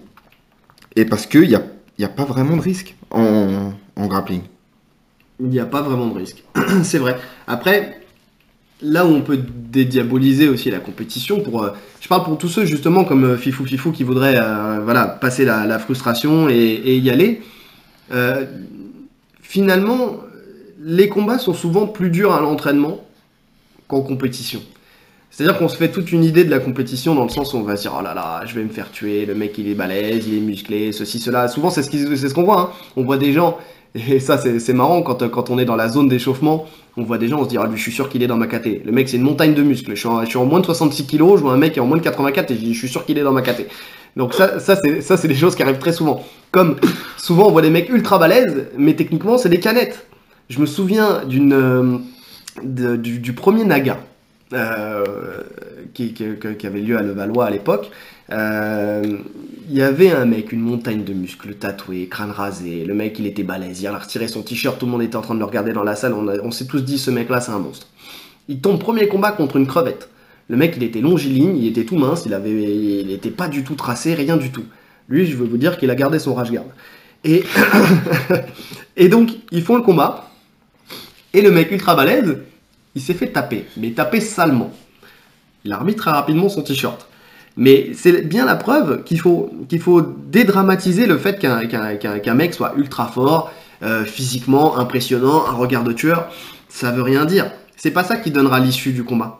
Et 0.96 1.04
parce 1.04 1.26
qu'il 1.26 1.48
n'y 1.48 1.54
a, 1.54 1.62
a 2.02 2.08
pas 2.08 2.24
vraiment 2.24 2.56
de 2.56 2.62
risque 2.62 2.94
en, 3.10 3.72
grappling. 3.96 4.42
Il 5.40 5.48
n'y 5.48 5.60
a 5.60 5.66
pas 5.66 5.82
vraiment 5.82 6.06
de 6.06 6.18
risque. 6.18 6.44
c'est 6.82 6.98
vrai. 6.98 7.16
Après, 7.46 8.00
là 8.80 9.04
où 9.04 9.10
on 9.10 9.22
peut 9.22 9.38
dédiaboliser 9.38 10.48
aussi 10.48 10.70
la 10.70 10.78
compétition, 10.78 11.40
pour, 11.40 11.64
euh, 11.64 11.70
je 12.00 12.08
parle 12.08 12.24
pour 12.24 12.38
tous 12.38 12.48
ceux 12.48 12.64
justement 12.64 13.04
comme 13.04 13.24
euh, 13.24 13.36
Fifou 13.36 13.64
Fifou 13.64 13.90
qui 13.90 14.04
voudraient 14.04 14.40
voilà, 14.82 15.06
passer 15.06 15.44
la, 15.44 15.78
frustration 15.80 16.48
et, 16.48 16.96
y 16.96 17.10
aller. 17.10 17.42
finalement, 19.42 20.16
les 20.80 21.08
combats 21.08 21.38
sont 21.38 21.54
souvent 21.54 21.88
plus 21.88 22.10
durs 22.10 22.32
à 22.32 22.40
l'entraînement 22.40 23.00
qu'en 23.88 24.02
compétition. 24.02 24.60
C'est-à-dire 25.30 25.58
qu'on 25.58 25.68
se 25.68 25.76
fait 25.76 25.90
toute 25.90 26.10
une 26.12 26.24
idée 26.24 26.44
de 26.44 26.50
la 26.50 26.58
compétition 26.58 27.14
dans 27.14 27.24
le 27.24 27.28
sens 27.28 27.52
où 27.52 27.58
on 27.58 27.62
va 27.62 27.76
se 27.76 27.82
dire 27.82 27.94
oh 27.98 28.02
là 28.02 28.14
là, 28.14 28.42
je 28.46 28.54
vais 28.54 28.62
me 28.62 28.70
faire 28.70 28.90
tuer, 28.90 29.26
le 29.26 29.34
mec 29.34 29.56
il 29.58 29.68
est 29.68 29.74
balèze, 29.74 30.26
il 30.26 30.38
est 30.38 30.40
musclé, 30.40 30.92
ceci, 30.92 31.18
cela. 31.18 31.48
Souvent 31.48 31.70
c'est 31.70 31.82
ce 31.82 32.34
qu'on 32.34 32.44
voit. 32.44 32.60
Hein. 32.60 32.70
On 32.96 33.04
voit 33.04 33.18
des 33.18 33.32
gens, 33.32 33.58
et 33.94 34.20
ça 34.20 34.38
c'est 34.38 34.72
marrant 34.72 35.02
quand, 35.02 35.28
quand 35.28 35.50
on 35.50 35.58
est 35.58 35.64
dans 35.64 35.76
la 35.76 35.88
zone 35.88 36.08
d'échauffement, 36.08 36.66
on 36.96 37.02
voit 37.04 37.18
des 37.18 37.28
gens, 37.28 37.40
on 37.40 37.44
se 37.44 37.48
dit, 37.48 37.58
ah, 37.58 37.66
lui, 37.66 37.76
je 37.76 37.82
suis 37.82 37.92
sûr 37.92 38.08
qu'il 38.08 38.22
est 38.22 38.26
dans 38.26 38.36
ma 38.36 38.46
KT. 38.46 38.84
Le 38.84 38.90
mec, 38.90 39.08
c'est 39.08 39.18
une 39.18 39.22
montagne 39.22 39.54
de 39.54 39.62
muscles. 39.62 39.94
Je 39.94 40.00
suis, 40.26 40.38
en, 40.38 40.44
moins 40.44 40.60
de 40.60 40.64
66 40.64 41.06
kg, 41.06 41.18
je 41.36 41.42
vois 41.42 41.52
un 41.52 41.56
mec 41.56 41.72
qui 41.72 41.78
est 41.78 41.82
en 41.82 41.86
moins 41.86 41.96
de 41.96 42.02
84 42.02 42.50
et 42.50 42.56
je, 42.56 42.72
je 42.72 42.78
suis 42.78 42.88
sûr 42.88 43.04
qu'il 43.04 43.18
est 43.18 43.22
dans 43.22 43.32
ma 43.32 43.42
KT. 43.42 43.66
Donc 44.16 44.34
ça, 44.34 44.58
ça, 44.58 44.76
c'est 45.16 45.28
des 45.28 45.34
choses 45.34 45.54
qui 45.54 45.62
arrivent 45.62 45.78
très 45.78 45.92
souvent. 45.92 46.24
Comme 46.50 46.76
souvent, 47.16 47.46
on 47.46 47.52
voit 47.52 47.62
des 47.62 47.70
mecs 47.70 47.88
ultra 47.88 48.18
balèzes, 48.18 48.66
mais 48.76 48.94
techniquement, 48.94 49.38
c'est 49.38 49.48
des 49.48 49.60
canettes. 49.60 50.06
Je 50.48 50.58
me 50.58 50.66
souviens 50.66 51.24
d'une, 51.24 51.52
euh, 51.52 51.98
du, 52.62 53.32
premier 53.32 53.64
Naga. 53.64 53.98
Euh, 54.54 55.42
qui, 55.92 56.14
avait 56.64 56.80
lieu 56.80 56.96
à 56.96 57.02
Levallois 57.02 57.46
à 57.46 57.50
l'époque, 57.50 57.90
euh, 58.32 59.18
il 59.68 59.76
y 59.76 59.82
avait 59.82 60.10
un 60.10 60.24
mec, 60.24 60.52
une 60.52 60.60
montagne 60.60 61.04
de 61.04 61.12
muscles 61.12 61.54
tatoués, 61.54 62.06
crâne 62.08 62.30
rasé. 62.30 62.84
Le 62.84 62.94
mec, 62.94 63.18
il 63.18 63.26
était 63.26 63.42
balèze. 63.42 63.82
Il 63.82 63.86
a 63.86 63.98
retiré 63.98 64.28
son 64.28 64.42
t-shirt. 64.42 64.78
Tout 64.78 64.86
le 64.86 64.92
monde 64.92 65.02
était 65.02 65.16
en 65.16 65.22
train 65.22 65.34
de 65.34 65.40
le 65.40 65.44
regarder 65.44 65.72
dans 65.72 65.82
la 65.82 65.96
salle. 65.96 66.14
On, 66.14 66.50
s'est 66.50 66.66
tous 66.66 66.80
dit, 66.80 66.98
ce 66.98 67.10
mec-là, 67.10 67.40
c'est 67.40 67.52
un 67.52 67.58
monstre. 67.58 67.86
Il 68.48 68.60
tombe 68.60 68.78
premier 68.78 69.08
combat 69.08 69.32
contre 69.32 69.56
une 69.56 69.66
crevette. 69.66 70.08
Le 70.48 70.56
mec, 70.56 70.74
il 70.76 70.82
était 70.82 71.00
longiligne, 71.00 71.56
il 71.58 71.66
était 71.66 71.84
tout 71.84 71.96
mince, 71.96 72.24
il 72.24 72.32
avait, 72.32 72.50
il 72.50 73.32
pas 73.32 73.48
du 73.48 73.64
tout 73.64 73.74
tracé, 73.74 74.14
rien 74.14 74.38
du 74.38 74.50
tout. 74.50 74.64
Lui, 75.08 75.26
je 75.26 75.36
veux 75.36 75.46
vous 75.46 75.58
dire 75.58 75.76
qu'il 75.76 75.90
a 75.90 75.94
gardé 75.94 76.18
son 76.18 76.34
rage 76.34 76.50
garde. 76.50 76.68
Et, 77.24 77.44
et 78.96 79.08
donc, 79.08 79.30
ils 79.50 79.62
font 79.62 79.76
le 79.76 79.82
combat. 79.82 80.27
Et 81.38 81.40
le 81.40 81.52
mec 81.52 81.70
ultra 81.70 81.94
balèze, 81.94 82.38
il 82.96 83.00
s'est 83.00 83.14
fait 83.14 83.28
taper, 83.28 83.64
mais 83.76 83.92
taper 83.92 84.20
salement. 84.20 84.72
Il 85.64 85.72
a 85.72 85.78
remis 85.78 85.94
très 85.94 86.10
rapidement 86.10 86.48
son 86.48 86.62
t-shirt. 86.62 87.06
Mais 87.56 87.92
c'est 87.94 88.22
bien 88.22 88.44
la 88.44 88.56
preuve 88.56 89.04
qu'il 89.04 89.20
faut, 89.20 89.48
faut 89.78 90.00
dédramatiser 90.02 91.06
le 91.06 91.16
fait 91.16 91.38
qu'un 91.38 92.34
mec 92.34 92.54
soit 92.54 92.74
ultra 92.76 93.06
fort, 93.06 93.52
euh, 93.84 94.04
physiquement 94.04 94.78
impressionnant, 94.78 95.46
un 95.46 95.52
regard 95.52 95.84
de 95.84 95.92
tueur. 95.92 96.28
Ça 96.68 96.90
veut 96.90 97.02
rien 97.02 97.24
dire. 97.24 97.52
C'est 97.76 97.92
pas 97.92 98.02
ça 98.02 98.16
qui 98.16 98.32
donnera 98.32 98.58
l'issue 98.58 98.90
du 98.90 99.04
combat. 99.04 99.38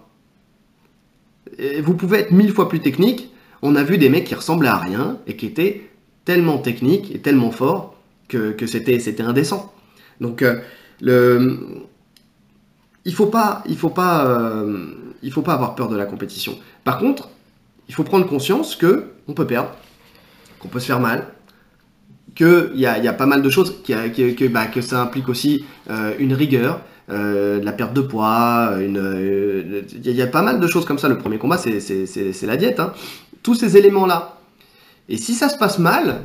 vous 1.82 1.94
pouvez 1.94 2.18
être 2.18 2.30
mille 2.30 2.52
fois 2.52 2.68
plus 2.68 2.78
technique. 2.78 3.32
On 3.60 3.74
a 3.74 3.82
vu 3.82 3.98
des 3.98 4.08
mecs 4.08 4.26
qui 4.26 4.36
ressemblaient 4.36 4.68
à 4.68 4.78
rien 4.78 5.18
et 5.26 5.34
qui 5.34 5.46
étaient 5.46 5.90
tellement 6.24 6.58
techniques 6.58 7.12
et 7.12 7.18
tellement 7.18 7.50
forts 7.50 7.96
que, 8.28 8.54
c'était, 8.68 9.00
c'était 9.00 9.24
indécent. 9.24 9.74
Donc, 10.20 10.42
euh, 10.42 10.60
il 11.02 11.84
faut 13.14 13.26
pas, 13.26 13.64
faut 13.76 13.90
pas, 13.90 14.26
euh, 14.26 14.86
faut 15.30 15.42
pas 15.42 15.54
avoir 15.54 15.74
peur 15.74 15.88
de 15.88 15.96
la 15.96 16.06
compétition. 16.06 16.58
Par 16.84 16.98
contre, 16.98 17.28
il 17.88 17.94
faut 17.94 18.04
prendre 18.04 18.26
conscience 18.26 18.76
que 18.76 19.06
on 19.28 19.32
peut 19.32 19.46
perdre, 19.46 19.70
qu'on 20.58 20.68
peut 20.68 20.80
se 20.80 20.86
faire 20.86 21.00
mal, 21.00 21.26
qu'il 22.34 22.72
y 22.74 22.86
a, 22.86 22.98
y 22.98 23.08
a 23.08 23.12
pas 23.12 23.26
mal 23.26 23.42
de 23.42 23.50
choses, 23.50 23.82
que, 23.82 24.48
bah, 24.48 24.66
que 24.66 24.80
ça 24.80 25.02
implique 25.02 25.28
aussi 25.28 25.64
euh, 25.90 26.14
une 26.18 26.34
rigueur, 26.34 26.80
euh, 27.10 27.58
de 27.58 27.64
la 27.64 27.72
perte 27.72 27.94
de 27.94 28.02
poids, 28.02 28.74
il 28.80 30.04
y, 30.04 30.22
a 30.22 30.26
pas 30.26 30.42
mal 30.42 30.60
de 30.60 30.66
choses 30.66 30.84
comme 30.84 30.98
ça. 30.98 31.08
Le 31.08 31.16
premier 31.16 31.38
combat, 31.38 31.56
c'est 31.56 32.46
la 32.46 32.56
diète. 32.56 32.80
Hein. 32.80 32.92
Tous 33.42 33.54
ces 33.54 33.78
éléments-là. 33.78 34.38
Et 35.08 35.16
si 35.16 35.34
ça 35.34 35.48
se 35.48 35.56
passe 35.56 35.78
mal, 35.78 36.24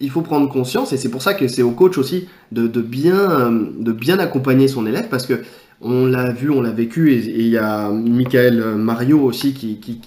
il 0.00 0.10
faut 0.10 0.22
prendre 0.22 0.48
conscience, 0.48 0.92
et 0.92 0.96
c'est 0.96 1.10
pour 1.10 1.22
ça 1.22 1.34
que 1.34 1.46
c'est 1.46 1.62
au 1.62 1.72
coach 1.72 1.98
aussi 1.98 2.28
de, 2.52 2.66
de, 2.66 2.80
bien, 2.80 3.50
de 3.50 3.92
bien 3.92 4.18
accompagner 4.18 4.66
son 4.66 4.86
élève, 4.86 5.08
parce 5.08 5.26
que 5.26 5.42
on 5.82 6.06
l'a 6.06 6.32
vu, 6.32 6.50
on 6.50 6.60
l'a 6.60 6.70
vécu, 6.70 7.12
et 7.12 7.18
il 7.18 7.48
y 7.48 7.58
a 7.58 7.90
Michael 7.90 8.76
Mario 8.76 9.20
aussi 9.20 9.54
qui, 9.54 9.78
qui, 9.78 10.00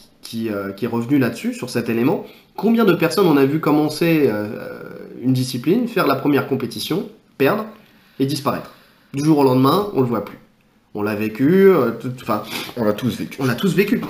euh, 0.49 0.71
qui, 0.71 0.86
est 0.86 0.88
revenu 0.88 1.19
là-dessus, 1.19 1.53
sur 1.53 1.69
cet 1.69 1.89
élément. 1.89 2.25
Combien 2.56 2.86
de 2.86 2.93
personnes 2.93 3.27
on 3.27 3.38
a 3.38 3.45
vu 3.45 3.60
commencer 3.60 4.25
euh, 4.27 4.47
une 5.21 5.34
discipline, 5.34 5.88
faire 5.88 6.08
la 6.08 6.15
première 6.15 6.47
compétition, 6.47 7.08
perdre 7.38 7.65
et 8.19 8.25
disparaître? 8.25 8.71
Du 9.13 9.23
jour 9.23 9.38
au 9.39 9.43
lendemain, 9.43 9.89
on 9.93 10.01
le 10.01 10.08
voit 10.08 10.25
plus. 10.25 10.38
On 10.95 11.03
l'a 11.03 11.15
vécu, 11.15 11.67
euh, 11.67 11.91
enfin, 12.21 12.43
on 12.77 12.84
l'a 12.84 12.93
tous 12.93 13.17
vécu. 13.17 13.38
On 13.39 13.45
l'a 13.45 13.56
tous 13.56 13.75
vécu. 13.75 14.01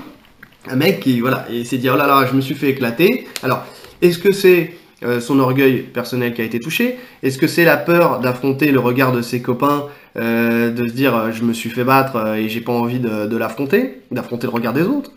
Un 0.70 0.76
mec 0.76 1.02
qui, 1.02 1.20
voilà, 1.20 1.46
et 1.50 1.66
s'est 1.66 1.78
dit, 1.78 1.90
oh 1.90 1.98
là 1.98 2.08
là, 2.08 2.26
je 2.30 2.36
me 2.36 2.42
suis 2.42 2.56
fait 2.56 2.70
éclater. 2.70 3.28
Alors, 3.42 3.66
est-ce 4.02 4.20
que 4.20 4.32
c'est 4.32 4.74
son 5.20 5.40
orgueil 5.40 5.82
personnel 5.82 6.34
qui 6.34 6.42
a 6.42 6.44
été 6.44 6.60
touché 6.60 6.98
Est-ce 7.22 7.38
que 7.38 7.48
c'est 7.48 7.66
la 7.66 7.78
peur 7.78 8.20
d'affronter 8.20 8.72
le 8.72 8.80
regard 8.80 9.12
de 9.12 9.22
ses 9.22 9.42
copains, 9.42 9.88
de 10.16 10.88
se 10.88 10.94
dire 10.94 11.32
je 11.32 11.44
me 11.44 11.54
suis 11.54 11.70
fait 11.70 11.84
battre 11.84 12.36
et 12.36 12.48
j'ai 12.50 12.62
pas 12.62 12.74
envie 12.74 13.00
de 13.00 13.38
l'affronter, 13.38 14.02
d'affronter 14.12 14.48
le 14.48 14.54
regard 14.54 14.74
des 14.74 14.84
autres? 14.84 15.12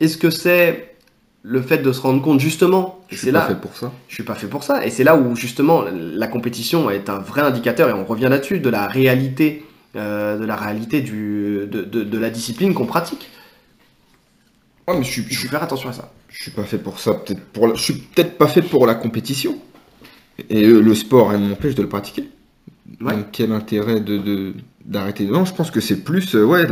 Est-ce 0.00 0.16
que 0.16 0.30
c'est 0.30 0.92
le 1.42 1.60
fait 1.60 1.78
de 1.78 1.92
se 1.92 2.00
rendre 2.00 2.22
compte 2.22 2.40
justement 2.40 3.00
Je 3.08 3.16
suis 3.16 3.32
pas 3.32 3.42
fait 3.42 3.60
pour 3.60 3.76
ça. 3.76 3.92
Je 4.08 4.14
suis 4.14 4.22
pas 4.22 4.34
fait 4.34 4.46
pour 4.46 4.62
ça. 4.62 4.86
Et 4.86 4.90
c'est 4.90 5.04
là 5.04 5.16
où 5.16 5.34
justement 5.36 5.84
la 5.92 6.26
compétition 6.28 6.90
est 6.90 7.08
un 7.08 7.18
vrai 7.18 7.42
indicateur 7.42 7.88
et 7.88 7.92
on 7.92 8.04
revient 8.04 8.28
là-dessus 8.28 8.60
de 8.60 8.70
la 8.70 8.86
réalité, 8.86 9.64
euh, 9.96 10.38
de 10.38 10.44
la 10.44 10.56
réalité 10.56 11.00
du, 11.00 11.66
de, 11.66 12.18
la 12.18 12.30
discipline 12.30 12.74
qu'on 12.74 12.86
pratique. 12.86 13.28
Ah, 14.86 14.94
mais 14.94 15.04
je 15.04 15.10
suis, 15.10 15.24
je 15.28 15.48
faire 15.48 15.62
attention 15.62 15.88
à 15.88 15.92
ça. 15.92 16.12
Je 16.32 16.44
suis 16.44 16.50
pas 16.50 16.64
fait 16.64 16.78
pour 16.78 16.98
ça. 16.98 17.14
Peut-être 17.14 17.44
pour, 17.52 17.74
je 17.76 17.82
suis 17.82 17.94
peut-être 17.94 18.38
pas 18.38 18.48
fait 18.48 18.62
pour 18.62 18.86
la 18.86 18.94
compétition. 18.94 19.58
Et 20.48 20.66
le, 20.66 20.94
sport, 20.94 21.32
elle 21.32 21.40
m'empêche 21.40 21.74
de 21.74 21.82
le 21.82 21.88
pratiquer. 21.88 22.28
Donc 23.00 23.26
quel 23.32 23.52
intérêt 23.52 24.00
de 24.00 24.54
d'arrêter? 24.84 25.26
Non, 25.26 25.44
je 25.44 25.54
pense 25.54 25.70
que 25.70 25.80
c'est 25.80 26.02
plus, 26.02 26.34
euh, 26.34 26.44
ouais, 26.44 26.66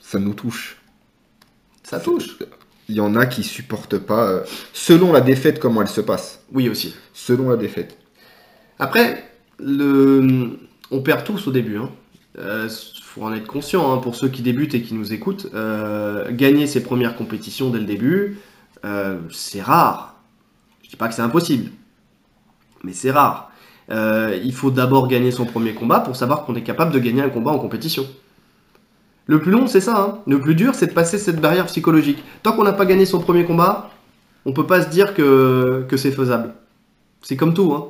ça 0.00 0.18
nous 0.18 0.32
touche. 0.32 0.78
Ça 1.82 2.00
touche. 2.00 2.38
Il 2.88 2.94
y 2.94 3.00
en 3.00 3.14
a 3.16 3.26
qui 3.26 3.42
supportent 3.42 3.98
pas, 3.98 4.28
euh, 4.28 4.44
selon 4.72 5.12
la 5.12 5.20
défaite, 5.20 5.58
comment 5.58 5.82
elle 5.82 5.88
se 5.88 6.00
passe. 6.00 6.42
Oui, 6.52 6.68
aussi. 6.68 6.94
Selon 7.12 7.50
la 7.50 7.56
défaite. 7.56 7.98
Après, 8.78 9.28
le... 9.58 10.58
on 10.90 11.02
perd 11.02 11.24
tous 11.24 11.48
au 11.48 11.52
début. 11.52 11.76
Hein. 11.76 11.90
euh, 12.38 12.68
faut 13.18 13.24
en 13.24 13.34
être 13.34 13.46
conscient, 13.46 13.92
hein, 13.92 13.98
pour 13.98 14.14
ceux 14.14 14.28
qui 14.28 14.42
débutent 14.42 14.74
et 14.74 14.82
qui 14.82 14.94
nous 14.94 15.12
écoutent. 15.12 15.48
Euh, 15.54 16.30
gagner 16.30 16.66
ses 16.66 16.82
premières 16.82 17.16
compétitions 17.16 17.70
dès 17.70 17.78
le 17.78 17.84
début, 17.84 18.38
c'est 19.30 19.60
rare. 19.60 20.14
Je 20.82 20.90
dis 20.90 20.96
pas 20.96 21.08
que 21.08 21.14
c'est 21.14 21.22
impossible, 21.22 21.70
mais 22.84 22.92
c'est 22.92 23.10
rare. 23.10 23.50
il 23.90 24.52
faut 24.54 24.70
d'abord 24.70 25.08
gagner 25.08 25.30
son 25.30 25.44
premier 25.44 25.74
combat 25.74 26.00
pour 26.00 26.16
savoir 26.16 26.44
qu'on 26.44 26.54
est 26.54 26.62
capable 26.62 26.92
de 26.92 26.98
gagner 26.98 27.22
un 27.22 27.28
combat 27.28 27.50
en 27.50 27.58
compétition. 27.58 28.06
Le 29.28 29.40
plus 29.40 29.52
long, 29.52 29.66
c'est 29.66 29.82
ça. 29.82 30.00
Hein. 30.00 30.18
Le 30.26 30.40
plus 30.40 30.54
dur, 30.54 30.74
c'est 30.74 30.86
de 30.86 30.92
passer 30.92 31.18
cette 31.18 31.38
barrière 31.38 31.66
psychologique. 31.66 32.24
Tant 32.42 32.52
qu'on 32.52 32.64
n'a 32.64 32.72
pas 32.72 32.86
gagné 32.86 33.04
son 33.04 33.20
premier 33.20 33.44
combat, 33.44 33.90
on 34.46 34.54
peut 34.54 34.66
pas 34.66 34.82
se 34.82 34.88
dire 34.88 35.12
que, 35.12 35.86
c'est 35.96 36.10
faisable. 36.10 36.54
C'est 37.20 37.36
comme 37.36 37.52
tout. 37.52 37.74
Hein. 37.74 37.88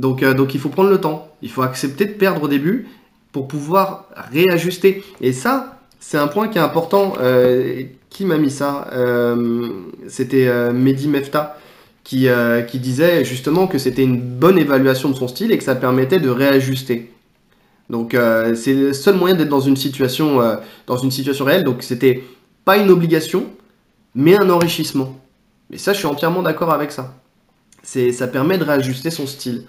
Euh, 0.00 0.34
donc 0.34 0.54
il 0.54 0.60
faut 0.60 0.68
prendre 0.68 0.88
le 0.88 1.00
temps. 1.00 1.28
Il 1.42 1.50
faut 1.50 1.62
accepter 1.62 2.04
de 2.04 2.12
perdre 2.12 2.44
au 2.44 2.48
début 2.48 2.86
pour 3.32 3.48
pouvoir 3.48 4.06
réajuster. 4.32 5.04
Et 5.20 5.32
ça, 5.32 5.78
c'est 6.00 6.18
un 6.18 6.28
point 6.28 6.48
qui 6.48 6.58
est 6.58 6.62
important. 6.62 7.14
Euh, 7.20 7.84
qui 8.08 8.24
m'a 8.24 8.38
mis 8.38 8.50
ça 8.50 8.88
euh, 8.92 9.68
C'était 10.08 10.72
Mehdi 10.72 11.06
Mefta 11.06 11.56
qui, 12.02 12.78
disait 12.80 13.24
justement 13.24 13.66
que 13.68 13.78
c'était 13.78 14.02
une 14.02 14.20
bonne 14.20 14.58
évaluation 14.58 15.10
de 15.10 15.14
son 15.14 15.28
style 15.28 15.52
et 15.52 15.58
que 15.58 15.64
ça 15.64 15.76
permettait 15.76 16.18
de 16.18 16.28
réajuster. 16.28 17.12
Donc 17.88 18.14
euh, 18.14 18.54
c'est 18.54 18.74
le 18.74 18.92
seul 18.92 19.16
moyen 19.16 19.36
d'être 19.36 19.48
dans 19.48 19.60
une 19.60 19.76
situation, 19.76 20.40
euh, 20.40 20.56
dans 20.86 20.96
une 20.96 21.10
situation 21.10 21.44
réelle. 21.44 21.64
Donc 21.64 21.82
c'était 21.82 22.24
pas 22.64 22.78
une 22.78 22.90
obligation, 22.90 23.46
mais 24.14 24.40
un 24.40 24.50
enrichissement. 24.50 25.16
Et 25.72 25.78
ça, 25.78 25.92
je 25.92 25.98
suis 25.98 26.06
entièrement 26.06 26.42
d'accord 26.42 26.72
avec 26.72 26.92
ça. 26.92 27.14
C'est, 27.82 28.12
ça 28.12 28.28
permet 28.28 28.58
de 28.58 28.64
réajuster 28.64 29.10
son 29.10 29.26
style. 29.26 29.64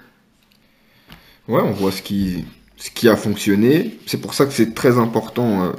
Ouais, 1.47 1.61
on 1.61 1.71
voit 1.71 1.91
ce 1.91 2.01
qui, 2.01 2.45
ce 2.81 2.89
qui 2.89 3.07
a 3.07 3.15
fonctionné. 3.15 3.99
C'est 4.07 4.19
pour 4.19 4.33
ça 4.33 4.45
que 4.45 4.51
c'est 4.51 4.73
très 4.73 4.97
important 4.97 5.65
euh, 5.65 5.71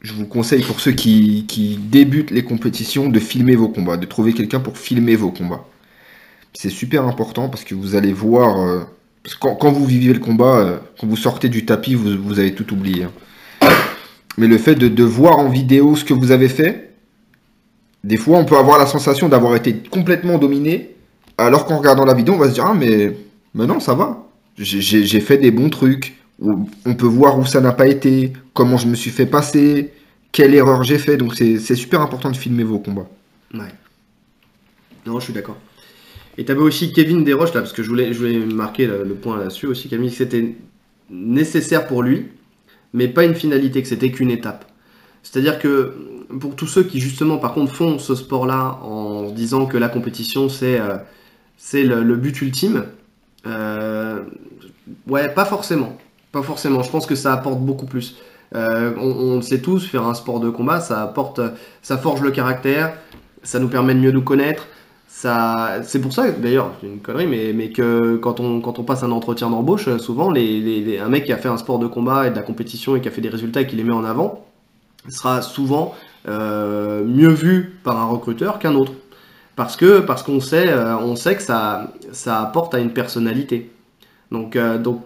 je 0.00 0.12
vous 0.14 0.26
conseille 0.26 0.62
pour 0.62 0.80
ceux 0.80 0.92
qui, 0.92 1.78
débutent 1.80 2.30
les 2.30 2.44
compétitions 2.44 3.08
de 3.08 3.18
filmer 3.20 3.54
vos 3.54 3.68
combats, 3.68 3.96
de 3.96 4.06
trouver 4.06 4.32
quelqu'un 4.32 4.60
pour 4.60 4.76
filmer 4.76 5.16
vos 5.16 5.30
combats. 5.30 5.64
C'est 6.54 6.70
super 6.70 7.06
important 7.06 7.48
parce 7.48 7.64
que 7.64 7.74
vous 7.74 7.94
allez 7.94 8.12
voir. 8.12 8.60
euh, 8.60 8.80
quand, 9.40 9.70
vous 9.70 9.86
vivez 9.86 10.12
le 10.12 10.18
combat, 10.18 10.56
euh, 10.58 10.78
quand 11.00 11.06
vous 11.06 11.16
sortez 11.16 11.48
du 11.48 11.64
tapis, 11.64 11.94
vous, 11.94 12.38
avez 12.38 12.54
tout 12.54 12.72
oublié. 12.72 13.04
hein. 13.04 13.68
Mais 14.38 14.48
le 14.48 14.58
fait 14.58 14.74
de, 14.74 14.88
de 14.88 15.04
voir 15.04 15.38
en 15.38 15.48
vidéo 15.48 15.94
ce 15.94 16.04
que 16.04 16.14
vous 16.14 16.32
avez 16.32 16.48
fait, 16.48 16.94
des 18.02 18.16
fois 18.16 18.38
on 18.38 18.44
peut 18.44 18.56
avoir 18.56 18.78
la 18.78 18.86
sensation 18.86 19.28
d'avoir 19.28 19.54
été 19.54 19.76
complètement 19.90 20.38
dominé, 20.38 20.96
alors 21.38 21.66
qu'en 21.66 21.78
regardant 21.78 22.04
la 22.04 22.14
vidéo, 22.14 22.34
on 22.34 22.38
va 22.38 22.48
se 22.48 22.54
dire 22.54 22.66
Ah, 22.66 22.74
mais, 22.74 23.16
mais 23.54 23.66
non, 23.66 23.78
ça 23.78 23.94
va. 23.94 24.26
J'ai- 24.58 25.20
fait 25.20 25.38
des 25.38 25.50
bons 25.50 25.70
trucs. 25.70 26.16
On 26.40 26.94
peut 26.94 27.06
voir 27.06 27.38
où 27.38 27.46
ça 27.46 27.60
n'a 27.60 27.72
pas 27.72 27.86
été, 27.86 28.32
comment 28.52 28.76
je 28.76 28.86
me 28.86 28.94
suis 28.94 29.10
fait 29.10 29.26
passer, 29.26 29.92
quelle 30.32 30.54
erreur 30.54 30.82
j'ai 30.82 30.98
fait. 30.98 31.16
Donc 31.16 31.34
c'est 31.34 31.58
super 31.58 32.00
important 32.00 32.30
de 32.30 32.36
filmer 32.36 32.64
vos 32.64 32.78
combats. 32.78 33.08
Ouais. 33.54 33.72
Non, 35.06 35.18
je 35.18 35.24
suis 35.24 35.32
d'accord. 35.32 35.58
Et 36.38 36.44
t'avais 36.44 36.60
aussi 36.60 36.92
Kevin 36.92 37.24
Desroches 37.24 37.52
là, 37.52 37.60
parce 37.60 37.72
que 37.72 37.82
je 37.82 37.88
voulais, 37.88 38.12
marquer 38.46 38.86
le, 38.86 39.14
point 39.14 39.38
là-dessus 39.38 39.66
aussi, 39.66 39.94
mis 39.96 40.08
que 40.08 40.16
c'était 40.16 40.54
nécessaire 41.10 41.86
pour 41.86 42.02
lui, 42.02 42.28
mais 42.94 43.08
pas 43.08 43.24
une 43.24 43.34
finalité, 43.34 43.82
que 43.82 43.88
c'était 43.88 44.10
qu'une 44.10 44.30
étape. 44.30 44.64
C'est-à-dire 45.22 45.58
que 45.58 45.94
pour 46.40 46.56
tous 46.56 46.66
ceux 46.66 46.82
qui 46.82 46.98
justement 47.00 47.36
par 47.36 47.52
contre 47.52 47.72
font 47.72 47.98
ce 47.98 48.14
sport-là 48.14 48.78
en 48.82 49.30
disant 49.30 49.66
que 49.66 49.76
la 49.76 49.88
compétition 49.88 50.48
c'est 50.48 50.80
euh, 50.80 50.96
le, 51.74 52.02
le 52.02 52.16
but 52.16 52.40
ultime, 52.40 52.86
euh, 53.46 54.22
ouais, 55.06 55.28
pas 55.32 55.44
forcément. 55.44 55.96
Pas 56.32 56.42
forcément. 56.42 56.82
Je 56.82 56.90
pense 56.90 57.06
que 57.06 57.14
ça 57.14 57.32
apporte 57.32 57.60
beaucoup 57.60 57.86
plus. 57.86 58.16
Euh, 58.54 58.92
on, 58.98 59.36
le 59.36 59.42
sait 59.42 59.60
tous, 59.60 59.86
faire 59.86 60.06
un 60.06 60.14
sport 60.14 60.38
de 60.40 60.50
combat, 60.50 60.80
ça 60.80 61.02
apporte, 61.02 61.40
ça 61.82 61.96
forge 61.96 62.20
le 62.22 62.30
caractère, 62.30 62.92
ça 63.42 63.58
nous 63.58 63.68
permet 63.68 63.94
de 63.94 64.00
mieux 64.00 64.10
nous 64.12 64.22
connaître. 64.22 64.66
Ça, 65.08 65.82
c'est 65.84 66.00
pour 66.00 66.12
ça, 66.12 66.30
d'ailleurs, 66.30 66.72
c'est 66.80 66.86
une 66.86 67.00
connerie, 67.00 67.26
mais, 67.26 67.52
mais 67.54 67.70
que 67.70 68.16
quand 68.16 68.40
on, 68.40 68.60
quand 68.60 68.78
on 68.78 68.82
passe 68.82 69.02
un 69.02 69.10
entretien 69.12 69.48
d'embauche, 69.50 69.94
souvent, 69.98 70.30
les, 70.30 70.60
les- 70.60 70.80
les- 70.80 70.98
un 70.98 71.08
mec 71.08 71.24
qui 71.26 71.32
a 71.32 71.36
fait 71.38 71.48
un 71.48 71.58
sport 71.58 71.78
de 71.78 71.86
combat 71.86 72.26
et 72.26 72.30
de 72.30 72.36
la 72.36 72.42
compétition 72.42 72.96
et 72.96 73.00
qui 73.00 73.08
a 73.08 73.10
fait 73.10 73.20
des 73.20 73.28
résultats 73.28 73.60
et 73.62 73.66
qui 73.66 73.76
les 73.76 73.84
met 73.84 73.92
en 73.92 74.04
avant, 74.04 74.44
sera 75.08 75.42
souvent 75.42 75.94
euh, 76.28 77.04
mieux 77.04 77.30
vu 77.30 77.78
par 77.84 77.98
un 78.00 78.06
recruteur 78.06 78.58
qu'un 78.58 78.74
autre. 78.74 78.92
Parce 79.56 79.76
que 79.76 80.00
parce 80.00 80.22
qu'on 80.22 80.40
sait, 80.40 80.68
euh, 80.70 80.96
on 80.98 81.16
sait 81.16 81.36
que 81.36 81.42
ça, 81.42 81.92
ça 82.12 82.40
apporte 82.42 82.74
à 82.74 82.78
une 82.80 82.92
personnalité. 82.92 83.70
Donc, 84.32 84.56
euh, 84.56 84.78
donc 84.78 85.02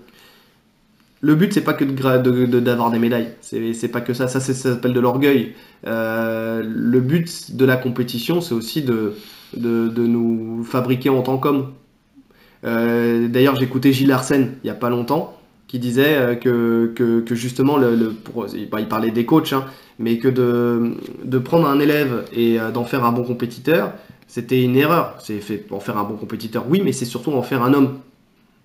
le 1.20 1.34
but, 1.34 1.52
c'est 1.52 1.62
pas 1.62 1.72
que 1.74 1.84
gra- 1.84 2.20
de- 2.22 2.46
de- 2.46 2.60
d'avoir 2.60 2.90
des 2.90 2.98
médailles. 2.98 3.28
C'est 3.40 3.88
pas 3.88 4.00
que 4.00 4.12
ça. 4.14 4.28
Ça, 4.28 4.38
ça 4.40 4.54
s'appelle 4.54 4.92
de 4.92 5.00
l'orgueil. 5.00 5.54
Euh, 5.86 6.62
le 6.64 7.00
but 7.00 7.56
de 7.56 7.64
la 7.64 7.76
compétition, 7.76 8.40
c'est 8.40 8.54
aussi 8.54 8.82
de, 8.82 9.14
nous 9.56 10.62
fabriquer 10.64 11.10
en 11.10 11.22
tant 11.22 11.38
qu'hommes. 11.38 11.72
Euh, 12.64 13.28
D'ailleurs, 13.28 13.56
j'écoutais 13.56 13.92
Gilles 13.92 14.12
Arsène 14.12 14.54
il 14.64 14.66
y 14.66 14.70
a 14.70 14.74
pas 14.74 14.90
longtemps 14.90 15.34
qui 15.68 15.78
disait 15.80 16.38
que, 16.40 16.92
que, 16.94 17.34
justement, 17.34 17.76
le, 17.76 18.14
bah, 18.70 18.80
il 18.80 18.88
parlait 18.88 19.10
des 19.10 19.24
coachs, 19.26 19.52
hein, 19.52 19.64
mais 19.98 20.18
que 20.18 20.28
de, 20.28 21.38
prendre 21.38 21.66
un 21.68 21.80
élève 21.80 22.24
et 22.32 22.58
d'en 22.72 22.84
faire 22.84 23.04
un 23.04 23.10
bon 23.12 23.24
compétiteur, 23.24 23.92
c'était 24.28 24.62
une 24.62 24.76
erreur. 24.76 25.16
C'est 25.20 25.40
en 25.72 25.80
faire 25.80 25.98
un 25.98 26.04
bon 26.04 26.16
compétiteur, 26.16 26.64
oui, 26.68 26.82
mais 26.84 26.92
c'est 26.92 27.04
surtout 27.04 27.32
en 27.32 27.42
faire 27.42 27.62
un 27.64 27.74
homme. 27.74 27.98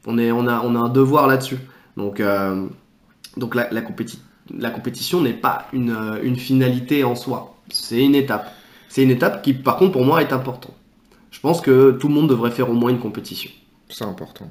On, 0.06 0.18
a, 0.18 0.54
un 0.54 0.90
devoir 0.90 1.28
là-dessus. 1.28 1.58
Donc, 1.98 2.20
euh, 2.20 2.68
la, 3.54 3.70
la, 3.72 3.82
compéti- 3.82 4.20
la 4.58 4.72
compétition 4.72 5.22
n'est 5.22 5.34
pas 5.34 5.68
une, 5.74 5.92
euh, 5.92 6.20
une 6.24 6.36
finalité 6.36 7.04
en 7.04 7.16
soi. 7.16 7.58
C'est 7.70 8.04
une 8.04 8.16
étape. 8.16 8.54
C'est 8.90 9.04
une 9.04 9.12
étape 9.12 9.42
qui, 9.44 9.54
par 9.54 9.78
contre, 9.78 9.94
pour 9.94 10.06
moi, 10.06 10.22
est 10.22 10.34
importante. 10.34 10.74
Je 11.32 11.40
pense 11.40 11.62
que 11.62 11.92
tout 11.92 12.08
le 12.08 12.14
monde 12.14 12.30
devrait 12.30 12.52
faire 12.52 12.70
au 12.70 12.74
moins 12.74 12.90
une 12.92 13.00
compétition. 13.00 13.52
C'est 13.90 14.06
important. 14.06 14.50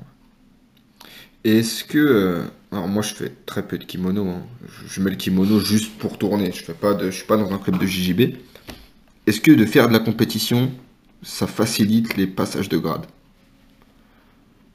Est-ce 1.44 1.84
que. 1.84 1.98
euh, 1.98 2.44
Alors, 2.72 2.88
moi, 2.88 3.02
je 3.02 3.14
fais 3.14 3.32
très 3.46 3.66
peu 3.66 3.78
de 3.78 3.84
kimono. 3.84 4.28
hein. 4.28 4.42
Je, 4.86 5.00
mets 5.00 5.10
le 5.10 5.16
kimono 5.16 5.58
juste 5.60 5.98
pour 5.98 6.18
tourner. 6.18 6.52
Je 6.52 6.64
je 6.64 7.10
suis 7.10 7.24
pas 7.26 7.36
dans 7.36 7.52
un 7.52 7.58
club 7.58 7.78
de 7.78 7.86
JJB. 7.86 8.36
Est-ce 9.26 9.40
que 9.40 9.52
de 9.52 9.64
faire 9.64 9.88
de 9.88 9.92
la 9.94 10.00
compétition, 10.00 10.70
ça 11.22 11.46
facilite 11.46 12.16
les 12.16 12.26
passages 12.26 12.68
de 12.68 12.78
grade? 12.78 13.06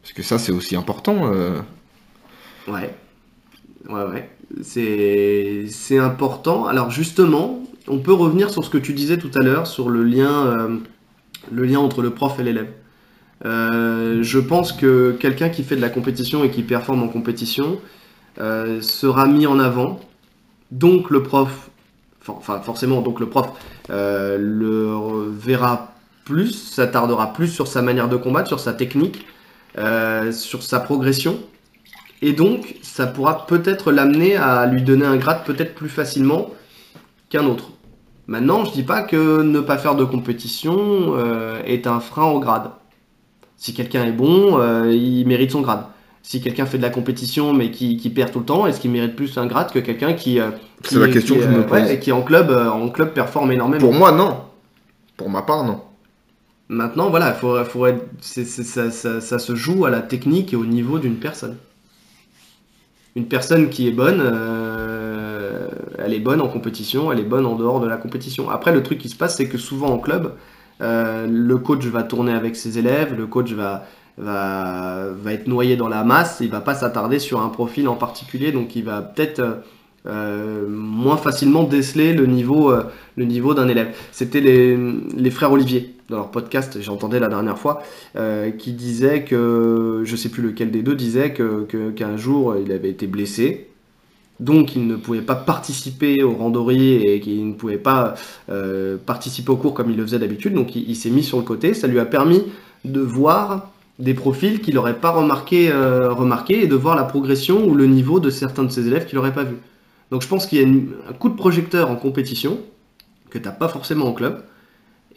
Parce 0.05 0.13
que 0.13 0.21
ça, 0.21 0.37
c'est 0.37 0.51
aussi 0.51 0.75
important. 0.75 1.33
euh. 1.33 1.59
Ouais. 2.67 2.93
Ouais, 3.89 4.03
ouais. 4.03 4.29
C'est 4.61 5.97
important. 5.97 6.67
Alors, 6.67 6.91
justement, 6.91 7.63
on 7.87 7.97
peut 7.97 8.13
revenir 8.13 8.51
sur 8.51 8.63
ce 8.63 8.69
que 8.69 8.77
tu 8.77 8.93
disais 8.93 9.17
tout 9.17 9.31
à 9.33 9.39
l'heure, 9.39 9.65
sur 9.65 9.89
le 9.89 10.03
lien, 10.03 10.45
euh, 10.45 10.77
le 11.51 11.65
lien 11.65 11.79
entre 11.79 12.03
le 12.03 12.11
prof 12.11 12.39
et 12.39 12.43
l'élève. 12.43 12.69
Euh, 13.45 14.21
je 14.21 14.37
pense 14.37 14.73
que 14.73 15.17
quelqu'un 15.19 15.49
qui 15.49 15.63
fait 15.63 15.75
de 15.75 15.81
la 15.81 15.89
compétition 15.89 16.43
et 16.43 16.51
qui 16.51 16.61
performe 16.61 17.01
en 17.01 17.07
compétition 17.07 17.79
sera 18.37 19.25
mis 19.25 19.47
en 19.47 19.57
avant. 19.57 19.99
Donc 20.69 21.09
le 21.09 21.23
prof, 21.23 21.71
enfin 22.27 22.59
forcément, 22.59 23.01
donc 23.01 23.19
le 23.19 23.27
prof 23.27 23.47
le 23.89 25.31
verra 25.31 25.95
plus, 26.25 26.51
s'attardera 26.51 27.33
plus 27.33 27.47
sur 27.47 27.65
sa 27.65 27.81
manière 27.81 28.07
de 28.07 28.17
combattre, 28.17 28.49
sur 28.49 28.59
sa 28.59 28.73
technique, 28.73 29.25
euh, 29.77 30.31
sur 30.31 30.63
sa 30.63 30.79
progression. 30.79 31.37
Et 32.21 32.33
donc, 32.33 32.75
ça 32.81 33.07
pourra 33.07 33.45
peut-être 33.45 33.91
l'amener 33.91 34.35
à 34.35 34.65
lui 34.65 34.81
donner 34.81 35.05
un 35.05 35.17
grade 35.17 35.43
peut-être 35.45 35.75
plus 35.75 35.89
facilement 35.89 36.49
qu'un 37.29 37.45
autre. 37.45 37.71
Maintenant, 38.27 38.65
je 38.65 38.71
dis 38.71 38.83
pas 38.83 39.03
que 39.03 39.41
ne 39.43 39.59
pas 39.59 39.77
faire 39.77 39.95
de 39.95 40.03
compétition 40.05 40.75
euh, 41.17 41.61
est 41.65 41.85
un 41.87 41.99
frein 41.99 42.25
au 42.25 42.39
grade. 42.39 42.71
Si 43.57 43.73
quelqu'un 43.73 44.05
est 44.05 44.11
bon, 44.11 44.57
euh, 44.59 44.91
il 44.91 45.27
mérite 45.27 45.51
son 45.51 45.61
grade. 45.61 45.83
Si 46.23 46.41
quelqu'un 46.41 46.65
fait 46.65 46.77
de 46.77 46.81
la 46.83 46.89
compétition 46.89 47.53
mais 47.53 47.69
qui, 47.69 47.97
qui 47.97 48.09
perd 48.09 48.31
tout 48.31 48.39
le 48.39 48.45
temps, 48.45 48.65
est-ce 48.65 48.79
qu'il 48.79 48.89
mérite 48.89 49.15
plus 49.15 49.37
un 49.37 49.45
grade 49.45 49.71
que 49.71 49.77
quelqu'un 49.79 50.13
qui, 50.13 50.39
euh, 50.39 50.49
C'est 50.83 50.95
qui- 50.95 51.01
la 51.01 51.07
question 51.09 51.35
qui, 51.35 51.41
que 51.41 51.45
je 51.47 51.51
me 51.51 51.59
ouais, 51.59 51.65
pose. 51.81 51.91
et 51.91 51.99
qui 51.99 52.11
en 52.11 52.23
club, 52.23 52.49
en 52.49 52.89
club 52.89 53.13
performe 53.13 53.51
énormément? 53.51 53.79
Pour 53.81 53.93
moi, 53.93 54.11
non. 54.11 54.37
Pour 55.17 55.29
ma 55.29 55.43
part, 55.43 55.63
non. 55.63 55.81
Maintenant, 56.69 57.09
voilà, 57.09 57.29
il 57.29 57.35
faut, 57.35 57.63
faut 57.65 57.85
être- 57.87 58.05
ça, 58.21 58.91
ça- 59.21 59.39
se 59.39 59.55
joue 59.55 59.85
à 59.85 59.89
la 59.89 60.01
technique 60.01 60.53
et 60.53 60.55
au 60.55 60.65
niveau 60.65 60.99
d'une 60.99 61.17
personne. 61.17 61.57
Une 63.15 63.27
personne 63.27 63.69
qui 63.69 63.87
est 63.87 63.91
bonne, 63.91 64.19
euh, 64.21 65.69
elle 65.99 66.13
est 66.13 66.19
bonne 66.19 66.41
en 66.41 66.49
compétition, 66.49 67.11
elle 67.11 67.19
est 67.19 67.23
bonne 67.23 67.45
en 67.45 67.55
dehors 67.55 67.79
de 67.79 67.87
la 67.87 67.95
compétition. 67.97 68.49
Après, 68.49 68.73
le 68.73 68.83
truc 68.83 68.97
qui 68.99 69.07
se 69.07 69.15
passe, 69.15 69.37
c'est 69.37 69.47
que 69.47 69.57
souvent 69.57 69.87
en 69.87 69.99
club, 69.99 70.33
euh, 70.81 71.25
le 71.29 71.57
coach 71.57 71.85
va 71.85 72.03
tourner 72.03 72.33
avec 72.33 72.57
ses 72.57 72.77
élèves, 72.77 73.15
le 73.15 73.25
coach 73.25 73.53
va, 73.53 73.85
va, 74.17 75.05
va 75.13 75.31
être 75.33 75.47
noyé 75.47 75.77
dans 75.77 75.87
la 75.87 76.03
masse, 76.03 76.39
il 76.41 76.49
va 76.49 76.59
pas 76.59 76.75
s'attarder 76.75 77.19
sur 77.19 77.39
un 77.41 77.47
profil 77.49 77.87
en 77.87 77.95
particulier, 77.95 78.51
donc 78.51 78.75
il 78.75 78.83
va 78.83 79.01
peut-être 79.01 79.41
euh, 80.07 80.67
moins 80.67 81.17
facilement 81.17 81.63
déceler 81.63 82.13
le 82.13 82.25
niveau, 82.25 82.71
euh, 82.71 82.83
niveau 83.17 83.53
d'un 83.53 83.67
élève. 83.67 83.95
C'était 84.11 84.41
les, 84.41 85.31
frères 85.31 85.51
Olivier 85.51 85.93
dans 86.09 86.17
leur 86.17 86.31
podcast, 86.31 86.77
j'entendais 86.81 87.19
la 87.19 87.29
dernière 87.29 87.57
fois, 87.57 87.81
euh, 88.15 88.51
qui 88.51 88.73
disait 88.73 89.23
que, 89.23 90.03
je 90.03 90.15
sais 90.15 90.29
plus 90.29 90.43
lequel 90.43 90.71
des 90.71 90.83
deux, 90.83 90.95
disait 90.95 91.33
que, 91.33 91.63
que- 91.63 91.89
qu'un 91.89 92.17
jour 92.17 92.55
il 92.63 92.71
avait 92.71 92.89
été 92.89 93.07
blessé, 93.07 93.67
donc 94.39 94.75
il 94.75 94.85
ne 94.85 94.95
pouvait 94.95 95.21
pas 95.21 95.35
participer 95.35 96.21
au 96.21 96.33
randonnées 96.33 97.15
et 97.15 97.19
qu'il 97.19 97.47
ne 97.47 97.53
pouvait 97.53 97.77
pas 97.77 98.15
participer 99.05 99.51
au 99.51 99.55
cours 99.55 99.73
comme 99.73 99.89
il 99.89 99.97
le 99.97 100.03
faisait 100.03 100.19
d'habitude, 100.19 100.53
donc 100.53 100.75
il, 100.75 100.95
s'est 100.95 101.09
mis 101.09 101.23
sur 101.23 101.37
le 101.37 101.43
côté, 101.43 101.73
ça 101.73 101.87
lui 101.87 101.99
a 101.99 102.05
permis 102.05 102.43
de 102.83 103.01
voir 103.01 103.71
des 103.99 104.13
profils 104.13 104.59
qu'il 104.61 104.75
n'aurait 104.75 104.99
pas 104.99 105.11
remarqué, 105.11 105.69
euh, 105.71 106.13
et 106.49 106.67
de 106.67 106.75
voir 106.75 106.95
la 106.95 107.03
progression 107.03 107.65
ou 107.65 107.75
le 107.75 107.87
niveau 107.87 108.19
de 108.19 108.29
certains 108.29 108.63
de 108.63 108.71
ses 108.71 108.87
élèves 108.87 109.05
qu'il 109.05 109.15
n'aurait 109.15 109.33
pas 109.33 109.43
vu. 109.43 109.55
Donc 110.11 110.21
je 110.21 110.27
pense 110.27 110.45
qu'il 110.45 110.59
y 110.59 110.63
a 110.63 110.67
un 111.09 111.13
coup 111.13 111.29
de 111.29 111.35
projecteur 111.35 111.89
en 111.89 111.95
compétition 111.95 112.59
que 113.29 113.37
tu 113.37 113.45
n'as 113.45 113.51
pas 113.51 113.67
forcément 113.67 114.07
en 114.07 114.13
club. 114.13 114.43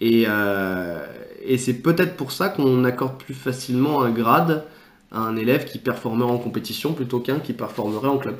Et, 0.01 0.25
euh, 0.27 1.05
et 1.43 1.59
c'est 1.59 1.75
peut-être 1.75 2.17
pour 2.17 2.33
ça 2.33 2.49
qu'on 2.49 2.85
accorde 2.85 3.19
plus 3.19 3.35
facilement 3.35 4.03
un 4.03 4.11
grade 4.11 4.65
à 5.11 5.21
un 5.21 5.37
élève 5.37 5.65
qui 5.65 5.79
performerait 5.79 6.31
en 6.31 6.39
compétition 6.39 6.93
plutôt 6.93 7.21
qu'un 7.21 7.41
qui 7.41 7.53
performerait 7.53 8.09
en 8.09 8.19
club. 8.19 8.37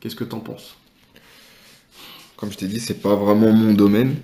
Qu'est-ce 0.00 0.16
que 0.16 0.24
t'en 0.24 0.40
penses? 0.40 0.76
Comme 2.36 2.52
je 2.52 2.58
t'ai 2.58 2.68
dit, 2.68 2.80
c'est 2.80 3.00
pas 3.00 3.14
vraiment 3.14 3.52
mon 3.52 3.72
domaine. 3.72 4.16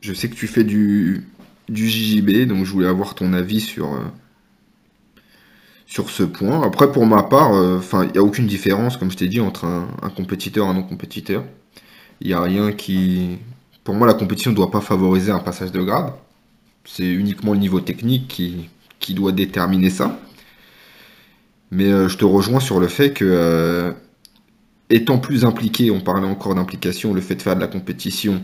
Je 0.00 0.12
sais 0.12 0.28
que 0.28 0.34
tu 0.34 0.48
fais 0.48 0.64
du, 0.64 1.28
du 1.68 1.88
JJB, 1.88 2.48
donc 2.48 2.64
je 2.64 2.72
voulais 2.72 2.88
avoir 2.88 3.14
ton 3.14 3.32
avis 3.32 3.60
sur, 3.60 3.94
euh, 3.94 4.00
sur 5.92 6.08
ce 6.08 6.22
point. 6.22 6.62
Après, 6.62 6.90
pour 6.90 7.04
ma 7.04 7.22
part, 7.22 7.52
euh, 7.52 7.78
il 8.04 8.12
n'y 8.12 8.18
a 8.18 8.22
aucune 8.22 8.46
différence, 8.46 8.96
comme 8.96 9.10
je 9.10 9.16
t'ai 9.18 9.28
dit, 9.28 9.40
entre 9.40 9.66
un, 9.66 10.08
compétiteur 10.16 10.66
et 10.66 10.70
un 10.70 10.72
non-compétiteur. 10.72 11.44
Il 12.22 12.28
n'y 12.28 12.32
a 12.32 12.40
rien 12.40 12.72
qui. 12.72 13.38
Pour 13.84 13.94
moi, 13.94 14.06
la 14.06 14.14
compétition 14.14 14.52
ne 14.52 14.56
doit 14.56 14.70
pas 14.70 14.80
favoriser 14.80 15.32
un 15.32 15.40
passage 15.40 15.70
de 15.70 15.82
grade. 15.82 16.14
C'est 16.86 17.06
uniquement 17.06 17.52
le 17.52 17.58
niveau 17.58 17.80
technique 17.80 18.26
qui, 18.26 18.70
qui 19.00 19.12
doit 19.12 19.32
déterminer 19.32 19.90
ça. 19.90 20.18
Mais 21.70 21.92
euh, 21.92 22.08
je 22.08 22.16
te 22.16 22.24
rejoins 22.24 22.60
sur 22.60 22.80
le 22.80 22.88
fait 22.88 23.12
que 23.12 23.26
euh, 23.26 23.92
étant 24.88 25.18
plus 25.18 25.44
impliqué, 25.44 25.90
on 25.90 26.00
parlait 26.00 26.26
encore 26.26 26.54
d'implication, 26.54 27.12
le 27.12 27.20
fait 27.20 27.34
de 27.34 27.42
faire 27.42 27.54
de 27.54 27.60
la 27.60 27.68
compétition 27.68 28.42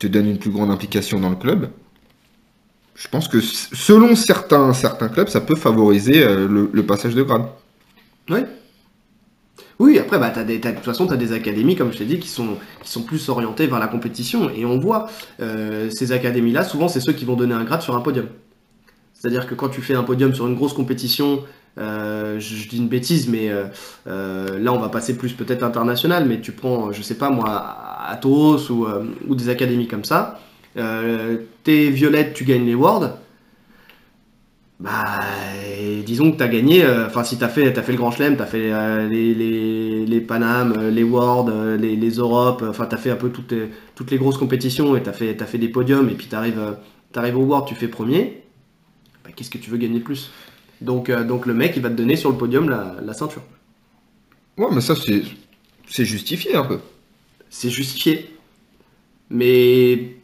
te 0.00 0.08
donne 0.08 0.26
une 0.26 0.38
plus 0.38 0.50
grande 0.50 0.72
implication 0.72 1.20
dans 1.20 1.30
le 1.30 1.36
club. 1.36 1.70
Je 2.94 3.08
pense 3.08 3.28
que 3.28 3.40
selon 3.40 4.14
certains, 4.14 4.72
certains 4.72 5.08
clubs, 5.08 5.28
ça 5.28 5.40
peut 5.40 5.56
favoriser 5.56 6.22
euh, 6.24 6.46
le, 6.72 6.82
passage 6.82 7.14
de 7.14 7.22
grade. 7.22 7.44
Oui. 8.28 8.40
Oui, 9.78 9.98
après, 9.98 10.18
bah, 10.18 10.30
t'as 10.32 10.44
des, 10.44 10.58
de 10.58 10.70
toute 10.70 10.84
façon, 10.84 11.06
tu 11.06 11.12
as 11.12 11.16
des 11.16 11.32
académies, 11.32 11.74
comme 11.74 11.92
je 11.92 11.98
t'ai 11.98 12.04
dit, 12.04 12.18
qui 12.18 12.28
sont, 12.28 12.58
qui 12.82 12.90
sont 12.90 13.02
plus 13.02 13.28
orientées 13.28 13.66
vers 13.66 13.78
la 13.78 13.88
compétition. 13.88 14.50
Et 14.50 14.64
on 14.64 14.78
voit, 14.78 15.08
euh, 15.40 15.90
ces 15.90 16.12
académies-là, 16.12 16.64
souvent, 16.64 16.88
c'est 16.88 17.00
ceux 17.00 17.12
qui 17.12 17.24
vont 17.24 17.34
donner 17.34 17.54
un 17.54 17.64
grade 17.64 17.82
sur 17.82 17.96
un 17.96 18.00
podium. 18.00 18.26
C'est-à-dire 19.14 19.46
que 19.46 19.54
quand 19.54 19.70
tu 19.70 19.80
fais 19.80 19.94
un 19.94 20.04
podium 20.04 20.34
sur 20.34 20.46
une 20.46 20.54
grosse 20.54 20.74
compétition, 20.74 21.42
euh, 21.78 22.38
je, 22.38 22.68
dis 22.68 22.76
une 22.76 22.88
bêtise, 22.88 23.28
mais 23.28 23.50
là, 24.04 24.72
on 24.72 24.78
va 24.78 24.90
passer 24.90 25.16
plus 25.16 25.32
peut-être 25.32 25.62
international, 25.62 26.26
mais 26.26 26.40
tu 26.40 26.52
prends, 26.52 26.92
je 26.92 27.02
sais 27.02 27.16
pas 27.16 27.30
moi, 27.30 27.76
Atos 28.06 28.68
ou, 28.68 28.86
ou 29.26 29.34
des 29.34 29.48
académies 29.48 29.88
comme 29.88 30.04
ça. 30.04 30.38
Euh, 30.76 31.38
T'es 31.64 31.90
violette, 31.90 32.34
tu 32.34 32.44
gagnes 32.44 32.66
les 32.66 32.74
Worlds. 32.74 33.14
Bah, 34.80 35.20
disons 36.04 36.32
que 36.32 36.38
tu 36.38 36.42
as 36.42 36.48
gagné, 36.48 36.84
euh, 36.84 37.06
enfin 37.06 37.22
si 37.22 37.38
tu 37.38 37.44
as 37.44 37.48
fait, 37.48 37.72
t'as 37.72 37.82
fait 37.82 37.92
le 37.92 37.98
Grand 37.98 38.10
Chelem, 38.10 38.36
tu 38.36 38.42
as 38.42 38.46
fait 38.46 38.72
euh, 38.72 39.08
les, 39.08 39.32
les, 39.32 40.04
les 40.06 40.20
Panam, 40.20 40.88
les 40.88 41.04
Worlds, 41.04 41.80
les, 41.80 41.94
les 41.94 42.10
Europes, 42.10 42.64
enfin 42.68 42.86
tu 42.86 42.94
as 42.96 42.98
fait 42.98 43.10
un 43.10 43.16
peu 43.16 43.30
toutes 43.30 43.52
les, 43.52 43.68
toutes 43.94 44.10
les 44.10 44.18
grosses 44.18 44.38
compétitions 44.38 44.96
et 44.96 45.02
tu 45.02 45.08
as 45.08 45.12
fait, 45.12 45.36
t'as 45.36 45.46
fait 45.46 45.58
des 45.58 45.68
podiums 45.68 46.08
et 46.08 46.14
puis 46.14 46.26
tu 46.26 46.34
arrives, 46.34 46.58
au 46.58 47.40
World, 47.44 47.68
tu 47.68 47.76
fais 47.76 47.86
premier, 47.86 48.42
bah, 49.24 49.30
qu'est-ce 49.36 49.50
que 49.50 49.58
tu 49.58 49.70
veux 49.70 49.78
gagner 49.78 50.00
de 50.00 50.04
plus? 50.04 50.32
Donc, 50.80 51.12
donc 51.12 51.46
le 51.46 51.54
mec 51.54 51.74
il 51.76 51.82
va 51.82 51.90
te 51.90 51.94
donner 51.94 52.16
sur 52.16 52.30
le 52.30 52.36
podium 52.36 52.68
la, 52.68 52.96
la 53.04 53.14
ceinture. 53.14 53.42
Ouais, 54.58 54.66
mais 54.72 54.80
ça, 54.80 54.94
c'est 54.96 55.22
c'est 55.86 56.04
justifié 56.04 56.54
un 56.56 56.64
peu. 56.64 56.80
C'est 57.50 57.70
justifié. 57.70 58.30
Mais 59.30 60.16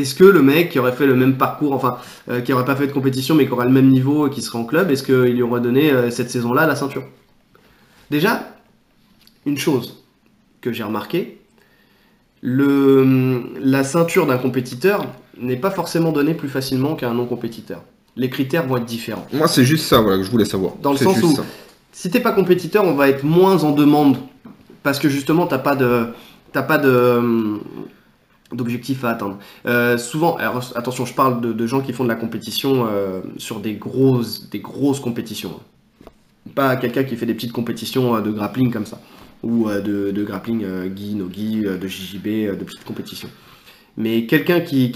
est-ce 0.00 0.14
que 0.14 0.24
le 0.24 0.42
mec 0.42 0.70
qui 0.70 0.78
aurait 0.78 0.92
fait 0.92 1.06
le 1.06 1.14
même 1.14 1.36
parcours, 1.36 1.72
enfin, 1.72 1.98
euh, 2.28 2.40
qui 2.40 2.52
aurait 2.52 2.64
pas 2.64 2.76
fait 2.76 2.86
de 2.86 2.92
compétition 2.92 3.34
mais 3.34 3.46
qui 3.46 3.52
aurait 3.52 3.66
le 3.66 3.72
même 3.72 3.88
niveau 3.88 4.26
et 4.26 4.30
qui 4.30 4.42
serait 4.42 4.58
en 4.58 4.64
club, 4.64 4.90
est-ce 4.90 5.02
qu'il 5.02 5.14
lui 5.34 5.42
aurait 5.42 5.60
donné 5.60 5.90
euh, 5.90 6.10
cette 6.10 6.30
saison-là 6.30 6.66
la 6.66 6.76
ceinture? 6.76 7.04
Déjà, 8.10 8.48
une 9.46 9.56
chose 9.58 10.04
que 10.60 10.72
j'ai 10.72 10.82
remarqué, 10.82 11.38
le, 12.42 13.42
la 13.60 13.84
ceinture 13.84 14.26
d'un 14.26 14.38
compétiteur 14.38 15.06
n'est 15.40 15.56
pas 15.56 15.70
forcément 15.70 16.12
donnée 16.12 16.34
plus 16.34 16.48
facilement 16.48 16.94
qu'à 16.94 17.08
un 17.08 17.14
non-compétiteur. 17.14 17.82
Les 18.16 18.30
critères 18.30 18.66
vont 18.66 18.76
être 18.76 18.84
différents. 18.84 19.26
Moi, 19.32 19.48
c'est 19.48 19.64
juste 19.64 19.86
ça 19.86 20.00
voilà, 20.00 20.18
que 20.18 20.22
je 20.24 20.30
voulais 20.30 20.44
savoir. 20.44 20.74
Dans 20.82 20.92
le 20.92 20.98
sens 20.98 21.20
où- 21.22 21.34
ça. 21.34 21.44
Si 21.92 22.10
t'es 22.10 22.20
pas 22.20 22.32
compétiteur, 22.32 22.84
on 22.84 22.94
va 22.94 23.08
être 23.08 23.24
moins 23.24 23.62
en 23.64 23.70
demande 23.70 24.16
parce 24.82 24.98
que 24.98 25.08
justement 25.08 25.46
t'as 25.46 25.58
pas 25.58 25.76
de 25.76 26.06
t'as 26.52 26.62
pas 26.62 26.76
de 26.78 27.60
hum, 28.54 28.56
d'objectif 28.56 29.04
à 29.04 29.10
atteindre. 29.10 29.38
Euh, 29.66 29.98
souvent, 29.98 30.36
attention, 30.74 31.04
je 31.04 31.14
parle 31.14 31.40
de, 31.40 31.66
gens 31.66 31.80
qui 31.80 31.92
font 31.92 32.04
de 32.04 32.08
la 32.08 32.14
compétition 32.14 32.86
euh, 32.86 33.20
sur 33.36 33.60
des 33.60 33.74
grosses 33.74 34.48
grosses 34.54 35.00
compétitions. 35.00 35.60
Pas 36.54 36.76
quelqu'un 36.76 37.04
qui 37.04 37.16
fait 37.16 37.26
des 37.26 37.34
petites 37.34 37.52
compétitions 37.52 38.16
euh, 38.16 38.20
de 38.20 38.30
grappling 38.30 38.70
comme 38.70 38.86
ça 38.86 39.00
ou 39.42 39.68
de, 39.68 40.24
grappling 40.24 40.64
gi, 40.96 41.14
no 41.14 41.28
gi, 41.30 41.60
de 41.60 41.86
JJB, 41.86 42.56
de 42.58 42.64
petites 42.64 42.84
compétitions. 42.84 43.28
Mais 43.98 44.24
quelqu'un 44.24 44.60
qui, 44.60 44.90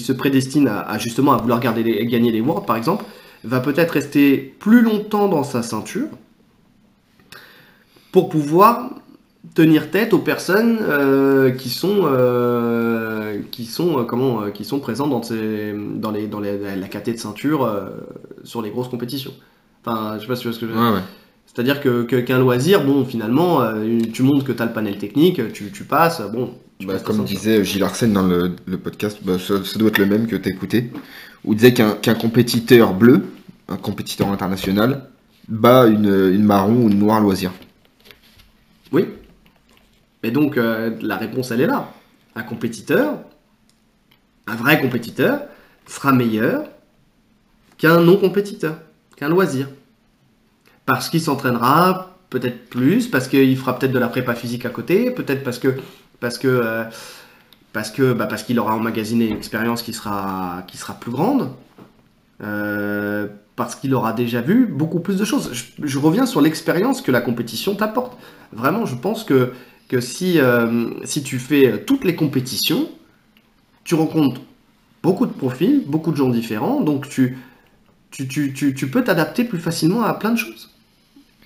se 0.00 0.12
prédestine 0.12 0.68
justement 0.98 1.34
à 1.34 1.36
vouloir 1.36 1.60
garder 1.60 2.04
gagner 2.06 2.32
les 2.32 2.40
Worlds, 2.40 2.66
par 2.66 2.76
exemple, 2.76 3.04
va 3.44 3.60
peut-être 3.60 3.92
rester 3.92 4.56
plus 4.58 4.82
longtemps 4.82 5.28
dans 5.28 5.44
sa 5.44 5.62
ceinture 5.62 6.08
pour 8.10 8.28
pouvoir 8.28 8.90
tenir 9.54 9.90
tête 9.90 10.12
aux 10.12 10.18
personnes 10.18 10.78
euh, 10.82 11.50
qui 11.50 11.70
sont 11.70 12.00
euh, 12.04 13.40
qui 13.50 13.64
sont 13.64 14.00
euh, 14.00 14.04
comment 14.04 14.50
qui 14.50 14.64
sont 14.64 14.80
présentes 14.80 15.10
dans 15.10 15.22
ces 15.22 15.74
dans 15.96 16.10
les 16.10 16.26
dans 16.26 16.40
les- 16.40 16.76
la 16.76 16.88
KT 16.88 17.12
de 17.12 17.16
ceinture 17.18 17.70
sur 18.44 18.62
les 18.62 18.70
grosses 18.70 18.88
compétitions. 18.88 19.32
Enfin, 19.84 20.14
je 20.16 20.22
sais 20.22 20.26
pas 20.26 20.36
si 20.36 20.42
tu 20.42 20.48
vois 20.48 20.54
ce 20.54 20.60
que 20.60 20.66
je 20.66 20.72
veux 20.72 20.78
dire. 20.78 20.88
Ouais, 20.90 20.96
ouais. 20.96 21.02
C'est-à-dire 21.46 21.80
que 21.80 22.02
qu'un 22.02 22.38
loisir, 22.38 22.84
bon, 22.84 23.04
finalement, 23.04 23.60
tu 24.12 24.22
montres 24.22 24.44
que 24.44 24.52
tu 24.52 24.60
as 24.62 24.66
le 24.66 24.72
panel 24.72 24.98
technique, 24.98 25.40
tu, 25.52 25.70
tu 25.70 25.84
passes, 25.84 26.20
bon. 26.32 26.50
Tu 26.78 26.86
Bah, 26.86 26.94
passes 26.94 27.02
comme 27.04 27.24
disait 27.24 27.64
Gilles 27.64 27.84
Arsène 27.84 28.12
dans 28.12 28.26
le, 28.26 28.50
le 28.66 28.76
podcast, 28.76 29.18
bah, 29.22 29.38
ça, 29.38 29.64
ça 29.64 29.78
doit 29.78 29.88
être 29.88 29.96
le 29.98 30.04
même 30.06 30.26
que 30.26 30.36
tu 30.36 30.48
as 30.48 30.52
écouté, 30.52 30.90
où 31.44 31.52
il 31.52 31.56
disait 31.56 31.72
qu'un 31.72 31.92
qu'un 31.92 32.14
compétiteur 32.14 32.92
bleu, 32.92 33.22
un 33.68 33.76
compétiteur 33.76 34.28
international, 34.28 35.08
bat 35.48 35.86
une, 35.86 36.30
une 36.34 36.42
marron 36.42 36.74
ou 36.84 36.88
une 36.90 36.98
noire 36.98 37.20
loisir. 37.22 37.52
Oui. 38.92 39.06
Et 40.26 40.32
donc, 40.32 40.56
euh, 40.56 40.90
la 41.02 41.16
réponse, 41.16 41.52
elle 41.52 41.60
est 41.60 41.68
là. 41.68 41.92
Un 42.34 42.42
compétiteur, 42.42 43.20
un 44.48 44.56
vrai 44.56 44.80
compétiteur, 44.80 45.42
sera 45.86 46.10
meilleur 46.12 46.64
qu'un 47.78 48.00
non-compétiteur, 48.00 48.76
qu'un 49.16 49.28
loisir. 49.28 49.68
Parce 50.84 51.10
qu'il 51.10 51.20
s'entraînera 51.20 52.18
peut-être 52.28 52.68
plus, 52.68 53.06
parce 53.06 53.28
qu'il 53.28 53.56
fera 53.56 53.78
peut-être 53.78 53.92
de 53.92 54.00
la 54.00 54.08
prépa 54.08 54.34
physique 54.34 54.66
à 54.66 54.70
côté, 54.70 55.12
peut-être 55.12 55.44
parce 55.44 55.60
que 55.60 55.76
parce 56.18 56.38
que 56.38 56.48
euh, 56.48 56.84
bah, 58.14 58.26
parce 58.26 58.42
qu'il 58.42 58.58
aura 58.58 58.74
emmagasiné 58.74 59.28
une 59.28 59.36
expérience 59.36 59.82
qui 59.82 59.92
sera 59.92 60.64
qui 60.66 60.76
sera 60.76 60.94
plus 60.94 61.12
grande. 61.12 61.52
Euh, 62.42 63.28
parce 63.54 63.76
qu'il 63.76 63.94
aura 63.94 64.12
déjà 64.12 64.40
vu 64.40 64.66
beaucoup 64.66 65.00
plus 65.00 65.16
de 65.16 65.24
choses. 65.24 65.50
Je, 65.52 65.86
je 65.86 65.98
reviens 65.98 66.26
sur 66.26 66.40
l'expérience 66.40 67.00
que 67.00 67.12
la 67.12 67.20
compétition 67.20 67.76
t'apporte. 67.76 68.18
Vraiment, 68.52 68.84
je 68.86 68.96
pense 68.96 69.24
que, 69.24 69.52
que 69.88 70.00
si, 70.00 70.38
euh, 70.38 70.90
si 71.04 71.22
tu 71.22 71.38
fais 71.38 71.66
euh, 71.66 71.78
toutes 71.84 72.04
les 72.04 72.14
compétitions, 72.14 72.88
tu 73.84 73.94
rencontres 73.94 74.40
beaucoup 75.02 75.26
de 75.26 75.32
profils, 75.32 75.82
beaucoup 75.86 76.10
de 76.10 76.16
gens 76.16 76.28
différents, 76.28 76.80
donc 76.80 77.08
tu, 77.08 77.38
tu, 78.10 78.26
tu, 78.26 78.52
tu, 78.52 78.74
tu 78.74 78.90
peux 78.90 79.04
t'adapter 79.04 79.44
plus 79.44 79.58
facilement 79.58 80.02
à 80.02 80.14
plein 80.14 80.32
de 80.32 80.38
choses. 80.38 80.70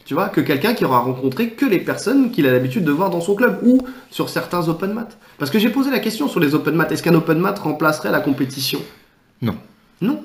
Tu 0.07 0.14
vois, 0.14 0.28
que 0.28 0.41
quelqu'un 0.41 0.74
qui 0.74 0.84
aura 0.84 1.01
rencontré 1.01 1.51
que 1.51 1.66
les 1.66 1.78
personnes 1.78 2.32
qu'il 2.32 2.47
a 2.47 2.53
l'habitude 2.53 2.84
de 2.84 2.91
voir 2.91 3.11
dans 3.11 3.20
son 3.20 3.36
club 3.36 3.61
ou 3.62 3.86
sur 4.11 4.28
certains 4.28 4.68
open 4.68 4.93
mat. 4.93 5.18
Parce 5.38 5.53
que 5.53 5.59
j'ai 5.61 5.70
posé 5.70 5.91
la 5.91 6.01
question 6.01 6.26
sur 6.26 6.41
les 6.41 6.55
open 6.55 6.74
mat. 6.74 6.91
Est-ce 6.91 7.03
qu'un 7.03 7.14
open 7.14 7.38
mat 7.38 7.57
remplacerait 7.59 8.11
la 8.11 8.18
compétition? 8.20 8.80
Non. 9.41 9.57
Non. 10.01 10.24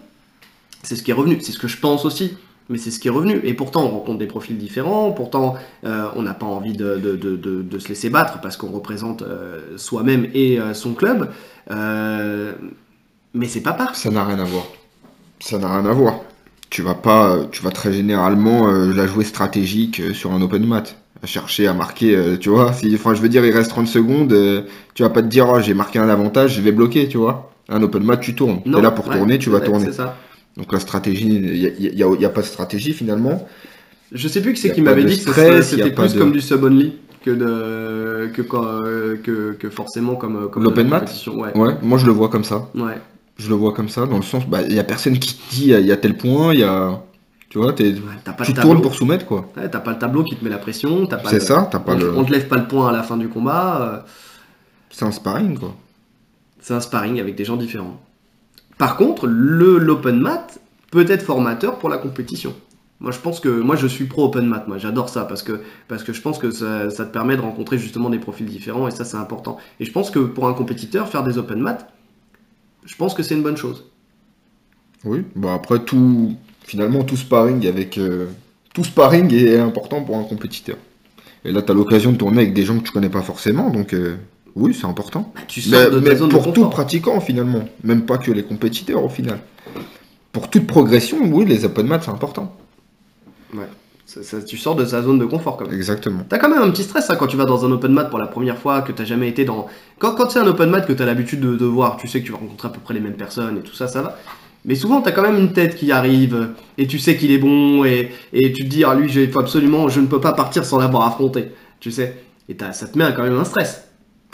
C'est 0.81 0.95
ce 0.95 1.03
qui 1.03 1.11
est 1.11 1.13
revenu. 1.13 1.39
C'est 1.39 1.51
ce 1.51 1.59
que 1.59 1.67
je 1.67 1.77
pense 1.77 2.03
aussi. 2.03 2.35
Mais 2.69 2.77
c'est 2.79 2.89
ce 2.89 2.99
qui 2.99 3.07
est 3.07 3.11
revenu. 3.11 3.39
Et 3.43 3.53
pourtant, 3.53 3.83
on 3.85 3.89
rencontre 3.89 4.17
des 4.17 4.25
profils 4.25 4.57
différents. 4.57 5.11
Pourtant, 5.11 5.55
euh, 5.85 6.07
on 6.15 6.23
n'a 6.23 6.33
pas 6.33 6.47
envie 6.47 6.73
de, 6.73 6.97
de- 6.97 7.15
de- 7.15 7.35
de- 7.35 7.61
de 7.61 7.79
se 7.79 7.89
laisser 7.89 8.09
battre 8.09 8.39
parce 8.41 8.57
qu'on 8.57 8.71
représente 8.71 9.21
euh, 9.21 9.77
soi-même 9.77 10.27
et 10.33 10.59
euh, 10.59 10.73
son 10.73 10.93
club. 10.93 11.29
Mais 13.33 13.47
c'est 13.47 13.61
pas 13.61 13.73
parfait. 13.73 13.95
Ça 14.01 14.09
n'a 14.09 14.23
rien 14.25 14.39
à 14.39 14.45
voir. 14.45 14.63
Ça 15.39 15.57
n'a 15.59 15.71
rien 15.71 15.85
à 15.85 15.93
voir. 15.93 16.21
Tu 16.69 16.81
vas 16.81 16.95
pas, 16.95 17.37
tu 17.51 17.61
vas 17.61 17.71
très 17.71 17.93
généralement 17.93 18.67
la 18.67 19.07
jouer 19.07 19.23
stratégique 19.23 20.01
sur 20.13 20.31
un 20.33 20.41
open 20.41 20.65
mat. 20.65 20.97
À 21.23 21.27
chercher 21.27 21.67
à 21.67 21.73
marquer, 21.73 22.37
tu 22.39 22.49
vois. 22.49 22.73
Si, 22.73 22.93
enfin, 22.95 23.13
je 23.13 23.21
veux 23.21 23.29
dire, 23.29 23.45
il 23.45 23.51
reste 23.51 23.69
30 23.69 23.87
secondes, 23.87 24.35
tu 24.93 25.03
vas 25.03 25.09
pas 25.09 25.21
te 25.21 25.27
dire, 25.27 25.47
oh, 25.49 25.59
j'ai 25.59 25.73
marqué 25.73 25.99
un 25.99 26.09
avantage, 26.09 26.55
je 26.55 26.61
vais 26.61 26.71
bloquer, 26.71 27.07
tu 27.07 27.17
vois. 27.17 27.51
Un 27.69 27.81
open 27.81 28.03
mat, 28.03 28.17
tu 28.17 28.35
tournes. 28.35 28.61
T'es 28.63 28.81
là 28.81 28.91
pour 28.91 29.07
ouais, 29.07 29.17
tourner, 29.17 29.37
tu 29.39 29.49
vas 29.49 29.59
tourner. 29.59 29.85
C'est 29.85 29.93
ça. 29.93 30.15
Donc 30.57 30.71
la 30.71 30.79
stratégie, 30.79 31.27
il 31.27 31.95
n'y 31.95 32.25
a, 32.25 32.29
pas 32.29 32.41
de 32.41 32.45
stratégie 32.45 32.93
finalement. 32.93 33.45
Je 34.11 34.27
sais 34.27 34.41
plus 34.41 34.53
qui 34.53 34.61
c'est 34.61 34.73
qui 34.73 34.81
m'avait 34.81 35.03
dit 35.03 35.15
que 35.15 35.31
stress, 35.31 35.69
c'était 35.69 35.91
plus 35.91 36.13
de- 36.13 36.19
comme 36.19 36.31
du 36.31 36.39
sub-only 36.41 36.93
que, 37.23 37.31
de, 37.31 38.27
que, 38.33 38.41
euh, 38.53 39.17
que, 39.17 39.53
que 39.53 39.69
forcément 39.69 40.15
comme, 40.15 40.49
comme 40.49 40.63
de 40.63 40.69
la 40.69 40.75
L'open 40.75 40.87
mat. 40.87 41.27
Ouais. 41.27 41.57
Ouais, 41.57 41.75
moi 41.81 41.97
je 41.97 42.05
le 42.05 42.11
vois 42.13 42.29
comme 42.29 42.43
ça. 42.43 42.69
Ouais. 42.75 42.97
Je 43.37 43.49
le 43.49 43.55
vois 43.55 43.73
comme 43.73 43.89
ça, 43.89 44.05
dans 44.05 44.15
le 44.15 44.23
sens, 44.23 44.47
bah, 44.47 44.61
il 44.61 44.73
y 44.73 44.79
a 44.79 44.83
personne 44.85 45.19
qui 45.19 45.35
te 45.35 45.49
dit, 45.53 45.71
il 45.71 45.85
y 45.85 45.91
a 45.91 45.97
tel 45.97 46.15
point, 46.15 46.53
il 46.53 46.59
y 46.61 46.63
a. 46.63 47.01
Tu 47.49 47.57
vois, 47.57 47.67
Ouais, 47.73 47.93
pas 48.25 48.33
tu 48.43 48.51
le 48.53 48.61
tournes 48.61 48.81
pour 48.81 48.95
soumettre 48.95 49.25
quoi. 49.25 49.49
Ouais, 49.55 49.69
t'as 49.69 49.79
pas 49.79 49.91
le 49.91 49.97
tableau 49.99 50.23
qui 50.23 50.35
te 50.35 50.43
met 50.43 50.49
la 50.49 50.57
pression. 50.57 51.05
t'as 51.05 51.17
pas 51.17 51.29
C'est 51.29 51.35
le- 51.39 51.41
ça, 51.41 51.67
t'as 51.71 51.79
pas 51.79 51.93
on, 51.93 51.97
le. 51.97 52.17
on 52.17 52.23
te 52.25 52.31
lève 52.31 52.47
pas 52.47 52.57
le 52.57 52.67
point 52.67 52.89
à 52.89 52.91
la 52.91 53.01
fin 53.03 53.17
du 53.17 53.27
combat. 53.29 54.03
euh, 54.05 54.09
C'est 54.89 55.05
un 55.05 55.11
sparring 55.11 55.57
quoi. 55.57 55.73
C'est 56.59 56.73
un 56.73 56.79
sparring 56.81 57.19
avec 57.19 57.35
des 57.35 57.45
gens 57.45 57.55
différents. 57.55 58.01
Par 58.77 58.97
contre, 58.97 59.27
l'open 59.27 60.19
mat 60.19 60.59
peut 60.91 61.05
être 61.09 61.23
formateur 61.23 61.79
pour 61.79 61.89
la 61.89 61.97
compétition. 61.97 62.53
Moi, 63.01 63.11
je 63.11 63.19
pense 63.19 63.39
que 63.39 63.49
moi, 63.49 63.75
je 63.75 63.87
suis 63.87 64.05
pro 64.05 64.25
open 64.25 64.45
mat. 64.45 64.67
Moi, 64.67 64.77
j'adore 64.77 65.09
ça 65.09 65.25
parce 65.25 65.43
que 65.43 65.61
je 65.89 66.21
pense 66.21 66.37
que 66.37 66.51
ça, 66.51 66.89
te 66.89 67.03
permet 67.03 67.35
de 67.35 67.41
rencontrer 67.41 67.77
justement 67.77 68.09
des 68.09 68.19
profils 68.19 68.45
différents 68.45 68.87
et 68.87 68.91
ça, 68.91 69.03
c'est 69.05 69.17
important. 69.17 69.57
Et 69.79 69.85
je 69.85 69.91
pense 69.91 70.11
que 70.11 70.19
pour 70.19 70.47
un 70.47 70.53
compétiteur, 70.53 71.09
faire 71.09 71.23
des 71.23 71.37
open 71.37 71.59
mat, 71.59 71.91
je 72.85 72.95
pense 72.95 73.13
que 73.13 73.23
c'est 73.23 73.35
une 73.35 73.43
bonne 73.43 73.57
chose. 73.57 73.85
Oui, 75.03 75.23
bah 75.35 75.53
après 75.53 75.79
tout. 75.83 76.35
Finalement, 76.63 77.03
tout 77.03 77.17
sparring 77.17 77.67
avec. 77.67 77.97
euh, 77.97 78.27
Tout 78.73 78.83
sparring 78.83 79.31
est 79.33 79.59
important 79.59 80.01
pour 80.03 80.17
un 80.17 80.23
compétiteur. 80.23 80.77
Et 81.43 81.51
là, 81.51 81.61
t'as 81.61 81.73
l'occasion 81.73 82.11
de 82.11 82.17
tourner 82.17 82.39
avec 82.39 82.53
des 82.53 82.63
gens 82.63 82.79
que 82.79 82.83
tu 82.83 82.91
connais 82.91 83.09
pas 83.09 83.21
forcément, 83.21 83.69
donc 83.69 83.93
euh, 83.93 84.15
oui, 84.55 84.73
c'est 84.73 84.85
important. 84.87 85.31
Bah, 85.35 85.41
tu 85.47 85.61
sors 85.61 85.79
Mais, 85.79 85.85
de 85.89 85.99
ta 85.99 86.09
mais 86.09 86.15
zone 86.15 86.29
pour 86.29 86.47
de 86.47 86.51
tout 86.51 86.65
pratiquant 86.69 87.19
finalement, 87.19 87.63
même 87.83 88.05
pas 88.05 88.17
que 88.17 88.31
les 88.31 88.43
compétiteurs 88.43 89.03
au 89.03 89.09
final. 89.09 89.39
Pour 90.31 90.49
toute 90.49 90.67
progression, 90.67 91.17
oui, 91.23 91.45
les 91.45 91.65
open 91.65 91.87
mats 91.87 91.99
c'est 92.01 92.11
important. 92.11 92.55
Ouais. 93.53 93.67
Ça- 94.05 94.21
ça- 94.23 94.41
tu 94.41 94.57
sors 94.57 94.75
de 94.75 94.85
sa 94.85 95.01
zone 95.01 95.17
de 95.19 95.25
confort 95.25 95.57
quand 95.57 95.65
même. 95.65 95.73
Exactement. 95.73 96.23
T'as 96.29 96.37
quand 96.37 96.49
même 96.49 96.61
un 96.61 96.69
petit 96.69 96.83
stress 96.83 97.09
hein, 97.09 97.15
quand 97.17 97.27
tu 97.27 97.37
vas 97.37 97.45
dans 97.45 97.65
un 97.65 97.71
open 97.71 97.91
mat 97.91 98.05
pour 98.05 98.19
la 98.19 98.27
première 98.27 98.57
fois, 98.57 98.81
que 98.81 98.91
t'as 98.91 99.03
jamais 99.05 99.27
été 99.29 99.45
dans. 99.45 99.67
Quand, 99.97 100.13
quand 100.15 100.29
c'est 100.29 100.39
un 100.39 100.47
open 100.47 100.69
mat 100.69 100.81
que 100.81 100.93
t'as 100.93 101.05
l'habitude 101.05 101.39
de, 101.41 101.55
de 101.55 101.65
voir, 101.65 101.97
tu 101.97 102.07
sais 102.07 102.21
que 102.21 102.25
tu 102.25 102.31
vas 102.31 102.37
rencontrer 102.37 102.67
à 102.67 102.71
peu 102.71 102.79
près 102.79 102.93
les 102.93 102.99
mêmes 102.99 103.15
personnes 103.15 103.57
et 103.57 103.61
tout 103.61 103.73
ça, 103.73 103.87
ça 103.87 104.01
va. 104.01 104.17
Mais 104.63 104.75
souvent 104.75 105.01
t'as 105.01 105.11
quand 105.11 105.21
même 105.21 105.37
une 105.37 105.53
tête 105.53 105.75
qui 105.75 105.91
arrive 105.91 106.49
et 106.77 106.87
tu 106.87 106.97
sais 106.99 107.17
qu'il 107.17 107.31
est 107.31 107.37
bon 107.37 107.83
et, 107.85 108.11
et 108.33 108.51
tu 108.53 108.63
te 108.63 108.69
dis, 108.69 108.83
ah 108.83 108.95
lui, 108.95 109.11
il 109.11 109.31
faut 109.31 109.39
absolument, 109.39 109.89
je 109.89 109.99
ne 109.99 110.07
peux 110.07 110.21
pas 110.21 110.33
partir 110.33 110.65
sans 110.65 110.79
l'avoir 110.79 111.07
affronté. 111.07 111.51
Tu 111.79 111.91
sais. 111.91 112.15
Et 112.49 112.55
ça 112.73 112.87
te 112.87 112.97
met 112.97 113.05
quand 113.15 113.23
même 113.23 113.37
un 113.37 113.43
stress. 113.43 113.84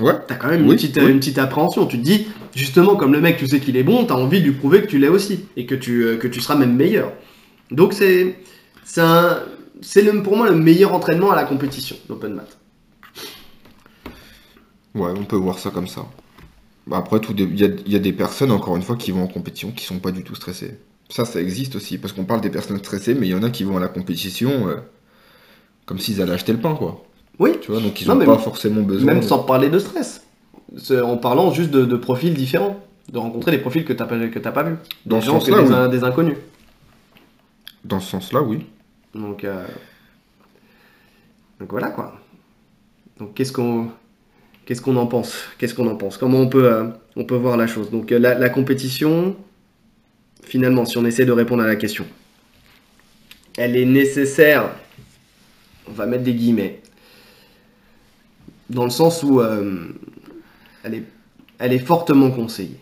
Ouais. 0.01 0.13
T'as 0.27 0.35
quand 0.35 0.47
même 0.49 0.63
une, 0.63 0.69
Oui, 0.69 0.75
petite, 0.75 0.97
oui. 0.97 1.09
une 1.11 1.19
petite 1.19 1.37
appréhension. 1.37 1.85
Tu 1.85 1.97
te 1.99 2.03
dis, 2.03 2.27
justement, 2.55 2.95
comme 2.95 3.13
le 3.13 3.21
mec, 3.21 3.37
tu 3.37 3.47
sais 3.47 3.59
qu'il 3.59 3.77
est 3.77 3.83
bon, 3.83 4.03
t'as 4.05 4.15
envie 4.15 4.39
de 4.41 4.45
lui 4.47 4.51
prouver 4.53 4.81
que 4.81 4.87
tu 4.87 4.97
l'es 4.97 5.07
aussi 5.07 5.45
et 5.55 5.65
que 5.65 5.75
tu, 5.75 6.03
euh, 6.03 6.17
que 6.17 6.27
tu 6.27 6.41
seras 6.41 6.55
même 6.55 6.75
meilleur. 6.75 7.13
Donc 7.69 7.93
c'est 7.93 8.35
c'est 8.83 9.01
un- 9.01 9.39
c'est 9.81 10.01
le- 10.01 10.21
pour 10.23 10.35
moi 10.35 10.49
le 10.49 10.55
meilleur 10.55 10.93
entraînement 10.93 11.31
à 11.31 11.35
la 11.35 11.43
compétition, 11.45 11.95
l'open 12.09 12.33
mat. 12.33 12.57
Ouais, 14.95 15.11
on 15.17 15.23
peut 15.23 15.37
voir 15.37 15.57
ça 15.59 15.69
comme 15.69 15.87
ça. 15.87 16.05
Bah, 16.87 16.97
après, 16.97 17.19
tout 17.21 17.33
dé- 17.33 17.47
il 17.49 17.59
y 17.59 17.63
a, 17.63 17.69
il 17.85 17.91
y 17.93 17.95
a 17.95 17.99
des 17.99 18.11
personnes, 18.13 18.51
encore 18.51 18.75
une 18.75 18.81
fois, 18.81 18.95
qui 18.97 19.11
vont 19.11 19.23
en 19.23 19.27
compétition, 19.27 19.71
qui 19.71 19.85
sont 19.85 19.99
pas 19.99 20.11
du 20.11 20.23
tout 20.23 20.35
stressées. 20.35 20.77
Ça, 21.09 21.25
ça 21.25 21.39
existe 21.41 21.75
aussi, 21.75 21.97
parce 21.97 22.13
qu'on 22.13 22.25
parle 22.25 22.41
des 22.41 22.49
personnes 22.49 22.77
stressées, 22.79 23.13
mais 23.13 23.27
il 23.27 23.31
y 23.31 23.35
en 23.35 23.43
a 23.43 23.49
qui 23.49 23.63
vont 23.63 23.77
à 23.77 23.79
la 23.79 23.87
compétition 23.87 24.67
euh, 24.67 24.77
comme 25.85 25.99
s'ils 25.99 26.21
allaient 26.21 26.33
acheter 26.33 26.51
le 26.53 26.59
pain, 26.59 26.75
quoi. 26.75 27.03
Oui, 27.39 27.51
Tu 27.61 27.71
vois, 27.71 27.81
donc 27.81 27.99
ils 28.01 28.07
Non, 28.07 28.13
ont 28.13 28.17
mais 28.17 28.25
pas 28.25 28.37
forcément 28.37 28.81
besoin. 28.81 29.13
même 29.13 29.21
de- 29.21 29.27
sans 29.27 29.39
parler 29.39 29.69
de 29.69 29.79
stress. 29.79 30.25
En 31.03 31.17
parlant 31.17 31.51
juste 31.51 31.71
de, 31.71 31.85
de 31.85 31.95
profils 31.95 32.33
différents. 32.33 32.79
De 33.11 33.17
rencontrer 33.17 33.51
des 33.51 33.57
profils 33.57 33.83
que 33.83 33.93
que 33.93 34.39
t'as 34.39 34.51
pas 34.51 34.63
vus. 34.63 34.75
Dans 35.05 35.17
Des 35.17 35.21
ce 35.21 35.27
gens, 35.27 35.39
que 35.39 35.45
sens-là, 35.45 35.63
des, 35.63 35.69
oui. 35.69 35.75
in- 35.75 35.87
des 35.89 36.03
inconnus. 36.03 36.37
Dans 37.83 37.99
ce 37.99 38.11
sens-là, 38.11 38.41
oui. 38.41 38.65
Donc, 39.15 39.43
euh, 39.43 39.65
donc 41.59 41.69
voilà 41.71 41.89
quoi. 41.89 42.19
Donc 43.19 43.33
qu'est-ce 43.33 43.51
qu'on 43.51 43.89
qu'est-ce 44.65 44.81
qu'on 44.81 44.95
en 44.95 45.07
pense? 45.07 45.35
Qu'est-ce 45.57 45.73
qu'on 45.73 45.87
en 45.87 45.95
pense? 45.95 46.17
Comment 46.17 46.39
on 46.39 46.47
peut 46.47 46.71
euh, 46.71 46.87
on 47.15 47.25
peut 47.25 47.35
voir 47.35 47.57
la 47.57 47.67
chose? 47.67 47.89
Donc 47.91 48.11
euh, 48.11 48.19
la, 48.19 48.35
la 48.35 48.49
compétition, 48.49 49.35
finalement, 50.43 50.85
si 50.85 50.97
on 50.97 51.05
essaie 51.05 51.25
de 51.25 51.31
répondre 51.33 51.63
à 51.63 51.67
la 51.67 51.75
question, 51.75 52.05
elle 53.57 53.75
est 53.75 53.85
nécessaire. 53.85 54.69
On 55.89 55.91
va 55.91 56.05
mettre 56.05 56.23
des 56.23 56.33
guillemets. 56.33 56.81
Dans 58.71 58.83
le 58.85 58.89
sens 58.89 59.23
où 59.23 59.39
euh, 59.39 59.87
elle 60.83 60.95
est 60.95 61.03
elle 61.61 61.73
est 61.73 61.79
fortement 61.79 62.31
conseillée. 62.31 62.79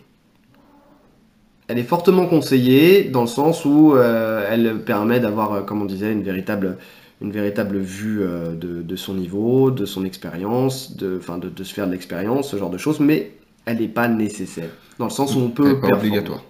Elle 1.68 1.78
est 1.78 1.84
fortement 1.84 2.26
conseillée 2.26 3.04
dans 3.04 3.20
le 3.20 3.26
sens 3.26 3.66
où 3.66 3.94
euh, 3.94 4.48
elle 4.50 4.82
permet 4.84 5.20
d'avoir, 5.20 5.52
euh, 5.52 5.60
comme 5.60 5.82
on 5.82 5.84
disait, 5.84 6.10
une 6.10 6.22
véritable, 6.22 6.78
une 7.20 7.30
véritable 7.30 7.76
vue 7.78 8.22
euh, 8.22 8.54
de, 8.54 8.80
de 8.80 8.96
son 8.96 9.14
niveau, 9.14 9.70
de 9.70 9.84
son 9.84 10.06
expérience, 10.06 10.96
de, 10.96 11.20
de, 11.40 11.48
de 11.50 11.64
se 11.64 11.74
faire 11.74 11.86
de 11.86 11.92
l'expérience, 11.92 12.50
ce 12.50 12.56
genre 12.56 12.70
de 12.70 12.78
choses, 12.78 13.00
mais 13.00 13.32
elle 13.66 13.80
n'est 13.80 13.88
pas 13.88 14.08
nécessaire. 14.08 14.70
Dans 14.98 15.04
le 15.04 15.10
sens 15.10 15.36
où 15.36 15.40
on 15.40 15.50
peut. 15.50 15.68
Elle 15.68 15.76
est 15.76 15.90
pas 15.90 15.96
obligatoire. 15.98 16.42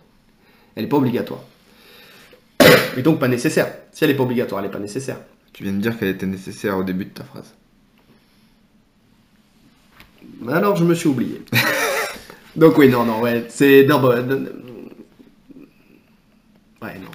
Elle 0.76 0.84
n'est 0.84 0.88
pas 0.88 0.96
obligatoire. 0.98 1.40
Et 2.96 3.02
donc 3.02 3.18
pas 3.18 3.28
nécessaire. 3.28 3.66
Si 3.90 4.04
elle 4.04 4.10
n'est 4.10 4.16
pas 4.16 4.22
obligatoire, 4.22 4.60
elle 4.60 4.68
n'est 4.68 4.72
pas 4.72 4.78
nécessaire. 4.78 5.18
Tu 5.52 5.64
viens 5.64 5.72
de 5.72 5.78
dire 5.78 5.98
qu'elle 5.98 6.08
était 6.08 6.26
nécessaire 6.26 6.78
au 6.78 6.84
début 6.84 7.06
de 7.06 7.10
ta 7.10 7.24
phrase. 7.24 7.52
Alors 10.50 10.76
je 10.76 10.84
me 10.84 10.94
suis 10.94 11.08
oublié. 11.08 11.42
donc 12.56 12.78
oui, 12.78 12.88
non, 12.88 13.04
non, 13.04 13.20
ouais, 13.20 13.44
c'est. 13.48 13.84
Non, 13.88 14.00
bah, 14.00 14.20
non, 14.22 14.36
non. 14.36 14.46
Ouais, 16.82 16.94
non. 16.98 17.10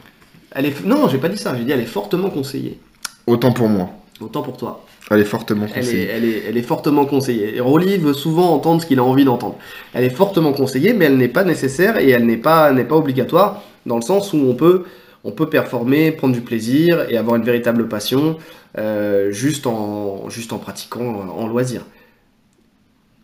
Elle 0.51 0.67
est... 0.67 0.85
Non, 0.85 1.07
j'ai 1.09 1.17
pas 1.17 1.29
dit 1.29 1.37
ça, 1.37 1.55
j'ai 1.57 1.63
dit 1.63 1.71
elle 1.71 1.81
est 1.81 1.85
fortement 1.85 2.29
conseillée. 2.29 2.79
Autant 3.27 3.51
pour 3.51 3.67
moi. 3.67 3.89
Autant 4.21 4.41
pour 4.41 4.55
toi. 4.55 4.85
Elle 5.11 5.19
est 5.19 5.25
fortement 5.25 5.65
Elle 5.65 5.71
est, 5.71 5.85
conseillée. 5.85 6.07
elle, 6.07 6.25
est, 6.25 6.43
elle 6.47 6.57
est 6.57 6.61
fortement 6.61 7.05
conseillée. 7.05 7.55
Et 7.55 7.59
Rolly 7.59 7.97
veut 7.97 8.13
souvent 8.13 8.53
entendre 8.53 8.81
ce 8.81 8.87
qu'il 8.87 8.99
a 8.99 9.03
envie 9.03 9.25
d'entendre. 9.25 9.57
Elle 9.93 10.03
est 10.03 10.09
fortement 10.09 10.53
conseillée, 10.53 10.93
mais 10.93 11.05
elle 11.05 11.17
n'est 11.17 11.27
pas 11.27 11.43
nécessaire 11.43 11.97
et 11.97 12.09
elle 12.09 12.25
n'est 12.25 12.37
pas, 12.37 12.71
n'est 12.71 12.85
pas 12.85 12.95
obligatoire, 12.95 13.63
dans 13.85 13.97
le 13.97 14.01
sens 14.01 14.33
où 14.33 14.37
on 14.37 14.55
peut, 14.55 14.85
on 15.23 15.31
peut 15.31 15.49
performer, 15.49 16.11
prendre 16.11 16.33
du 16.33 16.41
plaisir 16.41 17.05
et 17.09 17.17
avoir 17.17 17.35
une 17.35 17.43
véritable 17.43 17.87
passion 17.87 18.37
euh, 18.77 19.31
juste, 19.31 19.67
en, 19.67 20.29
juste 20.29 20.53
en 20.53 20.57
pratiquant 20.57 21.01
euh, 21.01 21.41
en 21.41 21.47
loisir. 21.47 21.81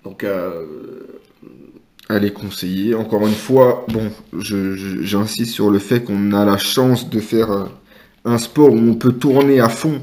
Donc, 0.03 0.23
euh, 0.23 0.65
Elle 2.09 2.25
est 2.25 2.33
conseillée. 2.33 2.95
Encore 2.95 3.25
une 3.27 3.33
fois, 3.33 3.85
bon, 3.89 4.11
j'insiste 4.37 5.53
sur 5.53 5.69
le 5.71 5.79
fait 5.79 6.03
qu'on 6.03 6.33
a 6.33 6.45
la 6.45 6.57
chance 6.57 7.09
de 7.09 7.19
faire 7.19 7.51
euh, 7.51 7.65
un 8.25 8.37
sport 8.37 8.71
où 8.73 8.77
on 8.77 8.95
peut 8.95 9.13
tourner 9.13 9.59
à 9.59 9.69
fond 9.69 10.01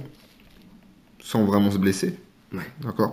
sans 1.22 1.44
vraiment 1.44 1.70
se 1.70 1.78
blesser. 1.78 2.18
Ouais. 2.52 2.62
D'accord? 2.80 3.12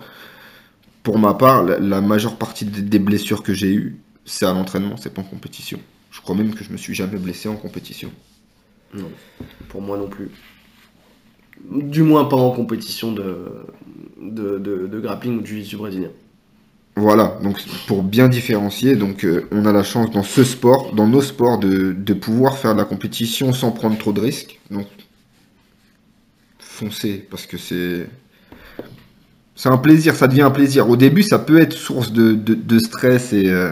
Pour 1.04 1.20
ma 1.20 1.34
part, 1.34 1.64
la, 1.64 1.80
la 1.80 2.02
majeure 2.02 2.38
partie 2.38 2.66
des, 2.66 2.82
des 2.82 3.00
blessures 3.00 3.44
que 3.44 3.54
j'ai 3.54 3.74
eues, 3.74 4.00
c'est 4.26 4.46
à 4.46 4.54
l'entraînement, 4.54 4.98
c'est 4.98 5.14
pas 5.14 5.22
en 5.22 5.26
compétition. 5.26 5.80
Je 6.12 6.22
crois 6.22 6.36
même 6.36 6.56
que 6.56 6.64
je 6.64 6.72
me 6.72 6.78
suis 6.78 6.96
jamais 6.96 7.18
blessé 7.20 7.50
en 7.50 7.56
compétition. 7.58 8.12
non, 8.94 9.12
pour 9.68 9.82
moi 9.82 9.98
non 9.98 10.08
plus. 10.10 10.32
Du 11.70 12.04
moins 12.04 12.26
pas 12.26 12.36
en 12.38 12.52
compétition 12.52 13.12
de, 13.14 13.66
de, 14.22 14.58
de, 14.60 14.88
de 14.88 15.00
grappling 15.00 15.38
ou 15.38 15.42
de 15.42 15.46
jiu-jitsu 15.48 15.78
brésilien. 15.78 16.12
Voilà, 16.98 17.38
donc 17.44 17.58
pour 17.88 18.04
bien 18.04 18.30
différencier, 18.30 18.96
donc 18.96 19.26
euh, 19.26 19.48
on 19.52 19.66
a 19.66 19.74
la 19.74 19.84
chance 19.84 20.12
dans 20.12 20.24
ce 20.24 20.44
sport, 20.46 20.94
dans 20.94 21.08
nos 21.08 21.22
sports, 21.22 21.58
de, 21.60 21.92
de 21.94 22.14
pouvoir 22.14 22.58
faire 22.58 22.74
de 22.74 22.80
la 22.80 22.86
compétition 22.86 23.52
sans 23.54 23.72
prendre 23.72 23.98
trop 23.98 24.14
de 24.14 24.22
risques. 24.22 24.60
Donc 24.72 24.88
foncez, 26.60 27.26
parce 27.30 27.46
que 27.46 27.58
c'est 27.58 28.08
c'est 29.56 29.70
un 29.70 29.78
plaisir, 29.78 30.16
ça 30.16 30.28
devient 30.28 30.42
un 30.42 30.52
plaisir. 30.52 30.90
Au 30.90 30.98
début, 30.98 31.24
ça 31.24 31.40
peut 31.40 31.60
être 31.60 31.74
source 31.74 32.12
de, 32.12 32.34
de- 32.34 32.56
de 32.56 32.80
stress 32.80 33.32
et, 33.34 33.50
euh, 33.50 33.72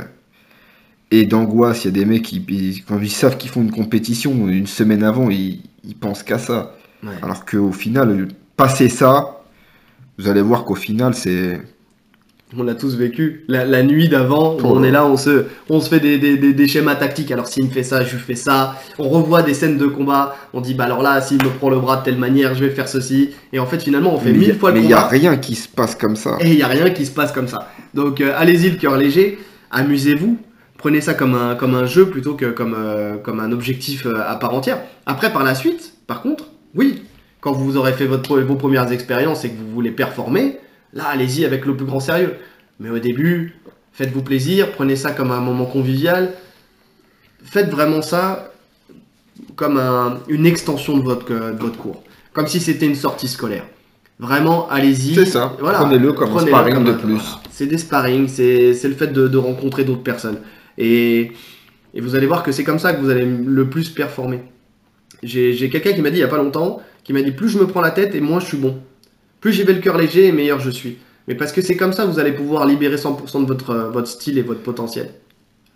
et 1.11 1.25
d'angoisse. 1.25 1.83
Il 1.85 1.87
y 1.87 1.89
a 1.89 1.91
des 1.91 2.05
mecs 2.05 2.23
qui, 2.23 2.43
ils- 2.49 2.83
quand 2.83 2.99
ils 2.99 3.11
savent 3.11 3.37
qu'ils 3.37 3.49
font 3.49 3.61
une 3.61 3.71
compétition 3.71 4.47
une 4.47 4.67
semaine 4.67 5.03
avant, 5.03 5.29
ils, 5.29 5.61
ils 5.83 5.95
pensent 5.95 6.23
qu'à 6.23 6.39
ça. 6.39 6.75
Ouais. 7.03 7.13
Alors 7.21 7.45
qu'au 7.45 7.71
final, 7.71 8.27
passer 8.57 8.89
ça, 8.89 9.43
vous 10.19 10.27
allez 10.29 10.41
voir 10.41 10.65
qu'au 10.65 10.75
final, 10.75 11.13
c'est 11.15 11.61
On 12.57 12.63
l'a 12.63 12.75
tous 12.75 12.95
vécu. 12.95 13.45
La, 13.47 13.65
la 13.65 13.81
nuit 13.83 14.09
d'avant, 14.09 14.57
Oh 14.59 14.63
on 14.65 14.83
est 14.83 14.91
là, 14.91 15.05
on 15.07 15.17
se, 15.17 15.45
on 15.69 15.79
se 15.79 15.89
fait 15.89 15.99
des, 15.99 16.17
des- 16.17 16.37
des- 16.37 16.53
des 16.53 16.67
schémas 16.67 16.95
tactiques. 16.95 17.31
Alors 17.31 17.47
s'il 17.47 17.65
me 17.65 17.69
fait 17.71 17.83
ça, 17.83 18.03
je 18.03 18.13
lui 18.15 18.21
fais 18.21 18.35
ça. 18.35 18.75
On 18.99 19.09
revoit 19.09 19.41
des 19.41 19.53
scènes 19.53 19.77
de 19.77 19.87
combat. 19.87 20.35
On 20.53 20.61
dit, 20.61 20.73
bah 20.73 20.83
alors 20.83 21.01
là, 21.01 21.19
s'il 21.21 21.37
me 21.43 21.49
prend 21.49 21.69
le 21.69 21.79
bras 21.79 21.97
de 21.97 22.03
telle 22.03 22.17
manière, 22.17 22.53
je 22.53 22.63
vais 22.63 22.69
faire 22.71 22.87
ceci. 22.87 23.31
Et 23.53 23.59
en 23.59 23.65
fait, 23.65 23.79
finalement, 23.81 24.13
on 24.13 24.19
fait 24.19 24.31
Mais 24.31 24.37
mille 24.39 24.47
y 24.49 24.51
a- 24.51 24.55
fois 24.55 24.69
le 24.71 24.75
Mais 24.77 24.81
il 24.83 24.87
n'y 24.87 24.93
a 24.93 24.97
combat. 24.97 25.07
rien 25.09 25.37
qui 25.37 25.55
se 25.55 25.67
passe 25.67 25.95
comme 25.95 26.15
ça. 26.15 26.37
Et 26.41 26.49
il 26.51 26.55
n'y 26.55 26.61
a 26.63 26.67
rien 26.67 26.89
qui 26.91 27.05
se 27.05 27.11
passe 27.11 27.31
comme 27.31 27.47
ça. 27.47 27.69
Donc 27.93 28.21
euh, 28.21 28.33
allez-y 28.35 28.69
le 28.69 28.77
cœur 28.77 28.97
léger, 28.97 29.39
amusez-vous, 29.71 30.37
prenez 30.77 31.01
ça 31.01 31.13
comme 31.13 31.35
un, 31.35 31.55
comme 31.55 31.75
un 31.75 31.85
jeu 31.85 32.05
plutôt 32.05 32.35
que 32.35 32.45
comme, 32.47 32.75
euh, 32.77 33.15
comme 33.17 33.39
un 33.39 33.51
objectif 33.51 34.05
euh, 34.05 34.13
à 34.27 34.35
part 34.35 34.53
entière. 34.53 34.77
Après, 35.05 35.31
par 35.33 35.43
la 35.43 35.55
suite, 35.55 35.93
par 36.07 36.21
contre, 36.21 36.45
oui, 36.75 37.03
quand 37.41 37.51
vous 37.53 37.77
aurez 37.77 37.93
fait 37.93 38.05
votre, 38.05 38.39
vos 38.39 38.55
premières 38.55 38.91
expériences 38.91 39.43
et 39.45 39.49
que 39.49 39.55
vous 39.57 39.71
voulez 39.73 39.91
performer, 39.91 40.57
là, 40.93 41.05
allez-y 41.07 41.45
avec 41.45 41.65
le 41.65 41.75
plus 41.75 41.85
grand 41.85 41.99
sérieux. 41.99 42.35
Mais 42.79 42.89
au 42.89 42.99
début, 42.99 43.55
faites-vous 43.93 44.21
plaisir, 44.23 44.71
prenez 44.71 44.95
ça 44.95 45.11
comme 45.11 45.31
un 45.31 45.39
moment 45.41 45.65
convivial. 45.65 46.33
Faites 47.43 47.69
vraiment 47.69 48.01
ça 48.01 48.51
comme 49.55 49.77
un- 49.77 50.19
une 50.27 50.45
extension 50.45 50.97
de 50.97 51.03
votre, 51.03 51.27
de 51.29 51.59
votre 51.59 51.77
cours. 51.77 52.03
Comme 52.33 52.47
si 52.47 52.59
c'était 52.59 52.85
une 52.85 52.95
sortie 52.95 53.27
scolaire. 53.27 53.65
Vraiment, 54.19 54.69
allez-y. 54.69 55.15
C'est 55.15 55.25
ça. 55.25 55.55
Prenez-le 55.79 56.13
comme 56.13 56.29
un 56.29 56.33
sparring 56.47 56.73
comme 56.75 56.83
de 56.85 56.91
plus. 56.93 57.13
voilà. 57.15 57.41
C'est 57.51 57.65
des 57.67 57.77
sparring, 57.77 58.27
c'est 58.27 58.73
le 58.83 58.93
fait 58.95 59.07
de, 59.07 59.27
de 59.27 59.37
rencontrer 59.37 59.83
d'autres 59.83 60.03
personnes. 60.03 60.37
Et, 60.77 61.31
et 61.93 62.01
vous 62.01 62.15
allez 62.15 62.25
voir 62.27 62.41
que 62.43 62.51
c'est 62.51 62.63
comme 62.63 62.79
ça 62.79 62.93
que 62.93 63.01
vous 63.01 63.09
allez 63.09 63.25
le 63.25 63.69
plus 63.69 63.89
performer. 63.89 64.39
J'ai 65.21 65.69
quelqu'un 65.69 65.93
qui 65.93 66.01
m'a 66.01 66.09
dit 66.09 66.17
il 66.17 66.21
y 66.21 66.23
a 66.23 66.27
pas 66.27 66.37
longtemps, 66.37 66.81
qui 67.03 67.13
m'a 67.13 67.21
dit 67.21 67.31
plus 67.31 67.49
je 67.49 67.57
me 67.59 67.67
prends 67.67 67.81
la 67.81 67.91
tête 67.91 68.13
et 68.15 68.21
moins 68.21 68.39
je 68.39 68.45
suis 68.45 68.57
bon. 68.57 68.79
Plus 69.43 69.51
j'y 69.51 69.63
vais 69.63 69.73
le 69.73 69.81
cœur 69.81 69.97
léger 69.97 70.31
meilleur 70.31 70.61
je 70.61 70.69
suis. 70.69 70.99
Mais 71.27 71.35
parce 71.35 71.51
que 71.51 71.61
c'est 71.61 71.75
comme 71.75 71.91
ça 71.91 72.05
vous 72.05 72.17
allez 72.17 72.31
pouvoir 72.31 72.65
libérer 72.65 72.95
100% 72.95 73.41
de 73.41 73.45
votre, 73.45 73.71
euh, 73.71 73.89
votre 73.89 74.07
style 74.07 74.37
et 74.37 74.41
votre 74.41 74.61
potentiel. 74.61 75.13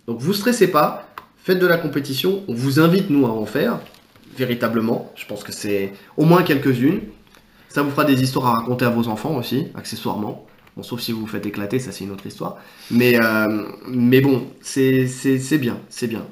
Donc 0.08 0.22
vous 0.22 0.32
stressez 0.32 0.72
pas, 0.72 1.10
faites 1.44 1.60
de 1.60 1.68
la 1.68 1.76
compétition, 1.76 2.44
on 2.48 2.54
vous 2.54 2.80
invite 2.80 3.10
nous 3.10 3.26
à 3.26 3.30
en 3.30 3.46
faire, 3.46 3.82
véritablement. 4.38 5.12
Je 5.18 5.26
pense 5.26 5.44
que 5.44 5.52
c'est 5.52 5.92
au 6.16 6.24
moins 6.24 6.44
quelques-unes. 6.44 7.02
Ça 7.68 7.82
vous 7.82 7.90
fera 7.92 8.06
des 8.06 8.24
histoires 8.24 8.46
à 8.46 8.52
raconter 8.60 8.86
à 8.86 8.90
vos 8.90 9.10
enfants 9.10 9.36
aussi, 9.36 9.68
accessoirement. 9.76 10.48
Bon, 10.78 10.84
sauf 10.84 11.02
si 11.02 11.12
vous 11.12 11.20
vous 11.20 11.28
faites 11.28 11.46
éclater, 11.46 11.80
ça 11.80 11.92
c'est 11.92 12.06
une 12.06 12.12
autre 12.12 12.26
histoire. 12.26 12.56
Mais, 12.90 13.22
euh, 13.22 13.64
mais 13.90 14.22
bon, 14.22 14.48
c'est 14.62 15.10
bien, 15.60 15.78
c'est 15.90 16.08
bien. 16.08 16.26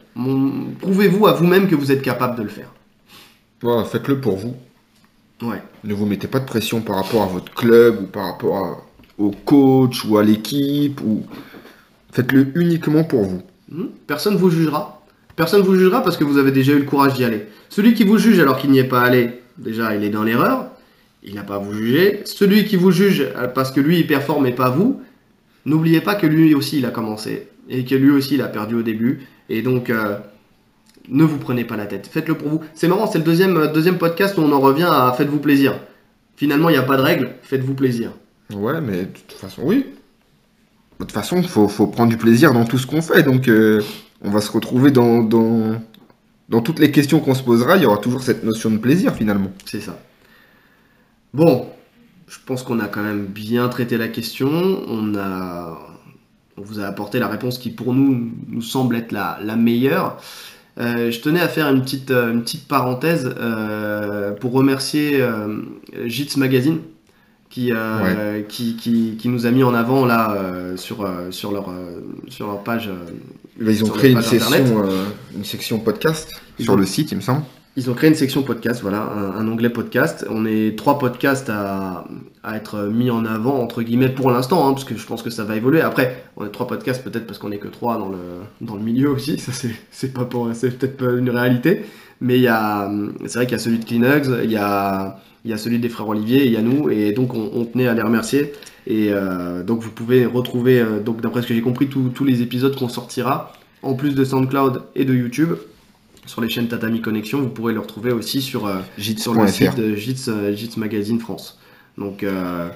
Prouvez-vous 0.80 1.28
à 1.28 1.34
vous-même 1.34 1.68
que 1.68 1.76
vous 1.76 1.92
êtes 1.92 2.02
capable 2.02 2.38
de 2.38 2.44
le 2.44 2.50
faire. 2.50 2.72
Voilà, 3.62 3.84
Faites-le 3.84 4.22
pour 4.22 4.38
vous. 4.38 4.56
Ouais. 5.42 5.62
Ne 5.84 5.94
vous 5.94 6.06
mettez 6.06 6.28
pas 6.28 6.40
de 6.40 6.46
pression 6.46 6.82
par 6.82 6.96
rapport 6.98 7.24
à 7.24 7.28
votre 7.28 7.54
club 7.54 8.02
ou 8.02 8.06
par 8.06 8.26
rapport 8.32 8.58
à- 8.58 8.78
au 9.18 9.32
coach 9.32 10.06
ou 10.06 10.18
à 10.18 10.24
l'équipe. 10.24 11.02
Ou... 11.02 11.24
Faites-le 12.12 12.48
uniquement 12.58 13.04
pour 13.04 13.24
vous. 13.24 13.42
Hmm 13.70 13.88
Personne 14.08 14.36
vous 14.38 14.50
jugera. 14.50 15.02
Personne 15.36 15.62
vous 15.62 15.76
jugera 15.76 16.02
parce 16.04 16.16
que 16.18 16.24
vous 16.24 16.38
avez 16.38 16.52
déjà 16.52 16.72
eu 16.74 16.80
le 16.80 16.86
courage 16.86 17.14
d'y 17.16 17.26
aller. 17.26 17.46
Celui 17.70 17.94
qui 17.94 18.06
vous 18.06 18.18
juge 18.18 18.40
alors 18.40 18.58
qu'il 18.58 18.72
n'y 18.72 18.80
est 18.80 18.86
pas 18.86 19.02
allé, 19.02 19.42
déjà 19.58 19.94
il 19.96 20.04
est 20.04 20.10
dans 20.10 20.24
l'erreur. 20.24 20.68
il 21.24 21.36
n'a 21.36 21.44
pas 21.44 21.56
à 21.56 21.60
vous 21.60 21.74
juger. 21.74 22.22
Celui 22.26 22.64
qui 22.66 22.78
vous 22.78 22.92
juge 22.92 23.28
euh, 23.36 23.48
parce 23.48 23.72
que 23.72 23.82
lui 23.82 24.00
il 24.00 24.08
performe 24.08 24.46
et 24.46 24.54
pas 24.54 24.70
vous, 24.70 25.02
n'oubliez 25.66 26.00
pas 26.00 26.16
que 26.16 26.28
lui 26.28 26.54
aussi 26.56 26.78
il 26.80 26.86
a 26.86 26.92
commencé 26.92 27.48
et 27.68 27.84
que 27.84 27.96
lui 27.96 28.12
aussi 28.12 28.36
il 28.36 28.42
a 28.42 28.48
perdu 28.48 28.76
au 28.76 28.82
début. 28.84 29.22
Et 29.50 29.62
donc 29.62 29.90
euh, 29.90 30.18
ne 31.10 31.24
vous 31.24 31.38
prenez 31.38 31.66
pas 31.66 31.76
la 31.76 31.86
tête, 31.86 32.08
faites-le 32.08 32.36
pour 32.36 32.50
vous. 32.50 32.62
C'est 32.74 32.88
marrant, 32.88 33.08
c'est 33.08 33.20
le 33.20 33.24
deuxième, 33.24 33.58
euh, 33.58 33.68
deuxième 33.68 33.98
podcast 33.98 34.38
où 34.38 34.42
on 34.42 34.52
en 34.52 34.60
revient 34.60 34.90
à 34.90 35.14
faites-vous 35.18 35.40
plaisir. 35.40 35.80
Finalement, 36.36 36.70
il 36.70 36.74
n'y 36.74 36.80
a 36.80 36.84
pas 36.84 36.98
de 36.98 37.02
règle, 37.02 37.36
faites-vous 37.42 37.74
plaisir. 37.74 38.12
Ouais, 38.54 38.82
mais 38.82 39.02
de 39.02 39.06
toute 39.06 39.32
façon, 39.34 39.62
oui. 39.64 39.86
De 41.00 41.06
toute 41.06 41.12
façon, 41.12 41.38
il 41.38 41.48
faut, 41.48 41.68
faut 41.68 41.88
prendre 41.88 42.10
du 42.10 42.18
plaisir 42.18 42.54
dans 42.54 42.66
tout 42.66 42.78
ce 42.78 42.88
qu'on 42.88 43.02
fait. 43.02 43.24
Donc, 43.24 43.48
euh, 43.48 43.82
on 44.22 44.30
va 44.30 44.42
se 44.42 44.52
retrouver 44.52 44.92
dans, 44.92 45.24
dans, 45.24 45.82
dans 46.50 46.62
toutes 46.62 46.80
les 46.80 46.92
questions 46.92 47.20
qu'on 47.20 47.36
se 47.36 47.44
posera. 47.44 47.78
Il 47.78 47.84
y 47.84 47.86
aura 47.86 47.98
toujours 47.98 48.22
cette 48.22 48.44
notion 48.44 48.70
de 48.70 48.78
plaisir, 48.78 49.14
finalement. 49.16 49.52
C'est 49.66 49.82
ça. 49.82 50.00
Bon, 51.34 51.68
je 52.28 52.38
pense 52.46 52.64
qu'on 52.64 52.80
a 52.80 52.88
quand 52.88 53.04
même 53.04 53.26
bien 53.26 53.68
traité 53.68 53.98
la 53.98 54.08
question. 54.08 54.50
On 54.88 55.16
a, 55.16 55.78
on 56.58 56.62
vous 56.62 56.80
a 56.80 56.86
apporté 56.86 57.20
la 57.20 57.28
réponse 57.28 57.58
qui 57.58 57.72
pour 57.72 57.94
nous 57.94 58.32
nous 58.48 58.62
semble 58.62 58.96
être 58.96 59.12
la, 59.12 59.38
la 59.44 59.56
meilleure. 59.56 60.18
Euh, 60.80 61.10
je 61.10 61.20
tenais 61.22 61.40
à 61.40 61.48
faire 61.48 61.70
une 61.70 61.82
petite, 61.82 62.12
euh, 62.12 62.32
une 62.34 62.42
petite 62.42 62.68
parenthèse 62.68 63.34
euh, 63.40 64.32
pour 64.34 64.52
remercier 64.52 65.22
euh, 65.22 65.62
JITS 66.06 66.36
Magazine 66.38 66.80
qui, 67.50 67.72
qui, 68.50 68.76
qui, 68.76 69.16
qui 69.18 69.30
nous 69.30 69.46
a 69.46 69.52
mis 69.52 69.64
en 69.64 69.74
avant 69.74 70.06
là 70.06 70.36
sur, 70.76 71.10
sur, 71.32 71.54
leur, 71.54 71.70
sur 72.28 72.48
leur 72.48 72.64
page. 72.64 72.90
Là, 73.58 73.72
ils 73.72 73.82
ont 73.86 73.88
créé 73.88 74.12
une 74.12 74.22
section, 74.22 74.84
une 75.34 75.46
section 75.46 75.80
podcast 75.80 76.30
Ils 76.60 76.66
sur 76.66 76.74
ont- 76.74 76.78
le 76.78 76.86
site, 76.86 77.12
il 77.14 77.16
me 77.16 77.22
semble. 77.22 77.44
Ils 77.78 77.90
ont 77.90 77.94
créé 77.94 78.10
une 78.10 78.16
section 78.16 78.44
podcast, 78.44 78.82
voilà, 78.82 79.04
un, 79.04 79.32
un 79.40 79.48
onglet 79.48 79.70
podcast. 79.70 80.26
On 80.30 80.46
est 80.46 80.78
trois 80.78 81.00
podcasts 81.00 81.50
à, 81.50 82.06
à 82.46 82.56
être 82.58 82.84
mis 82.84 83.10
en 83.10 83.26
avant, 83.26 83.60
entre 83.60 83.82
guillemets, 83.82 84.10
pour 84.10 84.30
l'instant, 84.30 84.68
hein, 84.68 84.74
parce 84.74 84.86
que 84.86 84.96
je 84.96 85.06
pense 85.06 85.24
que 85.24 85.30
ça 85.32 85.44
va 85.44 85.56
évoluer. 85.56 85.82
Après, 85.82 86.24
on 86.38 86.46
est 86.46 86.50
trois 86.50 86.68
podcasts 86.68 87.04
peut-être 87.04 87.26
parce 87.26 87.40
qu'on 87.40 87.52
est 87.52 87.58
que 87.58 87.68
trois 87.68 87.98
dans 87.98 88.10
le, 88.10 88.18
dans 88.62 88.76
le 88.76 88.84
milieu 88.84 89.10
aussi, 89.10 89.38
ça 89.46 89.52
c'est, 89.52 89.76
c'est, 89.92 90.14
pas 90.14 90.26
pour, 90.26 90.50
c'est 90.54 90.78
peut-être 90.78 90.98
pas 90.98 91.12
une 91.18 91.30
réalité. 91.30 91.82
Mais 92.22 92.36
il 92.38 92.44
y 92.44 92.48
a, 92.48 92.90
c'est 93.26 93.40
vrai 93.40 93.46
qu'il 93.46 93.54
y 93.58 93.60
a 93.60 93.64
celui 93.64 93.80
de 93.80 93.86
Kleenex, 93.86 94.30
il 94.44 94.52
y 94.52 94.56
a, 94.58 95.20
il 95.44 95.52
y 95.52 95.54
a 95.54 95.58
celui 95.58 95.80
des 95.80 95.90
frères 95.90 96.08
Olivier, 96.08 96.46
il 96.46 96.52
y 96.54 96.58
a 96.58 96.62
nous, 96.62 96.90
et 96.90 97.12
donc 97.12 97.34
on, 97.34 97.50
on 97.54 97.66
tenait 97.66 97.88
à 97.88 97.94
les 97.94 98.02
remercier. 98.04 98.54
Et 98.88 99.08
euh, 99.12 99.64
donc 99.64 99.82
vous 99.82 99.90
pouvez 99.90 100.26
retrouver, 100.26 100.80
euh, 100.80 101.00
donc 101.00 101.22
d'après 101.22 101.42
ce 101.42 101.48
que 101.48 101.54
j'ai 101.56 101.62
compris, 101.62 101.88
tous- 101.88 102.24
les 102.24 102.42
épisodes 102.42 102.76
qu'on 102.78 102.88
sortira, 102.90 103.54
en 103.82 103.96
plus 103.96 104.14
de 104.16 104.24
SoundCloud 104.24 104.84
et 104.96 105.04
de 105.06 105.14
YouTube 105.14 105.54
sur 106.26 106.42
les 106.42 106.50
chaînes 106.50 106.68
Tatami 106.68 107.02
Connexion. 107.02 107.42
Vous 107.42 107.50
pourrez 107.50 107.74
le 107.74 107.80
retrouver 107.80 108.12
aussi 108.12 108.42
sur, 108.42 108.66
euh, 108.68 108.78
sur 109.18 109.34
le 109.34 109.40
site 109.48 109.76
de 109.76 109.96
Jits, 109.96 110.26
euh, 110.30 110.56
Jits 110.56 110.72
Magazine 110.78 111.20
France. 111.20 111.60
Donc, 111.98 112.24
euh, 112.24 112.70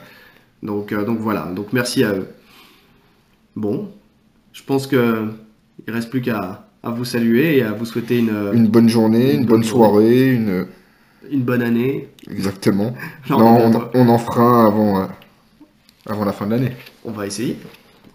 donc, 0.64 0.92
euh, 0.92 1.06
donc 1.06 1.20
voilà. 1.20 1.48
Donc 1.56 1.74
merci 1.74 2.04
à 2.04 2.14
eux. 2.14 2.28
Bon, 3.56 3.90
je 4.54 4.64
pense 4.64 4.88
que 4.88 5.26
il 5.88 5.94
reste 5.94 6.10
plus 6.10 6.22
qu'à 6.22 6.66
à 6.84 6.92
vous 6.92 7.06
saluer 7.06 7.58
et 7.58 7.64
à 7.64 7.72
vous 7.74 7.86
souhaiter 7.86 8.20
une, 8.20 8.30
une... 8.30 8.60
Une 8.60 8.68
bonne 8.68 8.88
journée, 8.90 9.34
Une 9.34 9.42
une, 9.42 9.46
bonne 9.46 9.60
bonne 9.60 9.64
soirée, 9.64 10.32
une... 10.32 10.66
bonne 11.34 11.62
année. 11.62 12.08
Exactement. 12.30 12.96
Genre, 13.26 13.40
non, 13.40 13.90
on, 13.94 14.08
en 14.08 14.18
fera 14.18 14.44
un 14.44 14.66
avant, 14.68 15.02
euh, 15.02 15.06
avant 16.08 16.26
la 16.26 16.32
fin 16.32 16.46
de 16.46 16.52
l'année. 16.52 16.72
on 17.04 17.12
va 17.12 17.28
essayer. 17.28 17.58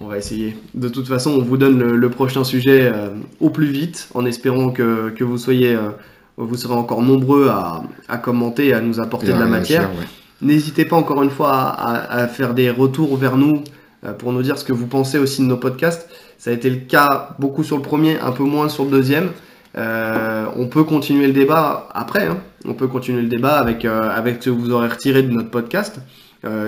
On 0.01 0.07
va 0.07 0.19
essayer. 0.19 0.57
De 0.75 0.89
toute 0.89 1.07
façon, 1.07 1.31
on 1.33 1.43
vous 1.43 1.57
donne 1.57 1.79
le, 1.79 1.97
le 1.97 2.11
prochain 2.11 2.43
sujet 2.43 2.91
euh, 2.93 3.11
au 3.41 3.51
plus 3.51 3.67
vite, 3.67 4.09
en 4.15 4.25
espérant 4.25 4.71
que, 4.71 5.11
que 5.11 5.25
vous 5.25 5.39
soyez, 5.39 5.75
euh, 5.75 5.91
vous 6.37 6.57
serez 6.57 6.75
encore 6.75 7.03
nombreux 7.03 7.49
à, 7.49 7.85
à 8.09 8.17
commenter, 8.19 8.69
et 8.69 8.73
à 8.73 8.81
nous 8.81 8.99
apporter 8.99 9.29
Et 9.29 9.35
de 9.35 9.39
la 9.39 9.47
matière. 9.47 9.91
ouais. 9.91 10.07
N'hésitez 10.45 10.85
pas 10.85 10.97
encore 10.97 11.23
une 11.23 11.31
fois 11.31 11.53
à, 11.53 12.29
faire 12.29 12.53
des 12.53 12.69
retours 12.71 13.17
vers 13.17 13.39
nous 13.39 13.65
euh, 14.05 14.13
pour 14.13 14.31
nous 14.31 14.43
dire 14.43 14.59
ce 14.59 14.65
que 14.65 14.75
vous 14.75 14.87
pensez 14.87 15.19
aussi 15.19 15.41
de 15.41 15.47
nos 15.47 15.57
podcasts. 15.57 16.07
Ça 16.37 16.51
a 16.51 16.53
été 16.53 16.69
le 16.69 16.77
cas 16.77 17.31
beaucoup 17.39 17.65
sur 17.65 17.77
le 17.77 17.83
premier, 17.83 18.19
un 18.21 18.31
peu 18.31 18.43
moins 18.45 18.69
sur 18.69 18.85
le 18.85 18.91
deuxième. 18.91 19.31
Euh, 19.79 20.45
on 20.57 20.67
peut 20.67 20.85
continuer 20.85 21.27
le 21.27 21.33
débat 21.33 21.89
après. 21.95 22.27
hein. 22.27 22.37
On 22.67 22.75
peut 22.75 22.89
continuer 22.89 23.23
le 23.23 23.29
débat 23.29 23.59
avec, 23.59 23.87
euh, 23.87 24.11
avec 24.11 24.43
ce 24.43 24.51
que 24.51 24.55
vous 24.55 24.71
aurez 24.71 24.89
retiré 24.89 25.23
de 25.23 25.31
notre 25.31 25.51
podcast. 25.51 25.99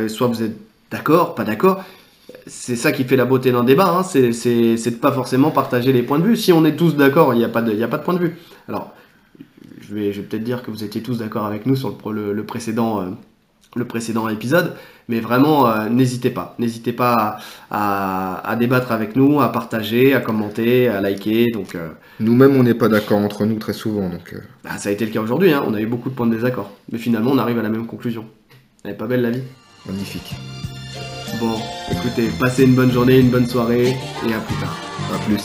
Soit 0.09 0.27
vous 0.29 0.43
êtes 0.43 0.57
d'accord, 0.91 1.35
pas 1.35 1.45
d'accord. 1.45 1.85
C'est 2.47 2.77
ça 2.77 2.93
qui 2.93 3.05
fait 3.05 3.16
la 3.16 3.27
beauté 3.27 3.53
d'un 3.53 3.62
débat. 3.62 3.89
hein. 3.99 4.03
C'est 4.03 4.31
de 4.31 4.91
pas 4.97 5.12
forcément 5.12 5.51
partager 5.51 5.93
les 5.93 6.03
points 6.03 6.18
de 6.18 6.24
vue. 6.24 6.37
Si 6.37 6.51
on 6.51 6.64
est 6.64 6.77
tous 6.77 6.97
d'accord, 6.97 7.35
il 7.35 7.39
n'y 7.39 7.45
a, 7.45 7.49
pas 7.51 7.61
de- 7.61 7.97
point 8.03 8.14
de 8.14 8.20
vue. 8.20 8.37
Alors, 8.70 8.95
je 9.83 9.95
vais, 9.95 10.11
peut-être 10.12 10.45
dire 10.45 10.62
que 10.62 10.70
vous 10.70 10.83
étiez 10.83 11.03
tous 11.03 11.18
d'accord 11.18 11.45
avec 11.45 11.66
nous 11.66 11.77
sur 11.77 11.95
le 12.11 12.43
précédent. 12.45 13.05
Le 13.77 13.85
précédent 13.85 14.29
épisode, 14.29 14.74
mais 15.09 15.20
vraiment 15.20 15.68
euh, 15.70 15.89
n'hésitez 15.89 16.31
pas, 16.31 16.55
n'hésitez 16.59 16.93
pas 16.93 17.39
à, 17.70 18.41
à- 18.41 18.51
à 18.51 18.57
débattre 18.57 18.91
avec 18.93 19.14
nous, 19.16 19.41
à 19.41 19.53
partager, 19.53 20.14
à 20.14 20.20
commenter, 20.20 20.89
à 20.89 21.01
liker. 21.01 21.51
Donc 21.53 21.74
euh, 21.74 21.89
Nous-mêmes, 22.20 22.57
on 22.57 22.62
n'est 22.62 22.74
pas 22.74 22.89
d'accord 22.89 23.18
entre 23.18 23.45
nous 23.47 23.59
très 23.59 23.72
souvent. 23.74 24.09
Donc, 24.09 24.33
euh, 24.33 24.39
bah, 24.64 24.70
ça 24.79 24.89
a 24.89 24.93
été 24.93 25.05
le 25.07 25.12
cas 25.12 25.20
aujourd'hui, 25.20 25.53
hein, 25.53 25.62
on 25.66 25.74
a 25.74 25.81
eu 25.81 25.87
beaucoup 25.87 26.09
de 26.11 26.14
points 26.14 26.27
de 26.27 26.35
désaccord, 26.35 26.70
mais 26.91 26.99
finalement 26.99 27.31
on 27.33 27.39
arrive 27.39 27.59
à 27.59 27.62
la 27.62 27.68
même 27.70 27.87
conclusion. 27.87 28.24
Elle 28.85 28.93
est 28.93 28.95
pas 28.95 29.07
belle 29.07 29.22
la 29.22 29.31
vie 29.31 29.43
magnifique. 29.87 30.35
Bon, 31.41 31.55
écoutez, 31.93 32.29
passez 32.41 32.64
une 32.64 32.74
bonne 32.74 32.91
journée, 32.93 33.18
une 33.18 33.31
bonne 33.31 33.47
soirée 33.47 33.89
et 34.27 34.33
à 34.35 34.39
plus 34.39 34.55
tard. 34.57 34.77
À 35.14 35.18
plus. 35.27 35.43